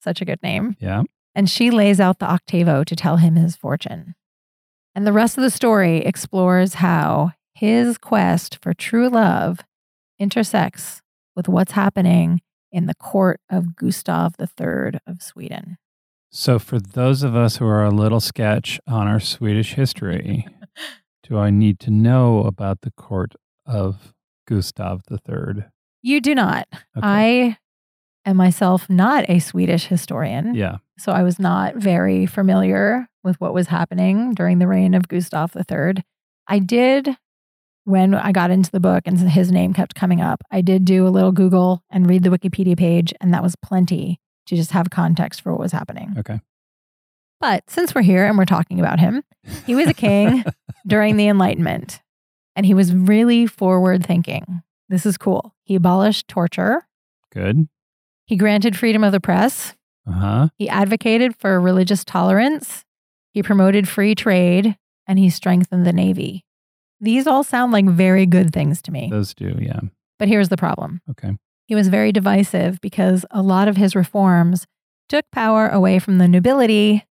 such 0.00 0.20
a 0.20 0.24
good 0.24 0.42
name, 0.42 0.76
Yeah. 0.78 1.04
and 1.34 1.48
she 1.48 1.70
lays 1.70 1.98
out 2.00 2.18
the 2.18 2.30
octavo 2.30 2.84
to 2.84 2.94
tell 2.96 3.16
him 3.16 3.36
his 3.36 3.56
fortune. 3.56 4.14
And 4.96 5.06
the 5.06 5.12
rest 5.12 5.36
of 5.36 5.42
the 5.42 5.50
story 5.50 5.98
explores 5.98 6.74
how 6.74 7.32
his 7.54 7.98
quest 7.98 8.58
for 8.62 8.72
true 8.72 9.10
love 9.10 9.60
intersects 10.18 11.02
with 11.36 11.50
what's 11.50 11.72
happening 11.72 12.40
in 12.72 12.86
the 12.86 12.94
court 12.94 13.38
of 13.50 13.76
Gustav 13.76 14.36
III 14.40 14.98
of 15.06 15.20
Sweden. 15.20 15.76
So, 16.32 16.58
for 16.58 16.80
those 16.80 17.22
of 17.22 17.36
us 17.36 17.58
who 17.58 17.66
are 17.66 17.84
a 17.84 17.90
little 17.90 18.20
sketch 18.20 18.80
on 18.86 19.06
our 19.06 19.20
Swedish 19.20 19.74
history, 19.74 20.46
do 21.28 21.36
I 21.36 21.50
need 21.50 21.78
to 21.80 21.90
know 21.90 22.44
about 22.44 22.80
the 22.80 22.90
court 22.90 23.34
of 23.66 24.14
Gustav 24.48 25.02
III? 25.10 25.64
You 26.00 26.22
do 26.22 26.34
not. 26.34 26.68
Okay. 26.96 27.02
I 27.02 27.58
am 28.24 28.38
myself 28.38 28.88
not 28.88 29.28
a 29.28 29.40
Swedish 29.40 29.86
historian. 29.88 30.54
yeah. 30.54 30.78
So 30.98 31.12
I 31.12 31.22
was 31.22 31.38
not 31.38 31.76
very 31.76 32.24
familiar 32.24 33.08
with 33.26 33.38
what 33.40 33.52
was 33.52 33.66
happening 33.66 34.32
during 34.32 34.58
the 34.58 34.66
reign 34.66 34.94
of 34.94 35.08
Gustav 35.08 35.54
III. 35.54 36.02
I 36.48 36.58
did, 36.60 37.16
when 37.84 38.14
I 38.14 38.32
got 38.32 38.50
into 38.50 38.70
the 38.70 38.80
book 38.80 39.02
and 39.04 39.18
his 39.18 39.52
name 39.52 39.74
kept 39.74 39.94
coming 39.94 40.22
up, 40.22 40.42
I 40.50 40.62
did 40.62 40.86
do 40.86 41.06
a 41.06 41.10
little 41.10 41.32
Google 41.32 41.82
and 41.90 42.08
read 42.08 42.22
the 42.22 42.30
Wikipedia 42.30 42.78
page, 42.78 43.12
and 43.20 43.34
that 43.34 43.42
was 43.42 43.56
plenty 43.56 44.18
to 44.46 44.56
just 44.56 44.70
have 44.70 44.88
context 44.90 45.42
for 45.42 45.50
what 45.52 45.60
was 45.60 45.72
happening. 45.72 46.14
Okay. 46.16 46.40
But 47.40 47.68
since 47.68 47.94
we're 47.94 48.02
here 48.02 48.24
and 48.24 48.38
we're 48.38 48.44
talking 48.46 48.80
about 48.80 48.98
him, 48.98 49.22
he 49.66 49.74
was 49.74 49.88
a 49.88 49.94
king 49.94 50.42
during 50.86 51.16
the 51.18 51.28
Enlightenment, 51.28 52.00
and 52.54 52.64
he 52.64 52.72
was 52.72 52.94
really 52.94 53.46
forward 53.46 54.06
thinking. 54.06 54.62
This 54.88 55.04
is 55.04 55.18
cool. 55.18 55.54
He 55.64 55.74
abolished 55.74 56.28
torture, 56.28 56.86
Good. 57.32 57.68
he 58.24 58.36
granted 58.36 58.76
freedom 58.76 59.04
of 59.04 59.12
the 59.12 59.20
press, 59.20 59.74
Uh 60.06 60.12
huh. 60.12 60.48
he 60.56 60.68
advocated 60.68 61.36
for 61.36 61.60
religious 61.60 62.04
tolerance, 62.04 62.84
he 63.36 63.42
promoted 63.42 63.86
free 63.86 64.14
trade, 64.14 64.76
and 65.06 65.18
he 65.18 65.28
strengthened 65.28 65.84
the 65.84 65.92
Navy. 65.92 66.42
These 67.02 67.26
all 67.26 67.44
sound 67.44 67.70
like 67.70 67.84
very 67.84 68.24
good 68.24 68.50
things 68.50 68.80
to 68.80 68.90
me. 68.90 69.10
Those 69.10 69.34
do. 69.34 69.58
Yeah. 69.60 69.80
But 70.18 70.28
here's 70.28 70.48
the 70.48 70.56
problem 70.56 71.02
Okay. 71.10 71.36
he 71.66 71.74
was 71.74 71.88
very 71.88 72.12
divisive 72.12 72.80
because 72.80 73.26
a 73.30 73.42
lot 73.42 73.68
of 73.68 73.76
his 73.76 73.94
reforms 73.94 74.66
took 75.10 75.26
power 75.30 75.68
away 75.68 75.98
from 75.98 76.16
the 76.16 76.26
nobility 76.26 77.04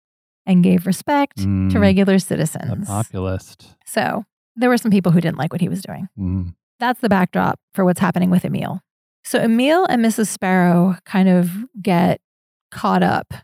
and 0.47 0.64
gave 0.64 0.87
respect 0.87 1.37
to 1.37 1.45
Mm, 1.47 1.79
regular 1.79 2.14
A 2.14 2.20
citizens. 2.20 2.87
populist. 2.87 3.77
So 3.85 4.25
there 4.57 4.70
were 4.70 4.79
some 4.79 4.91
people 4.91 5.12
who 5.12 5.20
didn't 5.20 5.37
like 5.37 5.53
what 5.53 5.61
he 5.61 5.68
was 5.68 5.83
doing. 5.83 6.09
Mm. 6.18 6.55
That's 6.81 7.01
the 7.01 7.11
backdrop 7.11 7.61
for 7.75 7.85
what's 7.85 8.01
happening 8.01 8.31
with 8.31 8.47
Emil. 8.47 8.81
So 9.25 9.39
Emil 9.39 9.85
and 9.91 10.03
Mrs. 10.03 10.29
Sparrow 10.29 10.97
kind 11.05 11.29
of 11.29 11.51
get 11.83 12.22
caught 12.70 13.03
up 13.03 13.35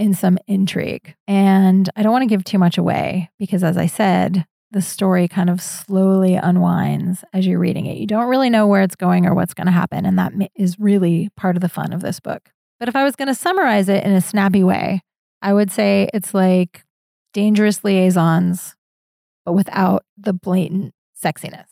in 0.00 0.14
some 0.14 0.38
intrigue. 0.48 1.14
And 1.28 1.88
I 1.94 2.02
don't 2.02 2.12
want 2.12 2.22
to 2.22 2.26
give 2.28 2.42
too 2.42 2.58
much 2.58 2.78
away 2.78 3.30
because, 3.38 3.62
as 3.62 3.76
I 3.76 3.86
said, 3.86 4.46
the 4.72 4.80
story 4.82 5.28
kind 5.28 5.50
of 5.50 5.60
slowly 5.60 6.34
unwinds 6.36 7.24
as 7.32 7.46
you're 7.46 7.58
reading 7.58 7.86
it. 7.86 7.98
You 7.98 8.06
don't 8.06 8.28
really 8.28 8.50
know 8.50 8.66
where 8.66 8.82
it's 8.82 8.96
going 8.96 9.26
or 9.26 9.34
what's 9.34 9.52
going 9.54 9.66
to 9.66 9.72
happen. 9.72 10.06
And 10.06 10.18
that 10.18 10.32
is 10.54 10.78
really 10.78 11.28
part 11.36 11.56
of 11.56 11.60
the 11.62 11.68
fun 11.68 11.92
of 11.92 12.00
this 12.02 12.18
book. 12.20 12.50
But 12.78 12.88
if 12.88 12.96
I 12.96 13.04
was 13.04 13.14
going 13.16 13.28
to 13.28 13.34
summarize 13.34 13.88
it 13.88 14.02
in 14.04 14.12
a 14.12 14.20
snappy 14.20 14.64
way, 14.64 15.02
I 15.42 15.52
would 15.52 15.70
say 15.70 16.08
it's 16.14 16.32
like 16.34 16.84
dangerous 17.34 17.84
liaisons, 17.84 18.74
but 19.44 19.52
without 19.52 20.04
the 20.16 20.32
blatant 20.32 20.94
sexiness. 21.22 21.66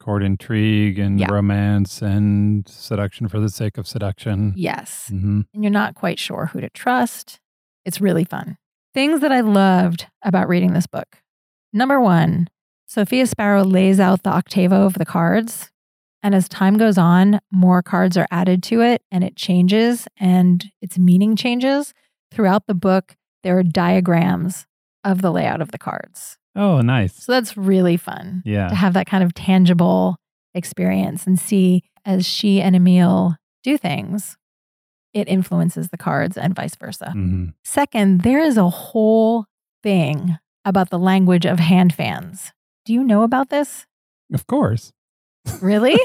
Court 0.00 0.22
intrigue 0.22 0.98
and 0.98 1.18
Yeah. 1.18 1.30
romance 1.32 2.02
and 2.02 2.68
seduction 2.68 3.28
for 3.28 3.40
the 3.40 3.48
sake 3.48 3.78
of 3.78 3.86
seduction. 3.86 4.52
Yes. 4.56 5.08
hmm 5.08 5.42
and 5.54 5.64
you're 5.64 5.70
not 5.70 5.94
quite 5.94 6.18
sure 6.18 6.46
who 6.52 6.60
to 6.60 6.70
trust. 6.70 7.40
It's 7.84 8.00
really 8.00 8.24
fun. 8.24 8.56
Things 8.94 9.20
that 9.20 9.32
I 9.32 9.40
loved 9.40 10.06
about 10.22 10.48
reading 10.48 10.72
this 10.72 10.86
book. 10.86 11.18
Number 11.72 12.00
one, 12.00 12.48
Sophia 12.86 13.26
Sparrow 13.26 13.64
lays 13.64 13.98
out 13.98 14.22
the 14.22 14.30
octavo 14.30 14.84
of 14.86 14.94
the 14.94 15.04
cards. 15.04 15.70
And 16.22 16.34
as 16.34 16.48
time 16.48 16.78
goes 16.78 16.96
on, 16.96 17.40
more 17.50 17.82
cards 17.82 18.16
are 18.16 18.26
added 18.30 18.62
to 18.64 18.80
it 18.80 19.02
and 19.10 19.22
it 19.24 19.36
changes 19.36 20.06
and 20.18 20.64
its 20.80 20.98
meaning 20.98 21.36
changes. 21.36 21.92
Throughout 22.32 22.66
the 22.66 22.74
book, 22.74 23.16
there 23.42 23.58
are 23.58 23.62
diagrams 23.62 24.66
of 25.02 25.20
the 25.20 25.30
layout 25.30 25.60
of 25.60 25.70
the 25.70 25.78
cards. 25.78 26.38
Oh, 26.56 26.80
nice. 26.80 27.14
So 27.22 27.32
that's 27.32 27.56
really 27.56 27.96
fun 27.96 28.42
Yeah. 28.46 28.68
to 28.68 28.74
have 28.74 28.94
that 28.94 29.06
kind 29.06 29.22
of 29.24 29.34
tangible 29.34 30.16
experience 30.54 31.26
and 31.26 31.38
see 31.38 31.82
as 32.06 32.24
she 32.24 32.60
and 32.62 32.76
Emil 32.76 33.36
do 33.62 33.76
things, 33.76 34.36
it 35.14 35.28
influences 35.28 35.88
the 35.88 35.96
cards 35.96 36.36
and 36.36 36.54
vice 36.54 36.74
versa. 36.74 37.10
hmm 37.12 37.46
Second, 37.64 38.20
there 38.22 38.40
is 38.40 38.56
a 38.56 38.68
whole 38.68 39.46
thing 39.82 40.36
about 40.64 40.90
the 40.90 40.98
language 40.98 41.46
of 41.46 41.58
hand 41.58 41.94
fans. 41.94 42.52
Do 42.84 42.92
you 42.92 43.02
know 43.04 43.22
about 43.22 43.48
this? 43.48 43.86
Of 44.32 44.46
course. 44.46 44.92
Really? 45.62 45.98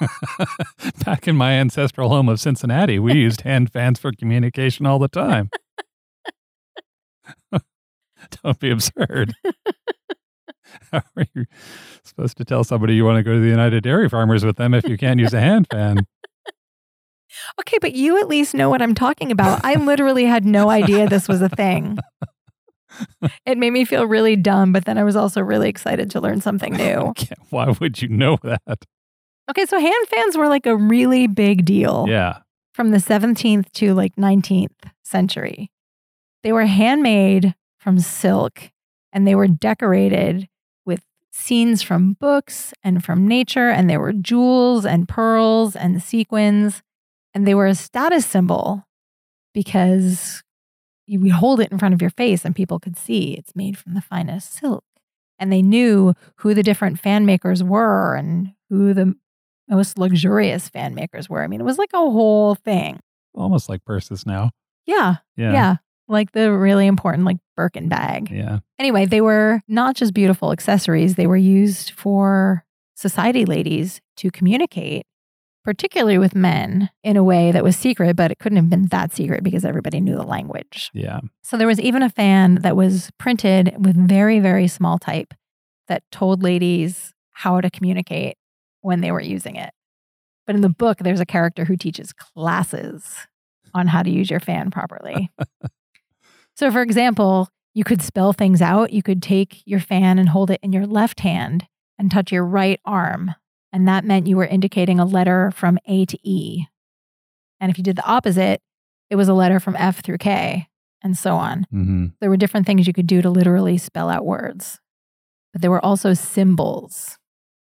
Back 1.04 1.28
in 1.28 1.36
my 1.36 1.52
ancestral 1.52 2.08
home 2.08 2.28
of 2.28 2.40
Cincinnati, 2.40 2.98
we 2.98 3.14
used 3.26 3.42
hand 3.42 3.70
fans 3.72 3.98
for 3.98 4.12
communication 4.12 4.84
all 4.86 4.98
the 4.98 5.08
time. 5.08 5.50
Don't 8.42 8.58
be 8.58 8.70
absurd. 8.70 9.34
How 10.90 11.02
are 11.16 11.26
you 11.34 11.44
supposed 12.02 12.36
to 12.38 12.44
tell 12.44 12.64
somebody 12.64 12.94
you 12.96 13.04
want 13.04 13.18
to 13.18 13.22
go 13.22 13.32
to 13.34 13.40
the 13.40 13.48
United 13.48 13.82
Dairy 13.82 14.08
Farmers 14.08 14.44
with 14.44 14.56
them 14.56 14.74
if 14.74 14.88
you 14.88 14.96
can't 14.96 15.20
use 15.20 15.32
a 15.34 15.40
hand 15.40 15.66
fan? 15.70 16.06
Okay, 17.60 17.78
but 17.80 17.94
you 17.94 18.18
at 18.18 18.28
least 18.28 18.54
know 18.54 18.70
what 18.70 18.82
I'm 18.82 18.94
talking 18.94 19.30
about. 19.32 19.64
I 19.64 19.74
literally 19.74 20.24
had 20.24 20.44
no 20.44 20.70
idea 20.70 21.08
this 21.08 21.28
was 21.28 21.42
a 21.42 21.48
thing. 21.48 21.98
It 23.44 23.58
made 23.58 23.72
me 23.72 23.84
feel 23.84 24.06
really 24.06 24.36
dumb, 24.36 24.72
but 24.72 24.86
then 24.86 24.96
I 24.96 25.04
was 25.04 25.16
also 25.16 25.42
really 25.42 25.68
excited 25.68 26.10
to 26.12 26.20
learn 26.20 26.40
something 26.40 26.72
new. 26.72 27.12
Why 27.50 27.68
would 27.78 28.00
you 28.00 28.08
know 28.08 28.38
that? 28.42 28.86
Okay, 29.50 29.66
so 29.66 29.78
hand 29.78 30.08
fans 30.08 30.36
were 30.36 30.48
like 30.48 30.64
a 30.64 30.76
really 30.76 31.26
big 31.26 31.64
deal. 31.66 32.06
Yeah. 32.08 32.38
from 32.72 32.90
the 32.92 32.98
17th 32.98 33.70
to 33.72 33.92
like 33.92 34.16
19th 34.16 34.90
century. 35.04 35.70
They 36.42 36.52
were 36.52 36.64
handmade 36.66 37.54
from 37.78 37.98
silk 37.98 38.70
and 39.12 39.26
they 39.26 39.34
were 39.34 39.48
decorated 39.48 40.48
with 40.86 41.02
scenes 41.32 41.82
from 41.82 42.14
books 42.14 42.72
and 42.82 43.04
from 43.04 43.26
nature. 43.28 43.68
And 43.68 43.90
there 43.90 44.00
were 44.00 44.12
jewels 44.14 44.86
and 44.86 45.06
pearls 45.08 45.76
and 45.76 46.02
sequins. 46.02 46.82
And 47.36 47.46
they 47.46 47.54
were 47.54 47.66
a 47.66 47.74
status 47.74 48.24
symbol 48.24 48.86
because 49.52 50.42
you 51.06 51.20
would 51.20 51.32
hold 51.32 51.60
it 51.60 51.70
in 51.70 51.78
front 51.78 51.92
of 51.92 52.00
your 52.00 52.08
face 52.08 52.46
and 52.46 52.56
people 52.56 52.80
could 52.80 52.96
see 52.96 53.34
it's 53.34 53.54
made 53.54 53.76
from 53.76 53.92
the 53.92 54.00
finest 54.00 54.54
silk. 54.54 54.84
And 55.38 55.52
they 55.52 55.60
knew 55.60 56.14
who 56.36 56.54
the 56.54 56.62
different 56.62 56.98
fan 56.98 57.26
makers 57.26 57.62
were 57.62 58.14
and 58.14 58.54
who 58.70 58.94
the 58.94 59.14
most 59.68 59.98
luxurious 59.98 60.70
fan 60.70 60.94
makers 60.94 61.28
were. 61.28 61.42
I 61.42 61.46
mean, 61.46 61.60
it 61.60 61.64
was 61.64 61.76
like 61.76 61.92
a 61.92 61.98
whole 61.98 62.54
thing. 62.54 63.00
Almost 63.34 63.68
like 63.68 63.84
purses 63.84 64.24
now. 64.24 64.48
Yeah. 64.86 65.16
Yeah. 65.36 65.52
Yeah. 65.52 65.76
Like 66.08 66.32
the 66.32 66.50
really 66.50 66.86
important, 66.86 67.26
like 67.26 67.36
Birkin 67.54 67.90
bag. 67.90 68.30
Yeah. 68.30 68.60
Anyway, 68.78 69.04
they 69.04 69.20
were 69.20 69.60
not 69.68 69.94
just 69.94 70.14
beautiful 70.14 70.52
accessories, 70.52 71.16
they 71.16 71.26
were 71.26 71.36
used 71.36 71.90
for 71.90 72.64
society 72.94 73.44
ladies 73.44 74.00
to 74.16 74.30
communicate, 74.30 75.04
particularly 75.66 76.16
with 76.16 76.36
men, 76.36 76.88
in 77.02 77.16
a 77.16 77.24
way 77.24 77.50
that 77.50 77.64
was 77.64 77.76
secret, 77.76 78.14
but 78.14 78.30
it 78.30 78.38
couldn't 78.38 78.54
have 78.54 78.70
been 78.70 78.86
that 78.86 79.12
secret 79.12 79.42
because 79.42 79.64
everybody 79.64 80.00
knew 80.00 80.14
the 80.14 80.22
language. 80.22 80.92
Yeah. 80.94 81.18
So 81.42 81.56
there 81.56 81.66
was 81.66 81.80
even 81.80 82.04
a 82.04 82.08
fan 82.08 82.62
that 82.62 82.76
was 82.76 83.10
printed 83.18 83.74
with 83.76 83.96
very, 83.96 84.38
very 84.38 84.68
small 84.68 84.96
type 84.96 85.34
that 85.88 86.04
told 86.12 86.40
ladies 86.40 87.12
how 87.32 87.60
to 87.60 87.68
communicate 87.68 88.36
when 88.82 89.00
they 89.00 89.10
were 89.10 89.20
using 89.20 89.56
it. 89.56 89.72
But 90.46 90.54
in 90.54 90.60
the 90.60 90.68
book, 90.68 90.98
there's 90.98 91.18
a 91.18 91.26
character 91.26 91.64
who 91.64 91.76
teaches 91.76 92.12
classes 92.12 93.26
on 93.74 93.88
how 93.88 94.04
to 94.04 94.10
use 94.10 94.30
your 94.30 94.38
fan 94.38 94.70
properly. 94.70 95.32
so, 96.54 96.70
for 96.70 96.82
example, 96.82 97.48
you 97.74 97.82
could 97.82 98.02
spell 98.02 98.32
things 98.32 98.62
out. 98.62 98.92
You 98.92 99.02
could 99.02 99.20
take 99.20 99.62
your 99.66 99.80
fan 99.80 100.20
and 100.20 100.28
hold 100.28 100.52
it 100.52 100.60
in 100.62 100.72
your 100.72 100.86
left 100.86 101.20
hand 101.20 101.66
and 101.98 102.08
touch 102.08 102.30
your 102.30 102.44
right 102.44 102.78
arm. 102.84 103.34
And 103.76 103.86
that 103.88 104.06
meant 104.06 104.26
you 104.26 104.38
were 104.38 104.46
indicating 104.46 104.98
a 104.98 105.04
letter 105.04 105.50
from 105.50 105.78
A 105.84 106.06
to 106.06 106.18
E. 106.26 106.64
And 107.60 107.70
if 107.70 107.76
you 107.76 107.84
did 107.84 107.96
the 107.96 108.06
opposite, 108.06 108.62
it 109.10 109.16
was 109.16 109.28
a 109.28 109.34
letter 109.34 109.60
from 109.60 109.76
F 109.76 110.02
through 110.02 110.16
K, 110.16 110.66
and 111.02 111.14
so 111.14 111.34
on. 111.34 111.66
hmm 111.70 112.06
There 112.18 112.30
were 112.30 112.38
different 112.38 112.66
things 112.66 112.86
you 112.86 112.94
could 112.94 113.06
do 113.06 113.20
to 113.20 113.28
literally 113.28 113.76
spell 113.76 114.08
out 114.08 114.24
words, 114.24 114.80
but 115.52 115.60
there 115.60 115.70
were 115.70 115.84
also 115.84 116.14
symbols. 116.14 117.18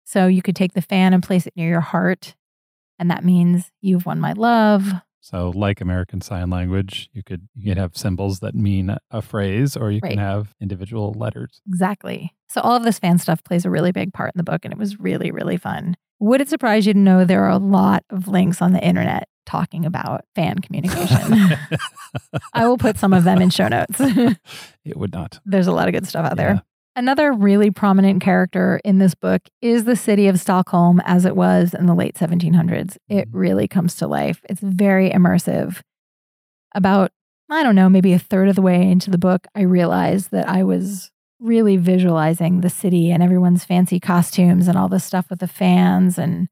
So 0.04 0.26
you 0.26 0.42
could 0.42 0.54
take 0.54 0.74
the 0.74 0.82
fan 0.82 1.14
and 1.14 1.22
place 1.22 1.46
it 1.46 1.56
near 1.56 1.70
your 1.70 1.80
heart, 1.80 2.34
and 2.98 3.10
that 3.10 3.24
means 3.24 3.70
you've 3.80 4.04
won 4.04 4.20
my 4.20 4.34
love. 4.34 4.92
So, 5.24 5.50
like 5.54 5.80
American 5.80 6.20
Sign 6.20 6.50
Language, 6.50 7.08
you 7.12 7.22
could 7.22 7.48
you 7.54 7.70
could 7.70 7.78
have 7.78 7.96
symbols 7.96 8.40
that 8.40 8.54
mean 8.56 8.96
a 9.12 9.22
phrase, 9.22 9.76
or 9.76 9.90
you 9.92 10.00
Right. 10.02 10.10
can 10.10 10.18
have 10.18 10.52
individual 10.60 11.14
letters. 11.16 11.60
Exactly. 11.68 12.34
So 12.50 12.60
all 12.60 12.74
of 12.76 12.82
this 12.82 12.98
fan 12.98 13.18
stuff 13.18 13.42
plays 13.44 13.64
a 13.64 13.70
really 13.70 13.92
big 13.92 14.12
part 14.12 14.32
in 14.34 14.38
the 14.38 14.42
book, 14.44 14.64
and 14.64 14.72
it 14.72 14.78
was 14.78 14.98
really, 14.98 15.30
really 15.30 15.56
fun. 15.56 15.94
Would 16.18 16.40
it 16.40 16.48
surprise 16.48 16.86
you 16.86 16.92
to 16.92 16.98
know 16.98 17.24
there 17.24 17.44
are 17.44 17.50
a 17.50 17.58
lot 17.58 18.04
of 18.10 18.26
links 18.28 18.60
on 18.60 18.72
the 18.72 18.84
internet 18.84 19.28
talking 19.46 19.86
about 19.86 20.24
fan 20.34 20.58
communication? 20.58 21.56
I 22.52 22.66
will 22.66 22.78
put 22.78 22.98
some 22.98 23.12
of 23.12 23.24
them 23.24 23.40
in 23.40 23.50
show 23.50 23.68
notes. 23.68 24.00
it 24.00 24.96
would 24.96 25.12
not. 25.12 25.38
There's 25.46 25.66
a 25.68 25.72
lot 25.72 25.88
of 25.88 25.94
good 25.94 26.06
stuff 26.06 26.26
out 26.26 26.36
there. 26.36 26.62
Another 26.95 27.32
really 27.32 27.70
prominent 27.70 28.20
character 28.22 28.78
in 28.84 28.99
this 28.99 29.14
book 29.14 29.40
is 29.62 29.84
the 29.84 29.97
city 29.97 30.28
of 30.28 30.38
Stockholm 30.38 31.01
as 31.07 31.24
it 31.24 31.34
was 31.34 31.72
in 31.72 31.86
the 31.86 31.95
late 31.95 32.18
1700s. 32.18 32.99
It 33.09 33.28
Mhm. 33.30 33.34
really 33.34 33.66
comes 33.68 33.95
to 33.97 34.07
life. 34.07 34.43
It's 34.49 34.61
very 34.61 35.11
immersive. 35.11 35.80
About, 36.74 37.11
I 37.51 37.62
don't 37.62 37.74
know, 37.74 37.88
maybe 37.88 38.12
a 38.12 38.18
third 38.18 38.49
of 38.49 38.57
the 38.57 38.62
way 38.62 38.90
into 38.90 39.11
the 39.11 39.18
book, 39.18 39.47
I 39.55 39.62
realized 39.62 40.30
that 40.32 40.49
I 40.49 40.64
was 40.64 41.11
really 41.40 41.76
visualizing 41.78 42.61
the 42.61 42.70
city 42.70 43.11
and 43.11 43.22
everyone's 43.22 43.64
fancy 43.64 43.99
costumes 43.99 44.68
and 44.68 44.76
all 44.76 44.88
the 44.88 45.01
stuff 45.01 45.30
with 45.30 45.40
the 45.40 45.49
fans. 45.49 46.18
And 46.18 46.49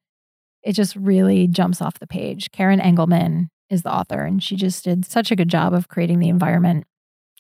it 0.63 0.73
just 0.73 0.97
really 0.97 1.49
jumps 1.49 1.83
off 1.83 1.99
the 1.99 2.07
page. 2.07 2.51
Karen 2.51 2.81
Engelman 2.81 3.51
is 3.69 3.83
the 3.83 3.93
author, 3.95 4.25
and 4.25 4.43
she 4.43 4.57
just 4.57 4.85
did 4.85 5.05
such 5.05 5.31
a 5.31 5.37
good 5.37 5.49
job 5.49 5.73
of 5.75 5.89
creating 5.89 6.19
the 6.19 6.29
environment. 6.29 6.85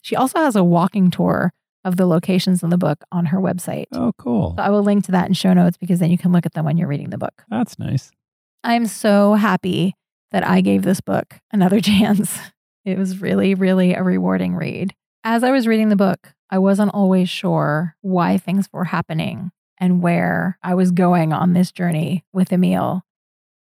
She 0.02 0.14
also 0.16 0.38
has 0.38 0.54
a 0.54 0.64
walking 0.64 1.10
tour 1.10 1.50
of 1.84 1.96
the 1.96 2.06
locations 2.06 2.62
in 2.62 2.70
the 2.70 2.78
book 2.78 3.04
on 3.10 3.26
her 3.26 3.38
website. 3.38 3.86
Oh, 3.92 4.12
cool. 4.18 4.54
So 4.56 4.62
I 4.62 4.70
will 4.70 4.82
link 4.82 5.04
to 5.06 5.12
that 5.12 5.26
in 5.26 5.34
show 5.34 5.52
notes 5.52 5.76
because 5.76 5.98
then 5.98 6.10
you 6.10 6.18
can 6.18 6.32
look 6.32 6.46
at 6.46 6.52
them 6.52 6.64
when 6.64 6.76
you're 6.76 6.88
reading 6.88 7.10
the 7.10 7.18
book. 7.18 7.44
That's 7.48 7.78
nice. 7.78 8.10
I'm 8.62 8.86
so 8.86 9.34
happy 9.34 9.94
that 10.30 10.46
I 10.46 10.60
gave 10.60 10.82
this 10.82 11.00
book 11.00 11.40
another 11.52 11.80
chance. 11.80 12.38
It 12.84 12.98
was 12.98 13.20
really, 13.20 13.54
really 13.54 13.94
a 13.94 14.02
rewarding 14.02 14.54
read. 14.54 14.94
As 15.24 15.42
I 15.44 15.50
was 15.50 15.66
reading 15.66 15.88
the 15.88 15.96
book, 15.96 16.34
I 16.50 16.58
wasn't 16.58 16.94
always 16.94 17.28
sure 17.28 17.94
why 18.00 18.38
things 18.38 18.68
were 18.72 18.84
happening 18.84 19.50
and 19.78 20.02
where 20.02 20.58
I 20.62 20.74
was 20.74 20.90
going 20.90 21.32
on 21.32 21.52
this 21.52 21.72
journey 21.72 22.24
with 22.32 22.52
Emil. 22.52 23.02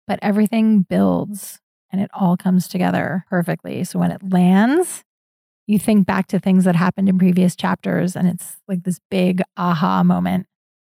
But 0.06 0.18
everything 0.22 0.82
builds 0.82 1.61
and 1.90 2.00
it 2.00 2.11
all 2.12 2.36
comes 2.36 2.68
together 2.68 3.24
perfectly. 3.28 3.84
So 3.84 3.98
when 3.98 4.11
it 4.11 4.22
lands, 4.22 5.04
you 5.68 5.78
think 5.78 6.06
back 6.06 6.26
to 6.28 6.40
things 6.40 6.64
that 6.64 6.74
happened 6.74 7.10
in 7.10 7.18
previous 7.18 7.54
chapters 7.54 8.16
and 8.16 8.26
it's 8.26 8.56
like 8.66 8.84
this 8.84 8.98
big 9.10 9.42
aha 9.58 10.02
moment. 10.02 10.46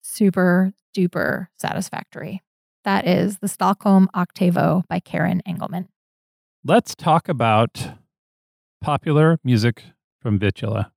Super 0.01 0.73
duper 0.97 1.47
satisfactory. 1.57 2.41
That 2.83 3.07
is 3.07 3.37
The 3.37 3.47
Stockholm 3.47 4.09
Octavo 4.15 4.83
by 4.89 4.99
Karen 4.99 5.41
Engelman. 5.45 5.89
Let's 6.65 6.95
talk 6.95 7.29
about 7.29 7.91
popular 8.81 9.37
music 9.43 9.83
from 10.19 10.39
Vittula. 10.39 10.89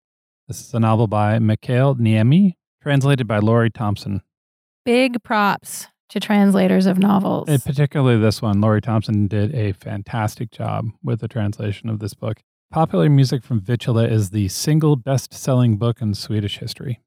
This 0.48 0.60
is 0.60 0.72
a 0.72 0.80
novel 0.80 1.06
by 1.06 1.38
Mikael 1.38 1.96
Niemi, 1.96 2.54
translated 2.82 3.28
by 3.28 3.40
Laurie 3.40 3.70
Thompson. 3.70 4.22
Big 4.86 5.22
props 5.22 5.88
to 6.08 6.18
translators 6.18 6.86
of 6.86 6.98
novels. 6.98 7.48
And 7.48 7.62
particularly 7.62 8.18
this 8.18 8.40
one, 8.40 8.60
Laurie 8.60 8.80
Thompson 8.80 9.26
did 9.26 9.54
a 9.54 9.72
fantastic 9.72 10.50
job 10.50 10.88
with 11.02 11.20
the 11.20 11.28
translation 11.28 11.90
of 11.90 11.98
this 11.98 12.14
book. 12.14 12.42
Popular 12.70 13.08
music 13.08 13.42
from 13.44 13.60
Vittula 13.60 14.10
is 14.10 14.30
the 14.30 14.48
single 14.48 14.96
best 14.96 15.32
selling 15.32 15.76
book 15.76 16.00
in 16.00 16.14
Swedish 16.14 16.58
history. 16.58 17.00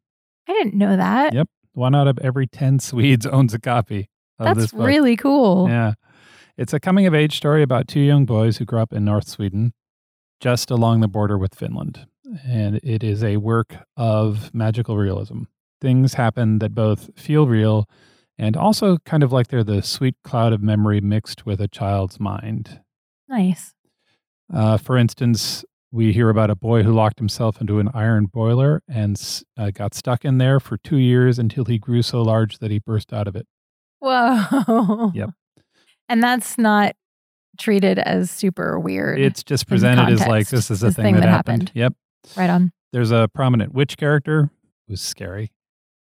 I 0.47 0.53
didn't 0.53 0.73
know 0.75 0.95
that. 0.97 1.33
Yep. 1.33 1.47
One 1.73 1.93
out 1.95 2.07
of 2.07 2.17
every 2.19 2.47
10 2.47 2.79
Swedes 2.79 3.25
owns 3.31 3.53
a 3.53 3.59
copy 3.59 4.09
of 4.39 4.45
That's 4.45 4.59
this 4.59 4.71
book. 4.71 4.87
really 4.87 5.15
cool. 5.15 5.67
Yeah. 5.69 5.93
It's 6.57 6.73
a 6.73 6.79
coming 6.79 7.05
of 7.05 7.13
age 7.13 7.37
story 7.37 7.61
about 7.61 7.87
two 7.87 7.99
young 7.99 8.25
boys 8.25 8.57
who 8.57 8.65
grew 8.65 8.79
up 8.79 8.91
in 8.93 9.05
North 9.05 9.27
Sweden, 9.27 9.73
just 10.39 10.71
along 10.71 11.01
the 11.01 11.07
border 11.07 11.37
with 11.37 11.55
Finland. 11.55 12.07
And 12.45 12.79
it 12.83 13.03
is 13.03 13.23
a 13.23 13.37
work 13.37 13.75
of 13.97 14.53
magical 14.53 14.97
realism. 14.97 15.43
things 15.81 16.15
happen 16.15 16.59
that 16.59 16.75
both 16.75 17.09
feel 17.15 17.47
real 17.47 17.87
and 18.37 18.57
also 18.57 18.97
kind 19.05 19.23
of 19.23 19.31
like 19.31 19.47
they're 19.47 19.63
the 19.63 19.81
sweet 19.81 20.15
cloud 20.25 20.51
of 20.51 20.61
memory 20.61 20.99
mixed 20.99 21.45
with 21.45 21.61
a 21.61 21.67
child's 21.69 22.19
mind. 22.19 22.81
Nice. 23.29 23.73
Uh, 24.53 24.77
for 24.77 24.97
instance, 24.97 25.63
we 25.91 26.11
hear 26.13 26.29
about 26.29 26.49
a 26.49 26.55
boy 26.55 26.83
who 26.83 26.93
locked 26.93 27.19
himself 27.19 27.59
into 27.59 27.79
an 27.79 27.89
iron 27.93 28.25
boiler 28.25 28.83
and 28.87 29.43
uh, 29.57 29.71
got 29.71 29.93
stuck 29.95 30.23
in 30.23 30.37
there 30.37 30.59
for 30.59 30.77
two 30.77 30.97
years 30.97 31.39
until 31.39 31.65
he 31.65 31.77
grew 31.79 32.01
so 32.01 32.21
large 32.21 32.59
that 32.59 32.69
he 32.71 32.79
burst 32.79 33.11
out 33.11 33.27
of 33.27 33.35
it. 33.35 33.47
Whoa. 33.99 35.11
Yep. 35.13 35.31
And 36.07 36.23
that's 36.23 36.57
not 36.57 36.95
treated 37.59 37.99
as 37.99 38.31
super 38.31 38.79
weird. 38.79 39.19
It's 39.19 39.43
just 39.43 39.67
presented 39.67 40.09
as 40.11 40.25
like 40.25 40.47
this 40.47 40.71
is 40.71 40.81
a 40.81 40.87
this 40.87 40.95
thing, 40.95 41.15
that, 41.15 41.27
happened. 41.27 41.71
Yep. 41.73 41.93
right 42.35 42.49
on. 42.49 42.71
There's 42.91 43.11
a 43.11 43.29
prominent 43.33 43.73
witch 43.73 43.97
character 43.97 44.49
who's 44.87 45.01
scary. 45.01 45.51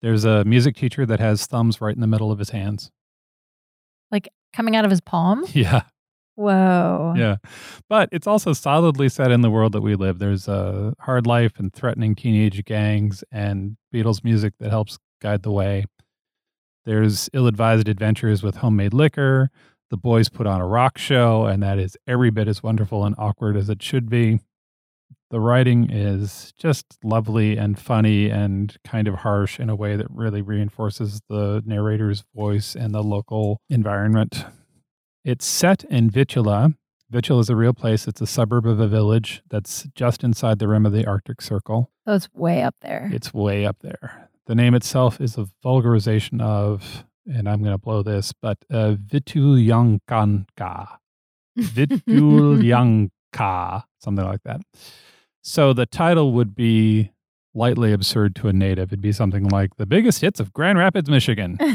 There's 0.01 0.25
a 0.25 0.43
music 0.43 0.75
teacher 0.75 1.05
that 1.05 1.19
has 1.19 1.45
thumbs 1.45 1.79
right 1.79 1.95
in 1.95 2.01
the 2.01 2.07
middle 2.07 2.31
of 2.31 2.39
his 2.39 2.49
hands. 2.49 2.91
Like 4.11 4.29
coming 4.51 4.75
out 4.75 4.83
of 4.85 4.91
his 4.91 5.01
palm. 5.01 5.45
Yeah. 5.53 5.83
Whoa. 6.35 7.13
Yeah. 7.15 7.35
But 7.89 8.09
it's 8.11 8.27
also 8.27 8.53
solidly 8.53 9.09
set 9.09 9.31
in 9.31 9.41
the 9.41 9.51
world 9.51 9.73
that 9.73 9.81
we 9.81 9.95
live. 9.95 10.19
There's 10.19 10.47
a 10.47 10.93
hard 10.99 11.27
life 11.27 11.59
and 11.59 11.71
threatening 11.73 12.15
teenage 12.15 12.63
gangs 12.65 13.23
and 13.31 13.77
Beatles 13.93 14.23
music 14.23 14.53
that 14.59 14.69
helps 14.69 14.97
guide 15.21 15.43
the 15.43 15.51
way. 15.51 15.85
There's 16.85 17.29
ill 17.33 17.47
advised 17.47 17.87
adventures 17.87 18.43
with 18.43 18.57
homemade 18.57 18.93
liquor. 18.93 19.49
The 19.89 19.97
boys 19.97 20.27
put 20.27 20.47
on 20.47 20.59
a 20.59 20.67
rock 20.67 20.97
show, 20.97 21.45
and 21.45 21.61
that 21.61 21.77
is 21.77 21.95
every 22.07 22.31
bit 22.31 22.47
as 22.47 22.63
wonderful 22.63 23.05
and 23.05 23.15
awkward 23.17 23.55
as 23.55 23.69
it 23.69 23.81
should 23.83 24.09
be. 24.09 24.39
The 25.29 25.39
writing 25.39 25.89
is 25.89 26.53
just 26.57 26.85
lovely 27.03 27.57
and 27.57 27.79
funny 27.79 28.29
and 28.29 28.75
kind 28.83 29.07
of 29.07 29.15
harsh 29.15 29.59
in 29.59 29.69
a 29.69 29.75
way 29.75 29.95
that 29.95 30.07
really 30.09 30.41
reinforces 30.41 31.21
the 31.29 31.63
narrator's 31.65 32.23
voice 32.35 32.75
and 32.75 32.93
the 32.93 33.03
local 33.03 33.61
environment. 33.69 34.45
It's 35.23 35.45
set 35.45 35.85
in 35.85 36.09
Vittula. 36.09 36.75
Vittula 37.11 37.39
is 37.39 37.49
a 37.49 37.55
real 37.55 37.73
place. 37.73 38.07
It's 38.07 38.19
a 38.19 38.27
suburb 38.27 38.65
of 38.65 38.79
a 38.81 38.87
village 38.87 39.41
that's 39.49 39.87
just 39.95 40.21
inside 40.23 40.59
the 40.59 40.67
rim 40.67 40.85
of 40.85 40.91
the 40.91 41.05
Arctic 41.05 41.41
Circle. 41.41 41.89
So 42.05 42.13
it's 42.13 42.27
way 42.33 42.61
up 42.63 42.75
there. 42.81 43.09
It's 43.13 43.33
way 43.33 43.65
up 43.65 43.77
there. 43.81 44.29
The 44.47 44.55
name 44.55 44.73
itself 44.73 45.21
is 45.21 45.37
a 45.37 45.47
vulgarization 45.63 46.41
of, 46.41 47.05
and 47.25 47.47
I'm 47.47 47.59
going 47.59 47.71
to 47.71 47.77
blow 47.77 48.03
this, 48.03 48.33
but 48.33 48.57
uh, 48.69 48.95
Vitulyankanka. 48.95 50.87
Vitulyanka, 51.57 53.09
something 53.99 54.25
like 54.25 54.43
that. 54.43 54.59
So 55.41 55.71
the 55.71 55.85
title 55.85 56.33
would 56.33 56.53
be 56.55 57.12
lightly 57.53 57.93
absurd 57.93 58.35
to 58.37 58.47
a 58.47 58.53
native. 58.53 58.89
It'd 58.89 59.01
be 59.01 59.11
something 59.11 59.47
like 59.47 59.75
the 59.77 59.85
biggest 59.85 60.21
hits 60.21 60.39
of 60.39 60.53
Grand 60.53 60.77
Rapids, 60.77 61.09
Michigan. 61.09 61.57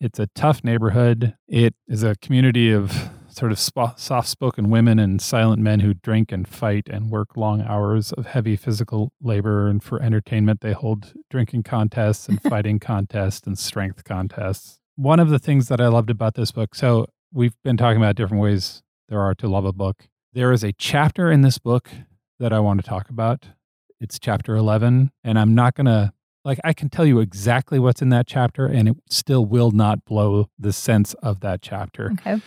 It's 0.00 0.18
a 0.18 0.26
tough 0.34 0.64
neighborhood. 0.64 1.36
It 1.46 1.74
is 1.86 2.02
a 2.02 2.16
community 2.16 2.72
of 2.72 3.10
sort 3.28 3.52
of 3.52 3.58
sp- 3.62 3.96
soft 3.96 4.28
spoken 4.28 4.68
women 4.68 4.98
and 4.98 5.22
silent 5.22 5.62
men 5.62 5.78
who 5.80 5.94
drink 5.94 6.32
and 6.32 6.46
fight 6.46 6.88
and 6.90 7.08
work 7.08 7.36
long 7.36 7.62
hours 7.62 8.12
of 8.12 8.26
heavy 8.26 8.56
physical 8.56 9.12
labor. 9.22 9.68
And 9.68 9.82
for 9.82 10.02
entertainment, 10.02 10.60
they 10.60 10.72
hold 10.72 11.12
drinking 11.30 11.62
contests 11.62 12.28
and 12.28 12.42
fighting 12.50 12.80
contests 12.80 13.46
and 13.46 13.56
strength 13.56 14.02
contests. 14.02 14.80
One 14.96 15.20
of 15.20 15.30
the 15.30 15.38
things 15.38 15.68
that 15.68 15.80
I 15.80 15.86
loved 15.86 16.10
about 16.10 16.34
this 16.34 16.50
book 16.50 16.74
so 16.74 17.06
we've 17.32 17.54
been 17.62 17.76
talking 17.76 17.96
about 17.96 18.16
different 18.16 18.42
ways 18.42 18.82
there 19.08 19.20
are 19.20 19.34
to 19.36 19.48
love 19.48 19.64
a 19.64 19.72
book. 19.72 20.08
There 20.32 20.52
is 20.52 20.64
a 20.64 20.72
chapter 20.72 21.30
in 21.30 21.42
this 21.42 21.58
book 21.58 21.90
that 22.38 22.52
I 22.52 22.58
want 22.58 22.82
to 22.82 22.86
talk 22.86 23.08
about. 23.08 23.46
It's 24.02 24.18
chapter 24.18 24.56
11, 24.56 25.12
and 25.22 25.38
I'm 25.38 25.54
not 25.54 25.76
going 25.76 25.86
to 25.86 26.12
like 26.44 26.58
I 26.64 26.72
can 26.72 26.88
tell 26.88 27.06
you 27.06 27.20
exactly 27.20 27.78
what's 27.78 28.02
in 28.02 28.08
that 28.08 28.26
chapter 28.26 28.66
and 28.66 28.88
it 28.88 28.96
still 29.08 29.46
will 29.46 29.70
not 29.70 30.04
blow 30.04 30.48
the 30.58 30.72
sense 30.72 31.14
of 31.22 31.38
that 31.40 31.62
chapter. 31.62 32.10
okay. 32.14 32.42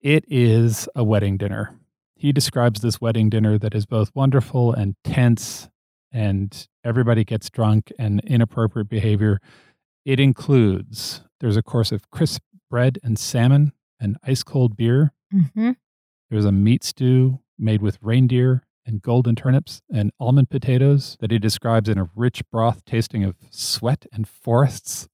It 0.00 0.24
is 0.28 0.88
a 0.94 1.02
wedding 1.02 1.36
dinner. 1.36 1.74
He 2.14 2.32
describes 2.32 2.80
this 2.80 3.00
wedding 3.00 3.28
dinner 3.28 3.58
that 3.58 3.74
is 3.74 3.86
both 3.86 4.12
wonderful 4.14 4.72
and 4.72 4.94
tense 5.02 5.68
and 6.12 6.68
everybody 6.84 7.24
gets 7.24 7.50
drunk 7.50 7.92
and 7.98 8.20
inappropriate 8.24 8.88
behavior. 8.88 9.40
It 10.04 10.20
includes 10.20 11.22
there's 11.40 11.56
a 11.56 11.62
course 11.62 11.90
of 11.90 12.08
crisp 12.12 12.42
bread 12.70 13.00
and 13.02 13.18
salmon 13.18 13.72
and 13.98 14.16
ice 14.22 14.44
cold 14.44 14.76
beer. 14.76 15.12
hmm 15.32 15.72
There's 16.30 16.44
a 16.44 16.52
meat 16.52 16.84
stew 16.84 17.40
made 17.58 17.82
with 17.82 17.98
reindeer 18.00 18.62
and 18.86 19.02
golden 19.02 19.34
turnips 19.34 19.82
and 19.92 20.10
almond 20.18 20.50
potatoes 20.50 21.16
that 21.20 21.30
he 21.30 21.38
describes 21.38 21.88
in 21.88 21.98
a 21.98 22.08
rich 22.14 22.42
broth 22.50 22.84
tasting 22.84 23.24
of 23.24 23.36
sweat 23.50 24.06
and 24.12 24.26
forests. 24.28 25.08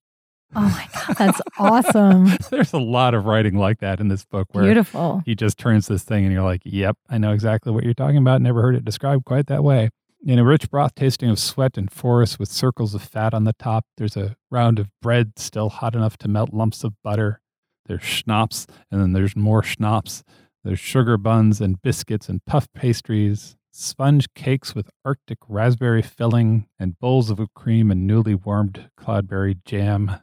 Oh 0.55 0.61
my 0.61 0.89
God. 0.95 1.17
That's 1.19 1.41
awesome. 1.59 2.31
There's 2.51 2.73
a 2.73 2.79
lot 2.79 3.14
of 3.14 3.27
writing 3.27 3.57
like 3.57 3.81
that 3.81 4.01
in 4.01 4.09
this 4.09 4.25
book 4.25 4.49
where 4.53 4.64
Beautiful. 4.64 5.23
he 5.27 5.35
just 5.35 5.59
turns 5.59 5.87
this 5.87 6.05
thing 6.05 6.25
and 6.25 6.33
you're 6.33 6.43
like, 6.43 6.62
yep, 6.64 6.97
I 7.11 7.19
know 7.19 7.33
exactly 7.33 7.73
what 7.73 7.85
you're 7.85 7.95
talking 7.95 8.19
about. 8.19 8.41
Never 8.41 8.62
heard 8.62 8.77
it 8.77 8.85
described 8.85 9.25
quite 9.25 9.49
that 9.49 9.64
way. 9.64 9.91
In 10.25 10.39
a 10.39 10.45
rich 10.45 10.71
broth 10.71 10.95
tasting 10.95 11.29
of 11.31 11.39
sweat 11.39 11.77
and 11.77 11.91
forests 11.91 12.39
with 12.39 12.49
circles 12.49 12.95
of 12.95 13.03
fat 13.03 13.35
on 13.35 13.45
the 13.45 13.53
top, 13.53 13.85
there's 13.97 14.17
a 14.17 14.37
round 14.51 14.79
of 14.79 14.89
bread 15.03 15.33
still 15.37 15.69
hot 15.69 15.95
enough 15.95 16.17
to 16.19 16.29
melt 16.29 16.53
lumps 16.53 16.85
of 16.85 16.95
butter. 17.03 17.41
There's 17.85 18.03
schnapps, 18.03 18.67
and 18.91 19.01
then 19.01 19.12
there's 19.12 19.37
more 19.37 19.62
schnapps. 19.62 20.25
There's 20.67 20.81
sugar 20.81 21.17
buns 21.17 21.61
and 21.61 21.81
biscuits 21.81 22.29
and 22.29 22.45
puff 22.45 22.67
pastries, 22.75 23.55
sponge 23.71 24.27
cakes 24.35 24.75
with 24.75 24.91
Arctic 25.05 25.39
raspberry 25.47 26.03
filling, 26.03 26.67
and 26.77 26.99
bowls 26.99 27.31
of 27.31 27.39
whipped 27.39 27.55
cream 27.55 27.93
and 27.93 28.05
newly 28.05 28.35
warmed 28.35 28.91
cloudberry 28.99 29.62
jam. 29.64 30.17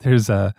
There's 0.00 0.28
a, 0.28 0.52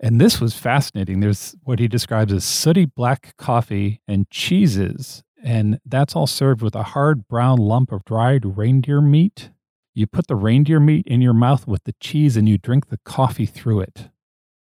and 0.00 0.18
this 0.18 0.40
was 0.40 0.56
fascinating. 0.56 1.20
There's 1.20 1.54
what 1.64 1.78
he 1.78 1.88
describes 1.88 2.32
as 2.32 2.46
sooty 2.46 2.86
black 2.86 3.34
coffee 3.36 4.00
and 4.08 4.30
cheeses, 4.30 5.22
and 5.42 5.78
that's 5.84 6.16
all 6.16 6.26
served 6.26 6.62
with 6.62 6.74
a 6.74 6.84
hard 6.84 7.28
brown 7.28 7.58
lump 7.58 7.92
of 7.92 8.02
dried 8.06 8.56
reindeer 8.56 9.02
meat. 9.02 9.50
You 9.94 10.06
put 10.06 10.26
the 10.26 10.36
reindeer 10.36 10.80
meat 10.80 11.06
in 11.06 11.20
your 11.20 11.34
mouth 11.34 11.66
with 11.66 11.84
the 11.84 11.94
cheese 12.00 12.34
and 12.34 12.48
you 12.48 12.56
drink 12.56 12.88
the 12.88 13.00
coffee 13.04 13.44
through 13.44 13.80
it. 13.80 14.08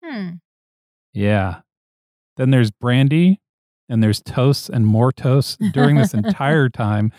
Hmm. 0.03 0.31
Yeah. 1.13 1.61
Then 2.37 2.51
there's 2.51 2.73
brandy 2.73 3.39
and 3.89 4.03
there's 4.03 4.23
toasts 4.23 4.69
and 4.69 4.87
more 4.87 5.13
toasts. 5.13 5.57
During 5.73 5.97
this 5.97 6.15
entire 6.15 6.69
time, 6.69 7.13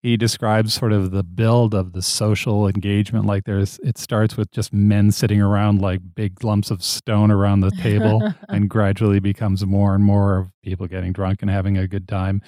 he 0.00 0.16
describes 0.16 0.74
sort 0.74 0.92
of 0.92 1.10
the 1.10 1.24
build 1.24 1.74
of 1.74 1.92
the 1.92 2.02
social 2.02 2.68
engagement. 2.68 3.24
Like 3.26 3.44
there's, 3.44 3.80
it 3.82 3.98
starts 3.98 4.36
with 4.36 4.50
just 4.52 4.72
men 4.72 5.10
sitting 5.10 5.40
around 5.40 5.80
like 5.80 6.00
big 6.14 6.44
lumps 6.44 6.70
of 6.70 6.84
stone 6.84 7.32
around 7.32 7.60
the 7.60 7.72
table 7.72 8.32
and 8.48 8.70
gradually 8.70 9.18
becomes 9.18 9.66
more 9.66 9.96
and 9.96 10.04
more 10.04 10.38
of 10.38 10.50
people 10.62 10.86
getting 10.86 11.12
drunk 11.12 11.42
and 11.42 11.50
having 11.50 11.76
a 11.76 11.88
good 11.88 12.06
time. 12.06 12.42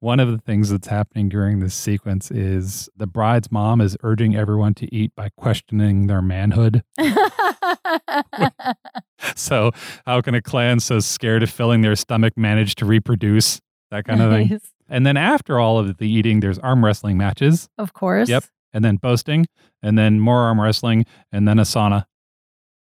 One 0.00 0.18
of 0.18 0.30
the 0.30 0.38
things 0.38 0.70
that's 0.70 0.88
happening 0.88 1.28
during 1.28 1.60
this 1.60 1.74
sequence 1.74 2.30
is 2.30 2.88
the 2.96 3.06
bride's 3.06 3.52
mom 3.52 3.82
is 3.82 3.98
urging 4.02 4.34
everyone 4.34 4.72
to 4.74 4.94
eat 4.94 5.14
by 5.14 5.28
questioning 5.36 6.06
their 6.06 6.22
manhood. 6.22 6.84
So, 9.36 9.70
how 10.06 10.20
can 10.20 10.34
a 10.34 10.42
clan 10.42 10.80
so 10.80 11.00
scared 11.00 11.42
of 11.42 11.50
filling 11.50 11.80
their 11.80 11.96
stomach 11.96 12.34
manage 12.36 12.74
to 12.76 12.84
reproduce? 12.84 13.60
That 13.90 14.04
kind 14.04 14.20
of 14.20 14.30
thing. 14.30 14.60
And 14.88 15.06
then 15.06 15.16
after 15.16 15.58
all 15.58 15.78
of 15.78 15.96
the 15.98 16.08
eating, 16.08 16.40
there's 16.40 16.58
arm 16.58 16.84
wrestling 16.84 17.16
matches, 17.16 17.68
Of 17.78 17.92
course. 17.94 18.28
Yep. 18.28 18.44
and 18.72 18.84
then 18.84 18.96
boasting, 18.96 19.46
and 19.82 19.96
then 19.96 20.20
more 20.20 20.40
arm 20.40 20.60
wrestling, 20.60 21.06
and 21.32 21.48
then 21.48 21.58
a 21.58 21.62
sauna. 21.62 22.04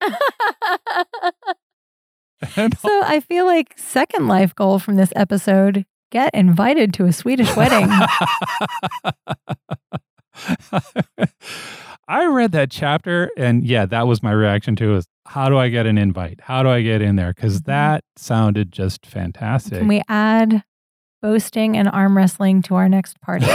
So 2.78 3.02
I 3.04 3.20
feel 3.20 3.46
like 3.46 3.72
second 3.78 4.28
life 4.28 4.54
goal 4.54 4.78
from 4.78 4.96
this 4.96 5.12
episode 5.16 5.86
get 6.10 6.34
invited 6.34 6.92
to 6.94 7.06
a 7.06 7.12
Swedish 7.12 7.54
wedding. 7.56 7.88
I 12.06 12.26
read 12.26 12.52
that 12.52 12.70
chapter, 12.70 13.30
and 13.36 13.64
yeah, 13.64 13.86
that 13.86 14.06
was 14.06 14.22
my 14.22 14.32
reaction 14.32 14.76
to 14.76 14.96
is 14.96 15.06
how 15.26 15.48
do 15.48 15.56
I 15.56 15.68
get 15.70 15.86
an 15.86 15.96
invite? 15.96 16.40
How 16.42 16.62
do 16.62 16.68
I 16.68 16.82
get 16.82 17.00
in 17.00 17.16
there? 17.16 17.32
Because 17.32 17.60
Mhm. 17.62 17.64
that 17.66 18.04
sounded 18.16 18.70
just 18.72 19.06
fantastic. 19.06 19.78
Can 19.78 19.88
we 19.88 20.02
add 20.08 20.64
boasting 21.22 21.76
and 21.78 21.88
arm 21.88 22.16
wrestling 22.16 22.60
to 22.62 22.74
our 22.74 22.88
next 22.90 23.18
party? 23.22 23.46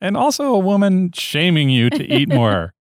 and 0.00 0.16
also 0.16 0.54
a 0.54 0.58
woman 0.58 1.10
shaming 1.14 1.70
you 1.70 1.90
to 1.90 2.04
eat 2.04 2.28
more. 2.28 2.74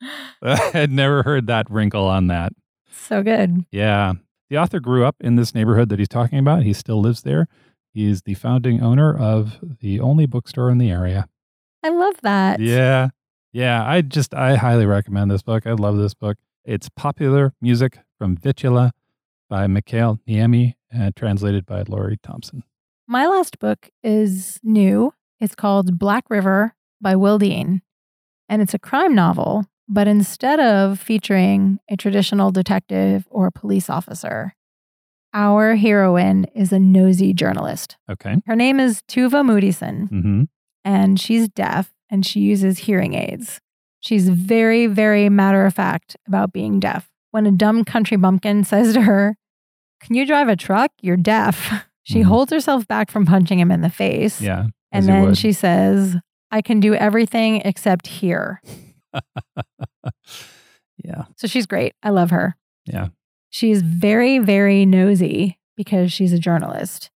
I 0.42 0.56
had 0.72 0.90
never 0.92 1.22
heard 1.24 1.46
that 1.48 1.68
wrinkle 1.70 2.06
on 2.06 2.28
that. 2.28 2.52
so 2.90 3.22
good. 3.22 3.64
Yeah. 3.72 4.14
The 4.48 4.56
author 4.58 4.80
grew 4.80 5.04
up 5.04 5.16
in 5.20 5.34
this 5.36 5.54
neighborhood 5.54 5.88
that 5.90 5.98
he's 5.98 6.08
talking 6.08 6.38
about. 6.38 6.62
He 6.62 6.72
still 6.72 7.00
lives 7.00 7.22
there. 7.22 7.48
He 7.98 8.08
is 8.08 8.22
the 8.22 8.34
founding 8.34 8.80
owner 8.80 9.12
of 9.12 9.58
the 9.80 9.98
only 9.98 10.26
bookstore 10.26 10.70
in 10.70 10.78
the 10.78 10.88
area. 10.88 11.26
I 11.82 11.88
love 11.88 12.14
that. 12.22 12.60
Yeah. 12.60 13.08
Yeah. 13.52 13.84
I 13.84 14.02
just, 14.02 14.32
I 14.34 14.54
highly 14.54 14.86
recommend 14.86 15.32
this 15.32 15.42
book. 15.42 15.66
I 15.66 15.72
love 15.72 15.96
this 15.96 16.14
book. 16.14 16.36
It's 16.64 16.88
popular 16.90 17.54
music 17.60 17.98
from 18.16 18.36
Vittula 18.36 18.92
by 19.48 19.66
Mikael 19.66 20.20
Niemi 20.28 20.74
and 20.92 21.16
translated 21.16 21.66
by 21.66 21.82
Laurie 21.88 22.20
Thompson. 22.22 22.62
My 23.08 23.26
last 23.26 23.58
book 23.58 23.90
is 24.04 24.60
new. 24.62 25.12
It's 25.40 25.56
called 25.56 25.98
Black 25.98 26.30
River 26.30 26.76
by 27.00 27.16
Will 27.16 27.38
Dean. 27.38 27.82
And 28.48 28.62
it's 28.62 28.74
a 28.74 28.78
crime 28.78 29.16
novel, 29.16 29.64
but 29.88 30.06
instead 30.06 30.60
of 30.60 31.00
featuring 31.00 31.80
a 31.90 31.96
traditional 31.96 32.52
detective 32.52 33.26
or 33.28 33.50
police 33.50 33.90
officer, 33.90 34.54
our 35.34 35.76
heroine 35.76 36.44
is 36.54 36.72
a 36.72 36.78
nosy 36.78 37.32
journalist. 37.32 37.96
Okay. 38.10 38.36
Her 38.46 38.56
name 38.56 38.80
is 38.80 39.02
Tuva 39.08 39.44
Moodyson, 39.44 40.08
Mm-hmm. 40.10 40.42
and 40.84 41.20
she's 41.20 41.48
deaf 41.48 41.92
and 42.10 42.24
she 42.24 42.40
uses 42.40 42.78
hearing 42.78 43.14
aids. 43.14 43.60
She's 44.00 44.28
very, 44.28 44.86
very 44.86 45.28
matter 45.28 45.66
of 45.66 45.74
fact 45.74 46.16
about 46.26 46.52
being 46.52 46.80
deaf. 46.80 47.08
When 47.30 47.46
a 47.46 47.50
dumb 47.52 47.84
country 47.84 48.16
bumpkin 48.16 48.64
says 48.64 48.94
to 48.94 49.02
her, 49.02 49.36
Can 50.00 50.14
you 50.14 50.24
drive 50.24 50.48
a 50.48 50.56
truck? 50.56 50.92
You're 51.02 51.16
deaf. 51.16 51.84
She 52.04 52.20
Mhm. 52.20 52.24
holds 52.24 52.52
herself 52.52 52.86
back 52.88 53.10
from 53.10 53.26
punching 53.26 53.58
him 53.58 53.70
in 53.70 53.80
the 53.82 53.90
face. 53.90 54.40
Yeah. 54.40 54.68
And 54.92 55.06
then 55.06 55.34
she 55.34 55.52
says, 55.52 56.16
I 56.50 56.62
can 56.62 56.80
do 56.80 56.94
everything 56.94 57.60
except 57.66 58.06
hear. 58.06 58.62
yeah. 61.04 61.24
So 61.36 61.46
she's 61.46 61.66
great. 61.66 61.94
I 62.02 62.10
love 62.10 62.30
her. 62.30 62.56
Yeah. 62.86 63.08
She's 63.50 63.82
very, 63.82 64.38
very 64.38 64.84
nosy 64.84 65.58
because 65.76 66.12
she's 66.12 66.32
a 66.32 66.38
journalist. 66.38 67.10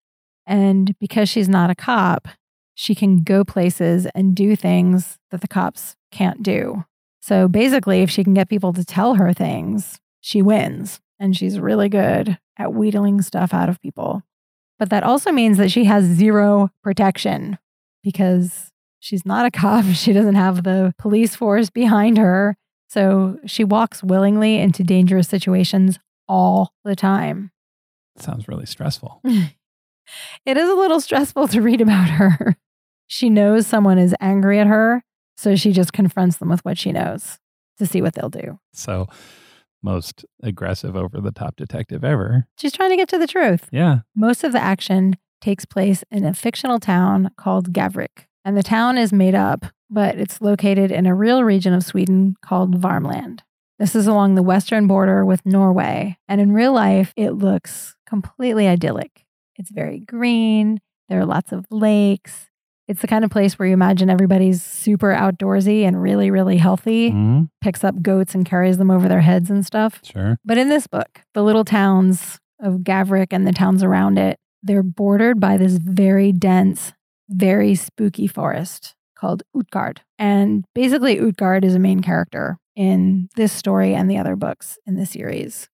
And 0.47 0.99
because 0.99 1.29
she's 1.29 1.49
not 1.49 1.71
a 1.71 1.75
cop, 1.75 2.29
she 2.75 2.95
can 2.95 3.23
go 3.23 3.45
places 3.45 4.07
and 4.15 4.35
do 4.35 4.57
things 4.57 5.19
that 5.31 5.41
the 5.41 5.49
cops 5.49 5.97
can't 6.11 6.43
do. 6.43 6.85
So 7.21 7.49
basically, 7.49 8.03
if 8.03 8.11
she 8.11 8.25
can 8.25 8.35
get 8.35 8.49
people 8.49 8.73
to 8.73 8.85
tell 8.85 9.15
her 9.15 9.33
things, 9.33 10.01
she 10.21 10.43
wins. 10.43 11.01
And 11.19 11.37
she's 11.37 11.61
really 11.61 11.89
good 11.89 12.39
at 12.57 12.73
wheedling 12.73 13.21
stuff 13.23 13.53
out 13.53 13.69
of 13.69 13.81
people. 13.83 14.23
But 14.79 14.89
that 14.91 15.03
also 15.03 15.31
means 15.31 15.59
that 15.59 15.71
she 15.71 15.85
has 15.85 16.05
zero 16.05 16.71
protection 16.83 17.59
because 18.03 18.71
she's 18.99 19.27
not 19.27 19.45
a 19.47 19.51
cop. 19.51 19.85
She 19.95 20.13
doesn't 20.13 20.37
have 20.37 20.65
the 20.65 20.95
police 20.99 21.37
force 21.37 21.69
behind 21.69 22.17
her. 22.17 22.57
So 22.89 23.39
she 23.47 23.63
walks 23.63 24.03
willingly 24.03 24.57
into 24.57 24.83
dangerous 24.83 25.29
situations 25.29 25.99
all 26.31 26.73
the 26.85 26.95
time. 26.95 27.51
Sounds 28.17 28.47
really 28.49 28.67
stressful. 28.67 29.21
It 30.45 30.57
is 30.57 30.69
a 30.69 30.75
little 30.75 31.01
stressful 31.01 31.49
to 31.49 31.63
read 31.63 31.81
about 31.81 32.09
her. 32.19 32.57
She 33.07 33.31
knows 33.31 33.67
someone 33.67 33.99
is 33.99 34.15
angry 34.21 34.59
at 34.59 34.67
her, 34.67 35.05
so 35.37 35.57
she 35.57 35.73
just 35.73 35.93
confronts 35.93 36.39
them 36.39 36.49
with 36.49 36.65
what 36.65 36.79
she 36.79 36.93
knows 36.93 37.39
to 37.79 37.87
see 37.87 38.03
what 38.03 38.15
they'll 38.15 38.29
do. 38.29 38.59
So, 38.73 39.07
most 39.83 40.25
aggressive, 40.43 40.97
over 40.97 41.21
the 41.21 41.33
top 41.33 41.57
detective 41.57 42.05
ever. 42.05 42.47
She's 42.59 42.73
trying 42.73 42.91
to 42.91 42.97
get 42.97 43.09
to 43.11 43.19
the 43.19 43.27
truth. 43.27 43.69
Yeah. 43.73 44.01
Most 44.15 44.45
of 44.45 44.53
the 44.53 44.61
action 44.61 45.17
takes 45.41 45.65
place 45.65 46.05
in 46.11 46.25
a 46.25 46.35
fictional 46.35 46.79
town 46.79 47.31
called 47.37 47.73
Gavrik. 47.73 48.27
And 48.45 48.57
the 48.57 48.63
town 48.63 48.99
is 48.99 49.13
made 49.13 49.35
up, 49.35 49.67
but 49.89 50.19
it's 50.19 50.41
located 50.41 50.91
in 50.91 51.07
a 51.07 51.15
real 51.15 51.45
region 51.45 51.73
of 51.73 51.85
Sweden 51.85 52.35
called 52.43 52.81
Varmland. 52.81 53.41
This 53.81 53.97
is 53.97 54.07
along 54.07 54.35
the 54.35 54.43
western 54.43 54.87
border 54.87 55.25
with 55.25 55.45
Norway. 55.47 56.19
And 56.29 56.39
in 56.39 56.53
real 56.53 56.75
life, 56.75 57.15
it 57.17 57.31
looks 57.31 57.97
completely 58.07 58.69
idyllic. 58.69 59.25
It's 59.57 59.71
very 59.71 60.01
green, 60.01 60.81
there 61.09 61.19
are 61.19 61.25
lots 61.27 61.51
of 61.51 61.65
lakes. 61.71 62.51
It's 62.89 63.01
the 63.01 63.07
kind 63.09 63.25
of 63.25 63.31
place 63.31 63.59
where 63.59 63.67
you 63.69 63.73
imagine 63.73 64.11
everybody's 64.11 64.63
super 64.63 65.13
outdoorsy 65.15 65.85
and 65.85 66.01
really, 66.03 66.31
really 66.31 66.59
healthy, 66.59 67.11
Mhm. 67.11 67.49
picks 67.63 67.83
up 67.83 68.03
goats 68.03 68.35
and 68.35 68.45
carries 68.45 68.77
them 68.77 68.91
over 68.91 69.09
their 69.09 69.21
heads 69.23 69.51
and 69.51 69.65
stuff. 69.65 70.01
Sure. 70.03 70.37
But 70.45 70.59
in 70.59 70.69
this 70.69 70.87
book, 70.87 71.23
the 71.33 71.43
little 71.43 71.65
towns 71.65 72.39
of 72.61 72.81
Gavrik 72.83 73.29
and 73.33 73.47
the 73.47 73.53
towns 73.53 73.83
around 73.83 74.19
it, 74.19 74.37
they're 74.63 74.83
bordered 74.83 75.41
by 75.41 75.57
this 75.57 75.79
very 75.79 76.33
dense, 76.33 76.93
very 77.31 77.75
spooky 77.75 78.27
forest 78.27 78.95
called 79.17 79.43
Utgard. 79.57 80.03
And 80.19 80.65
basically, 80.75 81.19
Utgard 81.19 81.65
is 81.65 81.75
a 81.75 81.79
main 81.79 82.01
character 82.01 82.59
in 82.77 83.29
this 83.37 83.53
story 83.53 83.95
and 83.95 84.11
the 84.11 84.19
other 84.19 84.37
books 84.37 84.79
in 84.87 84.97
the 84.97 85.07
series. 85.07 85.69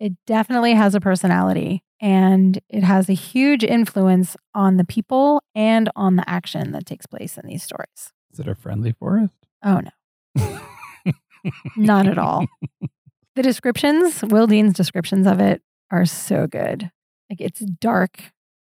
It 0.00 0.12
definitely 0.26 0.74
has 0.74 0.94
a 0.94 1.00
personality 1.00 1.82
and 2.00 2.58
it 2.68 2.82
has 2.82 3.08
a 3.08 3.14
huge 3.14 3.62
influence 3.62 4.36
on 4.54 4.76
the 4.76 4.84
people 4.84 5.42
and 5.54 5.88
on 5.94 6.16
the 6.16 6.28
action 6.28 6.72
that 6.72 6.86
takes 6.86 7.06
place 7.06 7.38
in 7.38 7.46
these 7.46 7.62
stories. 7.62 8.12
Is 8.32 8.40
it 8.40 8.48
a 8.48 8.54
friendly 8.54 8.92
forest? 8.92 9.34
Oh, 9.64 9.80
no. 9.80 10.60
Not 11.76 12.06
at 12.06 12.18
all. 12.18 12.46
The 13.34 13.42
descriptions, 13.42 14.22
Will 14.22 14.46
Dean's 14.46 14.74
descriptions 14.74 15.26
of 15.26 15.40
it 15.40 15.62
are 15.90 16.04
so 16.04 16.46
good. 16.46 16.90
Like 17.30 17.40
it's 17.40 17.60
dark, 17.60 18.24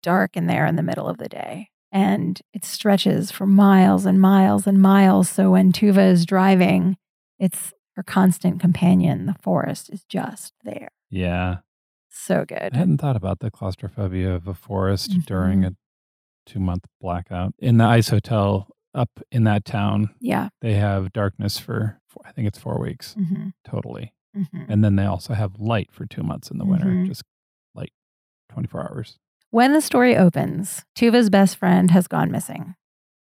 dark 0.02 0.36
in 0.36 0.46
there 0.46 0.66
in 0.66 0.76
the 0.76 0.82
middle 0.82 1.08
of 1.08 1.16
the 1.16 1.28
day. 1.28 1.70
And 1.90 2.38
it 2.52 2.62
stretches 2.62 3.30
for 3.30 3.46
miles 3.46 4.04
and 4.04 4.20
miles 4.20 4.66
and 4.66 4.80
miles. 4.80 5.30
So 5.30 5.52
when 5.52 5.72
Tuva 5.72 6.10
is 6.10 6.26
driving, 6.26 6.98
it's 7.42 7.72
her 7.96 8.02
constant 8.02 8.60
companion. 8.60 9.26
The 9.26 9.34
forest 9.40 9.90
is 9.90 10.04
just 10.04 10.54
there. 10.64 10.88
Yeah. 11.10 11.58
So 12.08 12.44
good. 12.46 12.70
I 12.72 12.76
hadn't 12.76 12.98
thought 12.98 13.16
about 13.16 13.40
the 13.40 13.50
claustrophobia 13.50 14.32
of 14.34 14.46
a 14.46 14.54
forest 14.54 15.10
during 15.26 15.60
Mhm. 15.62 15.66
a 15.72 15.76
two 16.46 16.60
month 16.60 16.86
blackout. 17.00 17.54
In 17.58 17.78
the 17.78 17.84
ice 17.84 18.08
hotel 18.08 18.68
up 18.94 19.10
in 19.30 19.44
that 19.44 19.64
town, 19.64 20.10
Yeah. 20.20 20.48
they 20.60 20.74
have 20.74 21.12
darkness 21.12 21.58
for, 21.58 22.00
four, 22.08 22.22
I 22.26 22.32
think 22.32 22.46
it's 22.48 22.58
four 22.58 22.78
weeks 22.80 23.14
hmm 23.14 23.48
totally. 23.64 24.14
hmm 24.34 24.64
And 24.68 24.84
then 24.84 24.96
they 24.96 25.06
also 25.06 25.34
have 25.34 25.58
light 25.58 25.90
for 25.92 26.06
two 26.06 26.22
months 26.22 26.50
in 26.50 26.58
the 26.58 26.64
winter, 26.66 26.86
Mhm. 26.88 27.06
just 27.06 27.22
like 27.74 27.92
24 28.50 28.82
hours. 28.90 29.18
When 29.50 29.72
the 29.72 29.80
story 29.80 30.16
opens, 30.16 30.84
Tuva's 30.94 31.28
best 31.30 31.56
friend 31.56 31.90
has 31.90 32.06
gone 32.06 32.30
missing. 32.30 32.74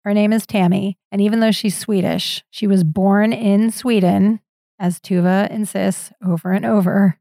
Her 0.07 0.15
name 0.15 0.33
is 0.33 0.47
Tammy, 0.47 0.97
and 1.11 1.21
even 1.21 1.41
though 1.41 1.51
she's 1.51 1.77
Swedish, 1.77 2.45
she 2.53 2.69
was 2.69 2.85
born 2.85 3.33
in 3.33 3.73
Sweden, 3.73 4.39
as 4.79 5.01
Tuva 5.01 5.51
insists 5.51 6.13
over 6.25 6.53
and 6.53 6.65
over. 6.65 7.19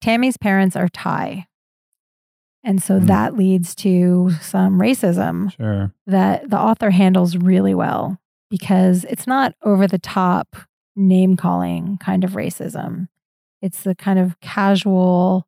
Tammy's 0.00 0.38
parents 0.38 0.74
are 0.74 0.88
Thai. 0.88 1.46
And 2.64 2.82
so 2.82 2.98
Hmm. 2.98 3.06
that 3.06 3.36
leads 3.36 3.74
to 3.74 4.30
some 4.40 4.80
racism 4.80 5.52
Sure. 5.52 5.92
that 6.06 6.48
the 6.48 6.58
author 6.58 6.92
handles 6.92 7.36
really 7.36 7.74
well 7.74 8.18
because 8.48 9.04
it's 9.10 9.26
not 9.26 9.54
over 9.62 9.86
the 9.86 9.98
top 9.98 10.56
name 10.96 11.36
calling 11.36 11.98
kind 11.98 12.24
of 12.24 12.30
racism. 12.32 13.08
It's 13.60 13.82
the 13.82 13.94
kind 13.94 14.18
of 14.18 14.40
casual, 14.40 15.46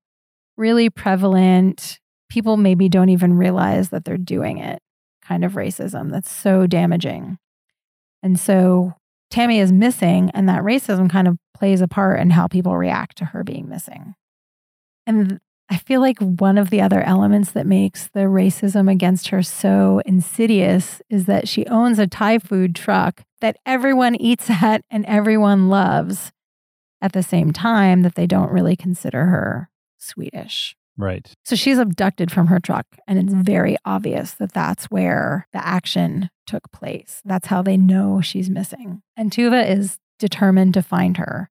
really 0.59 0.91
prevalent, 0.91 2.01
people 2.29 2.59
maybe 2.59 2.91
don't 2.91 3.09
even 3.09 3.33
realize 3.39 3.89
that 3.89 4.05
they're 4.05 4.19
doing 4.19 4.59
it 4.59 4.83
kind 5.27 5.45
of 5.45 5.53
racism 5.53 6.11
that's 6.11 6.31
so 6.31 6.67
damaging. 6.67 7.39
And 8.23 8.39
so 8.39 8.95
Tammy 9.31 9.59
is 9.59 9.73
missing, 9.73 10.31
and 10.35 10.49
that 10.49 10.63
racism 10.63 11.11
kind 11.11 11.29
of 11.29 11.37
plays 11.55 11.81
a 11.81 11.89
part 11.89 12.21
in 12.21 12.31
how 12.31 12.47
people 12.47 12.77
react 12.77 13.19
to 13.19 13.27
her 13.27 13.43
being 13.43 13.69
missing. 13.69 14.15
And 15.07 15.41
I 15.69 15.79
feel 15.79 16.01
like 16.01 16.19
one 16.21 16.59
of 16.59 16.71
the 16.71 16.81
other 16.81 17.03
elements 17.03 17.51
that 17.53 17.67
makes 17.67 18.09
the 18.09 18.21
racism 18.21 18.91
against 18.91 19.29
her 19.29 19.43
so 19.43 20.01
insidious 20.07 21.03
is 21.11 21.27
that 21.27 21.49
she 21.49 21.67
owns 21.67 21.99
a 21.99 22.07
Thai 22.07 22.39
food 22.39 22.77
truck 22.77 23.23
that 23.41 23.57
everyone 23.67 24.15
eats 24.15 24.49
at 24.49 24.83
and 24.91 25.05
everyone 25.07 25.69
loves 25.69 26.31
at 27.03 27.13
the 27.13 27.23
same 27.23 27.53
time 27.53 28.03
that 28.03 28.15
they 28.15 28.27
don't 28.27 28.53
really 28.53 28.77
consider 28.77 29.27
her 29.27 29.69
Swedish. 29.99 30.77
Right. 30.99 31.31
So 31.45 31.57
she's 31.57 31.79
abducted 31.79 32.33
from 32.33 32.47
her 32.47 32.59
truck, 32.59 32.87
and 33.07 33.19
it's 33.19 33.33
very 33.33 33.77
obvious 33.85 34.33
that 34.35 34.53
that's 34.53 34.87
where 34.87 35.47
the 35.53 35.65
action 35.65 36.31
took 36.47 36.71
place. 36.73 37.21
That's 37.25 37.49
how 37.49 37.63
they 37.63 37.77
know 37.77 38.21
she's 38.21 38.49
missing. 38.49 39.03
And 39.17 39.31
Tuva 39.31 39.69
is 39.69 39.99
determined 40.19 40.75
to 40.75 40.83
find 40.83 41.19
her. 41.19 41.51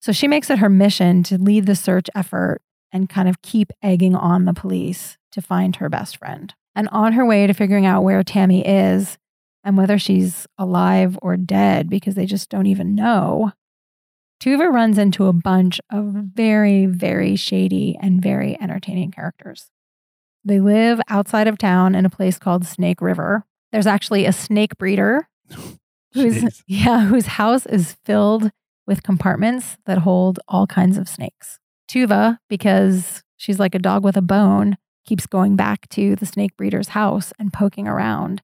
So 0.00 0.12
she 0.12 0.26
makes 0.26 0.50
it 0.50 0.58
her 0.58 0.68
mission 0.68 1.22
to 1.24 1.38
lead 1.38 1.66
the 1.66 1.76
search 1.76 2.08
effort 2.14 2.60
and 2.92 3.08
kind 3.08 3.28
of 3.28 3.42
keep 3.42 3.72
egging 3.82 4.14
on 4.14 4.44
the 4.44 4.54
police 4.54 5.16
to 5.32 5.42
find 5.42 5.76
her 5.76 5.88
best 5.88 6.16
friend. 6.16 6.54
And 6.74 6.88
on 6.88 7.12
her 7.12 7.26
way 7.26 7.46
to 7.46 7.52
figuring 7.52 7.86
out 7.86 8.02
where 8.02 8.22
Tammy 8.22 8.66
is 8.66 9.18
and 9.62 9.76
whether 9.76 9.98
she's 9.98 10.46
alive 10.58 11.18
or 11.22 11.36
dead, 11.36 11.88
because 11.88 12.14
they 12.14 12.26
just 12.26 12.48
don't 12.48 12.66
even 12.66 12.94
know, 12.94 13.52
Tuva 14.42 14.72
runs 14.72 14.98
into 14.98 15.26
a 15.26 15.32
bunch 15.32 15.80
of 15.88 16.06
very, 16.06 16.86
very 16.86 17.36
shady 17.36 17.96
and 18.02 18.20
very 18.20 18.60
entertaining 18.60 19.12
characters. 19.12 19.70
They 20.44 20.58
live 20.58 21.00
outside 21.08 21.46
of 21.46 21.58
town 21.58 21.94
in 21.94 22.04
a 22.04 22.10
place 22.10 22.40
called 22.40 22.66
Snake 22.66 23.00
River. 23.00 23.44
There's 23.70 23.86
actually 23.86 24.26
a 24.26 24.32
snake 24.32 24.76
breeder 24.78 25.28
whose 26.12 26.64
yeah, 26.66 27.04
whose 27.04 27.26
house 27.26 27.66
is 27.66 27.96
filled 28.04 28.50
with 28.84 29.04
compartments 29.04 29.76
that 29.86 29.98
hold 29.98 30.40
all 30.48 30.66
kinds 30.66 30.98
of 30.98 31.08
snakes. 31.08 31.60
Tuva, 31.88 32.38
because 32.48 33.22
she's 33.36 33.60
like 33.60 33.76
a 33.76 33.78
dog 33.78 34.02
with 34.02 34.16
a 34.16 34.22
bone, 34.22 34.76
keeps 35.06 35.28
going 35.28 35.54
back 35.54 35.88
to 35.90 36.16
the 36.16 36.26
snake 36.26 36.56
breeder's 36.56 36.88
house 36.88 37.32
and 37.38 37.52
poking 37.52 37.86
around. 37.86 38.42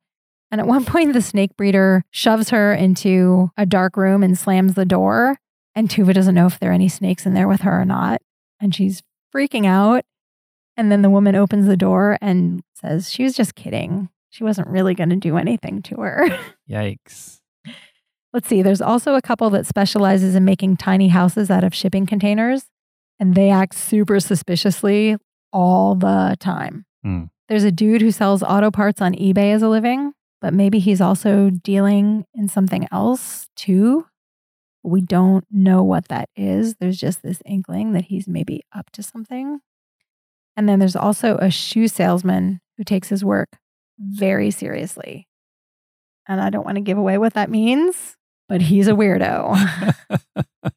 And 0.53 0.61
at 0.61 0.67
one 0.69 0.85
point, 0.93 1.13
the 1.13 1.23
snake 1.23 1.57
breeder 1.57 2.05
shoves 2.13 2.51
her 2.51 2.73
into 2.73 3.51
a 3.57 3.67
dark 3.67 3.97
room 3.97 4.23
and 4.23 4.39
slams 4.39 4.75
the 4.75 4.85
door. 4.85 5.39
And 5.79 5.89
Tuva 5.89 6.13
doesn't 6.13 6.35
know 6.35 6.47
if 6.47 6.59
there 6.59 6.71
are 6.71 6.75
any 6.75 6.89
snakes 6.89 7.25
in 7.25 7.35
there 7.35 7.47
with 7.47 7.61
her 7.61 7.81
or 7.81 7.85
not. 7.85 8.21
And 8.59 8.75
she's 8.75 9.01
freaking 9.33 9.65
out. 9.65 10.05
And 10.77 10.91
then 10.91 11.03
the 11.03 11.09
woman 11.09 11.37
opens 11.37 11.69
the 11.69 11.77
door 11.77 12.19
and 12.21 12.65
says 12.75 13.13
she 13.13 13.23
was 13.23 13.33
just 13.37 13.55
kidding. 13.55 14.09
she 14.29 14.43
wasn't 14.43 14.67
really 14.67 14.97
going 14.97 15.11
to 15.11 15.17
do 15.17 15.37
anything 15.37 15.81
to 15.83 15.95
her. 16.01 16.37
Yikes. 16.69 17.39
Let's 18.33 18.49
see. 18.49 18.61
There's 18.61 18.81
also 18.83 19.15
a 19.15 19.23
couple 19.23 19.51
that 19.51 19.67
specializes 19.67 20.35
in 20.35 20.45
making 20.45 20.79
tiny 20.79 21.09
houses 21.09 21.49
out 21.49 21.63
of 21.63 21.73
shipping 21.73 22.07
containers, 22.07 22.65
and 23.21 23.37
they 23.37 23.49
act 23.49 23.75
super 23.77 24.19
suspiciously 24.19 25.17
all 25.53 25.95
the 25.95 26.37
time. 26.41 26.87
Hmm. 27.05 27.27
There's 27.49 27.63
a 27.63 27.71
dude 27.71 28.03
who 28.03 28.11
sells 28.11 28.43
auto 28.43 28.73
parts 28.73 29.01
on 29.01 29.15
eBay 29.15 29.55
as 29.55 29.63
a 29.63 29.69
living, 29.69 30.13
but 30.41 30.53
maybe 30.53 30.81
he's 30.81 31.01
also 31.01 31.51
dealing 31.51 32.25
in 32.35 32.49
something 32.49 32.89
else 32.91 33.49
too. 33.55 34.07
We 34.83 35.01
don't 35.01 35.45
know 35.51 35.83
what 35.83 36.09
that 36.09 36.29
is. 36.37 36.77
There's 36.77 36.99
just 36.99 37.23
this 37.23 37.43
inkling 37.45 37.93
that 37.93 38.07
he's 38.07 38.29
maybe 38.29 38.63
up 38.75 38.91
to 38.93 39.03
something. 39.03 39.61
And 40.57 40.69
then 40.69 40.79
there's 40.79 40.97
also 40.97 41.37
a 41.37 41.51
shoe 41.51 41.89
salesman 41.89 42.61
who 42.77 42.85
takes 42.85 43.09
his 43.09 43.25
work 43.25 43.59
very 43.99 44.51
seriously. 44.51 45.29
And 46.27 46.41
I 46.41 46.51
don't 46.51 46.65
want 46.65 46.77
to 46.77 46.83
give 46.83 46.99
away 46.99 47.19
what 47.19 47.35
that 47.35 47.51
means, 47.51 48.17
but 48.49 48.61
he's 48.63 48.89
a 48.89 48.93
weirdo. 48.93 49.95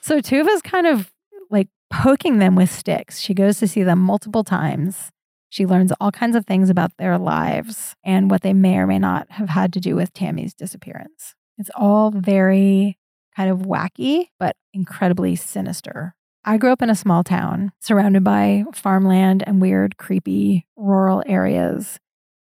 so 0.00 0.20
Tuva's 0.20 0.62
kind 0.62 0.86
of 0.86 1.12
like 1.50 1.68
poking 1.90 2.38
them 2.38 2.54
with 2.56 2.70
sticks. 2.70 3.20
She 3.20 3.34
goes 3.34 3.58
to 3.58 3.68
see 3.68 3.82
them 3.82 4.00
multiple 4.00 4.44
times. 4.44 5.10
She 5.50 5.66
learns 5.66 5.92
all 6.00 6.10
kinds 6.10 6.34
of 6.34 6.46
things 6.46 6.70
about 6.70 6.96
their 6.98 7.16
lives 7.16 7.94
and 8.04 8.30
what 8.30 8.42
they 8.42 8.52
may 8.52 8.78
or 8.78 8.86
may 8.86 8.98
not 8.98 9.30
have 9.32 9.50
had 9.50 9.72
to 9.74 9.80
do 9.80 9.94
with 9.94 10.12
Tammy's 10.12 10.54
disappearance. 10.54 11.34
It's 11.58 11.70
all 11.74 12.10
very 12.10 12.98
kind 13.36 13.50
of 13.50 13.60
wacky, 13.60 14.28
but 14.38 14.56
incredibly 14.72 15.36
sinister. 15.36 16.14
I 16.44 16.58
grew 16.58 16.72
up 16.72 16.82
in 16.82 16.90
a 16.90 16.94
small 16.94 17.24
town 17.24 17.72
surrounded 17.80 18.22
by 18.22 18.64
farmland 18.74 19.42
and 19.46 19.60
weird, 19.60 19.96
creepy 19.96 20.66
rural 20.76 21.22
areas. 21.26 21.98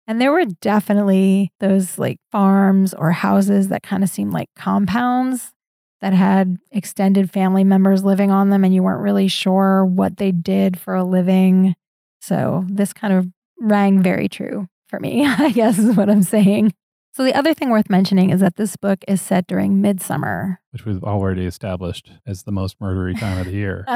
And 0.07 0.21
there 0.21 0.31
were 0.31 0.45
definitely 0.45 1.51
those 1.59 1.97
like 1.97 2.17
farms 2.31 2.93
or 2.93 3.11
houses 3.11 3.69
that 3.69 3.83
kind 3.83 4.03
of 4.03 4.09
seemed 4.09 4.33
like 4.33 4.49
compounds 4.55 5.53
that 6.01 6.13
had 6.13 6.57
extended 6.71 7.31
family 7.31 7.63
members 7.63 8.03
living 8.03 8.29
on 8.29 8.49
them, 8.49 8.63
and 8.63 8.73
you 8.73 8.83
weren't 8.83 9.01
really 9.01 9.27
sure 9.27 9.83
what 9.85 10.17
they 10.17 10.31
did 10.31 10.79
for 10.79 10.93
a 10.93 11.03
living. 11.03 11.75
So 12.21 12.65
this 12.69 12.93
kind 12.93 13.13
of 13.13 13.27
rang 13.59 14.01
very 14.03 14.29
true 14.29 14.67
for 14.87 14.99
me, 14.99 15.25
I 15.27 15.51
guess 15.51 15.79
is 15.79 15.95
what 15.95 16.09
I'm 16.09 16.23
saying. 16.23 16.73
So 17.17 17.23
the 17.23 17.33
other 17.33 17.55
thing 17.55 17.71
worth 17.71 17.89
mentioning 17.89 18.29
is 18.29 18.41
that 18.41 18.57
this 18.57 18.75
book 18.75 18.99
is 19.07 19.23
set 19.23 19.47
during 19.47 19.81
midsummer. 19.81 20.61
Which 20.69 20.85
we've 20.85 21.03
already 21.03 21.47
established 21.47 22.11
as 22.27 22.43
the 22.43 22.51
most 22.51 22.79
murdery 22.79 23.19
time 23.19 23.39
of 23.39 23.47
the 23.47 23.53
year. 23.53 23.87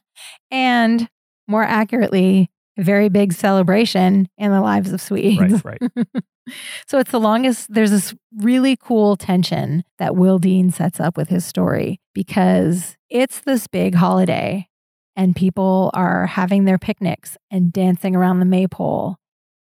and 0.50 1.08
more 1.46 1.62
accurately, 1.62 2.50
a 2.76 2.82
very 2.82 3.08
big 3.08 3.34
celebration 3.34 4.28
in 4.36 4.50
the 4.50 4.60
lives 4.60 4.92
of 4.92 5.00
Swedes. 5.00 5.64
right, 5.64 5.80
right. 5.80 6.06
so 6.88 6.98
it's 6.98 7.12
the 7.12 7.20
longest, 7.20 7.72
there's 7.72 7.92
this 7.92 8.16
really 8.36 8.76
cool 8.76 9.14
tension 9.14 9.84
that 10.00 10.16
Will 10.16 10.40
Dean 10.40 10.72
sets 10.72 10.98
up 10.98 11.16
with 11.16 11.28
his 11.28 11.46
story 11.46 12.00
because 12.14 12.96
it's 13.08 13.42
this 13.42 13.68
big 13.68 13.94
holiday 13.94 14.66
and 15.14 15.36
people 15.36 15.92
are 15.94 16.26
having 16.26 16.64
their 16.64 16.78
picnics 16.78 17.36
and 17.48 17.72
dancing 17.72 18.16
around 18.16 18.40
the 18.40 18.44
maypole. 18.44 19.18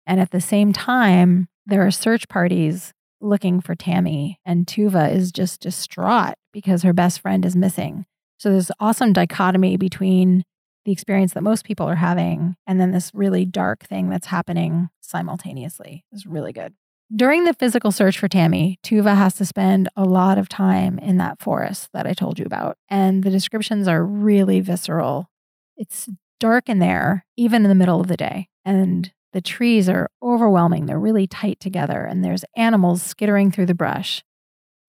And 0.07 0.21
at 0.21 0.31
the 0.31 0.39
same 0.39 0.71
time, 0.71 1.49
there 1.65 1.85
are 1.85 1.91
search 1.91 2.27
parties 2.27 2.93
looking 3.21 3.61
for 3.61 3.75
Tammy, 3.75 4.39
and 4.45 4.67
Tuva 4.67 5.11
is 5.13 5.31
just 5.31 5.61
distraught 5.61 6.35
because 6.53 6.83
her 6.83 6.93
best 6.93 7.21
friend 7.21 7.45
is 7.45 7.55
missing. 7.55 8.05
So 8.37 8.51
there's 8.51 8.71
awesome 8.79 9.13
dichotomy 9.13 9.77
between 9.77 10.43
the 10.83 10.91
experience 10.91 11.33
that 11.33 11.41
most 11.41 11.65
people 11.65 11.87
are 11.87 11.95
having 11.95 12.55
and 12.67 12.79
then 12.79 12.91
this 12.91 13.11
really 13.13 13.45
dark 13.45 13.83
thing 13.83 14.09
that's 14.09 14.27
happening 14.27 14.89
simultaneously. 15.01 16.05
It's 16.11 16.25
really 16.25 16.53
good. 16.53 16.73
During 17.15 17.43
the 17.45 17.53
physical 17.53 17.91
search 17.91 18.17
for 18.17 18.27
Tammy, 18.27 18.79
Tuva 18.83 19.15
has 19.15 19.35
to 19.35 19.45
spend 19.45 19.89
a 19.95 20.03
lot 20.03 20.37
of 20.37 20.49
time 20.49 20.99
in 20.99 21.17
that 21.17 21.41
forest 21.41 21.89
that 21.93 22.07
I 22.07 22.13
told 22.13 22.39
you 22.39 22.45
about. 22.45 22.77
And 22.89 23.23
the 23.23 23.29
descriptions 23.29 23.87
are 23.87 24.03
really 24.03 24.59
visceral. 24.59 25.29
It's 25.77 26.09
dark 26.39 26.67
in 26.67 26.79
there, 26.79 27.25
even 27.37 27.63
in 27.63 27.69
the 27.69 27.75
middle 27.75 28.01
of 28.01 28.07
the 28.07 28.17
day. 28.17 28.49
And 28.63 29.11
the 29.35 29.41
trees 29.41 29.89
are 29.89 30.09
overwhelming. 30.23 30.85
They're 30.85 30.97
really 30.97 31.27
tight 31.27 31.59
together, 31.59 32.05
and 32.05 32.23
there's 32.23 32.45
animals 32.55 33.03
skittering 33.03 33.51
through 33.51 33.65
the 33.65 33.75
brush. 33.75 34.23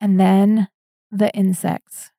And 0.00 0.20
then 0.20 0.68
the 1.10 1.34
insects. 1.34 2.12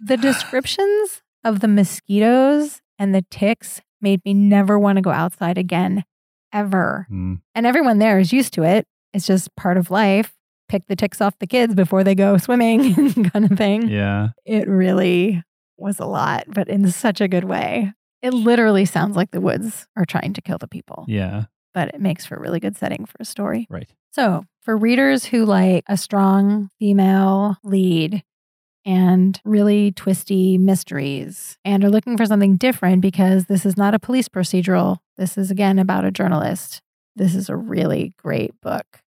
the 0.00 0.16
descriptions 0.16 1.22
of 1.42 1.58
the 1.58 1.66
mosquitoes 1.66 2.80
and 3.00 3.12
the 3.12 3.24
ticks 3.32 3.80
made 4.00 4.24
me 4.24 4.32
never 4.32 4.78
want 4.78 4.94
to 4.94 5.02
go 5.02 5.10
outside 5.10 5.58
again, 5.58 6.04
ever. 6.52 7.08
Mm. 7.10 7.40
And 7.56 7.66
everyone 7.66 7.98
there 7.98 8.20
is 8.20 8.32
used 8.32 8.52
to 8.54 8.62
it. 8.62 8.86
It's 9.12 9.26
just 9.26 9.56
part 9.56 9.76
of 9.76 9.90
life. 9.90 10.34
Pick 10.68 10.86
the 10.86 10.94
ticks 10.94 11.20
off 11.20 11.36
the 11.40 11.48
kids 11.48 11.74
before 11.74 12.04
they 12.04 12.14
go 12.14 12.36
swimming, 12.36 12.94
kind 13.32 13.50
of 13.50 13.58
thing. 13.58 13.88
Yeah. 13.88 14.28
It 14.44 14.68
really 14.68 15.42
was 15.76 15.98
a 15.98 16.06
lot, 16.06 16.44
but 16.46 16.68
in 16.68 16.88
such 16.92 17.20
a 17.20 17.26
good 17.26 17.44
way. 17.44 17.92
It 18.22 18.32
literally 18.34 18.84
sounds 18.84 19.16
like 19.16 19.30
the 19.30 19.40
woods 19.40 19.86
are 19.96 20.04
trying 20.04 20.32
to 20.34 20.42
kill 20.42 20.58
the 20.58 20.68
people, 20.68 21.04
Yeah. 21.08 21.44
but 21.74 21.88
it 21.94 22.00
makes 22.00 22.24
for 22.26 22.36
a 22.36 22.40
really 22.40 22.60
good 22.60 22.76
setting 22.76 23.04
for 23.06 23.16
a 23.20 23.24
story. 23.24 23.66
Right. 23.70 23.88
So, 24.12 24.44
for 24.62 24.76
readers 24.76 25.26
who 25.26 25.44
like 25.44 25.84
a 25.88 25.96
strong 25.96 26.70
female 26.78 27.56
lead 27.62 28.22
and 28.84 29.40
really 29.44 29.92
twisty 29.92 30.58
mysteries 30.58 31.58
and 31.64 31.84
are 31.84 31.90
looking 31.90 32.16
for 32.16 32.24
something 32.26 32.56
different 32.56 33.02
because 33.02 33.46
this 33.46 33.66
is 33.66 33.76
not 33.76 33.94
a 33.94 33.98
police 33.98 34.28
procedural, 34.28 34.98
this 35.18 35.36
is 35.36 35.50
again 35.50 35.78
about 35.78 36.04
a 36.04 36.10
journalist. 36.10 36.80
This 37.14 37.34
is 37.34 37.48
a 37.48 37.56
really 37.56 38.12
great 38.18 38.52
book. 38.60 39.02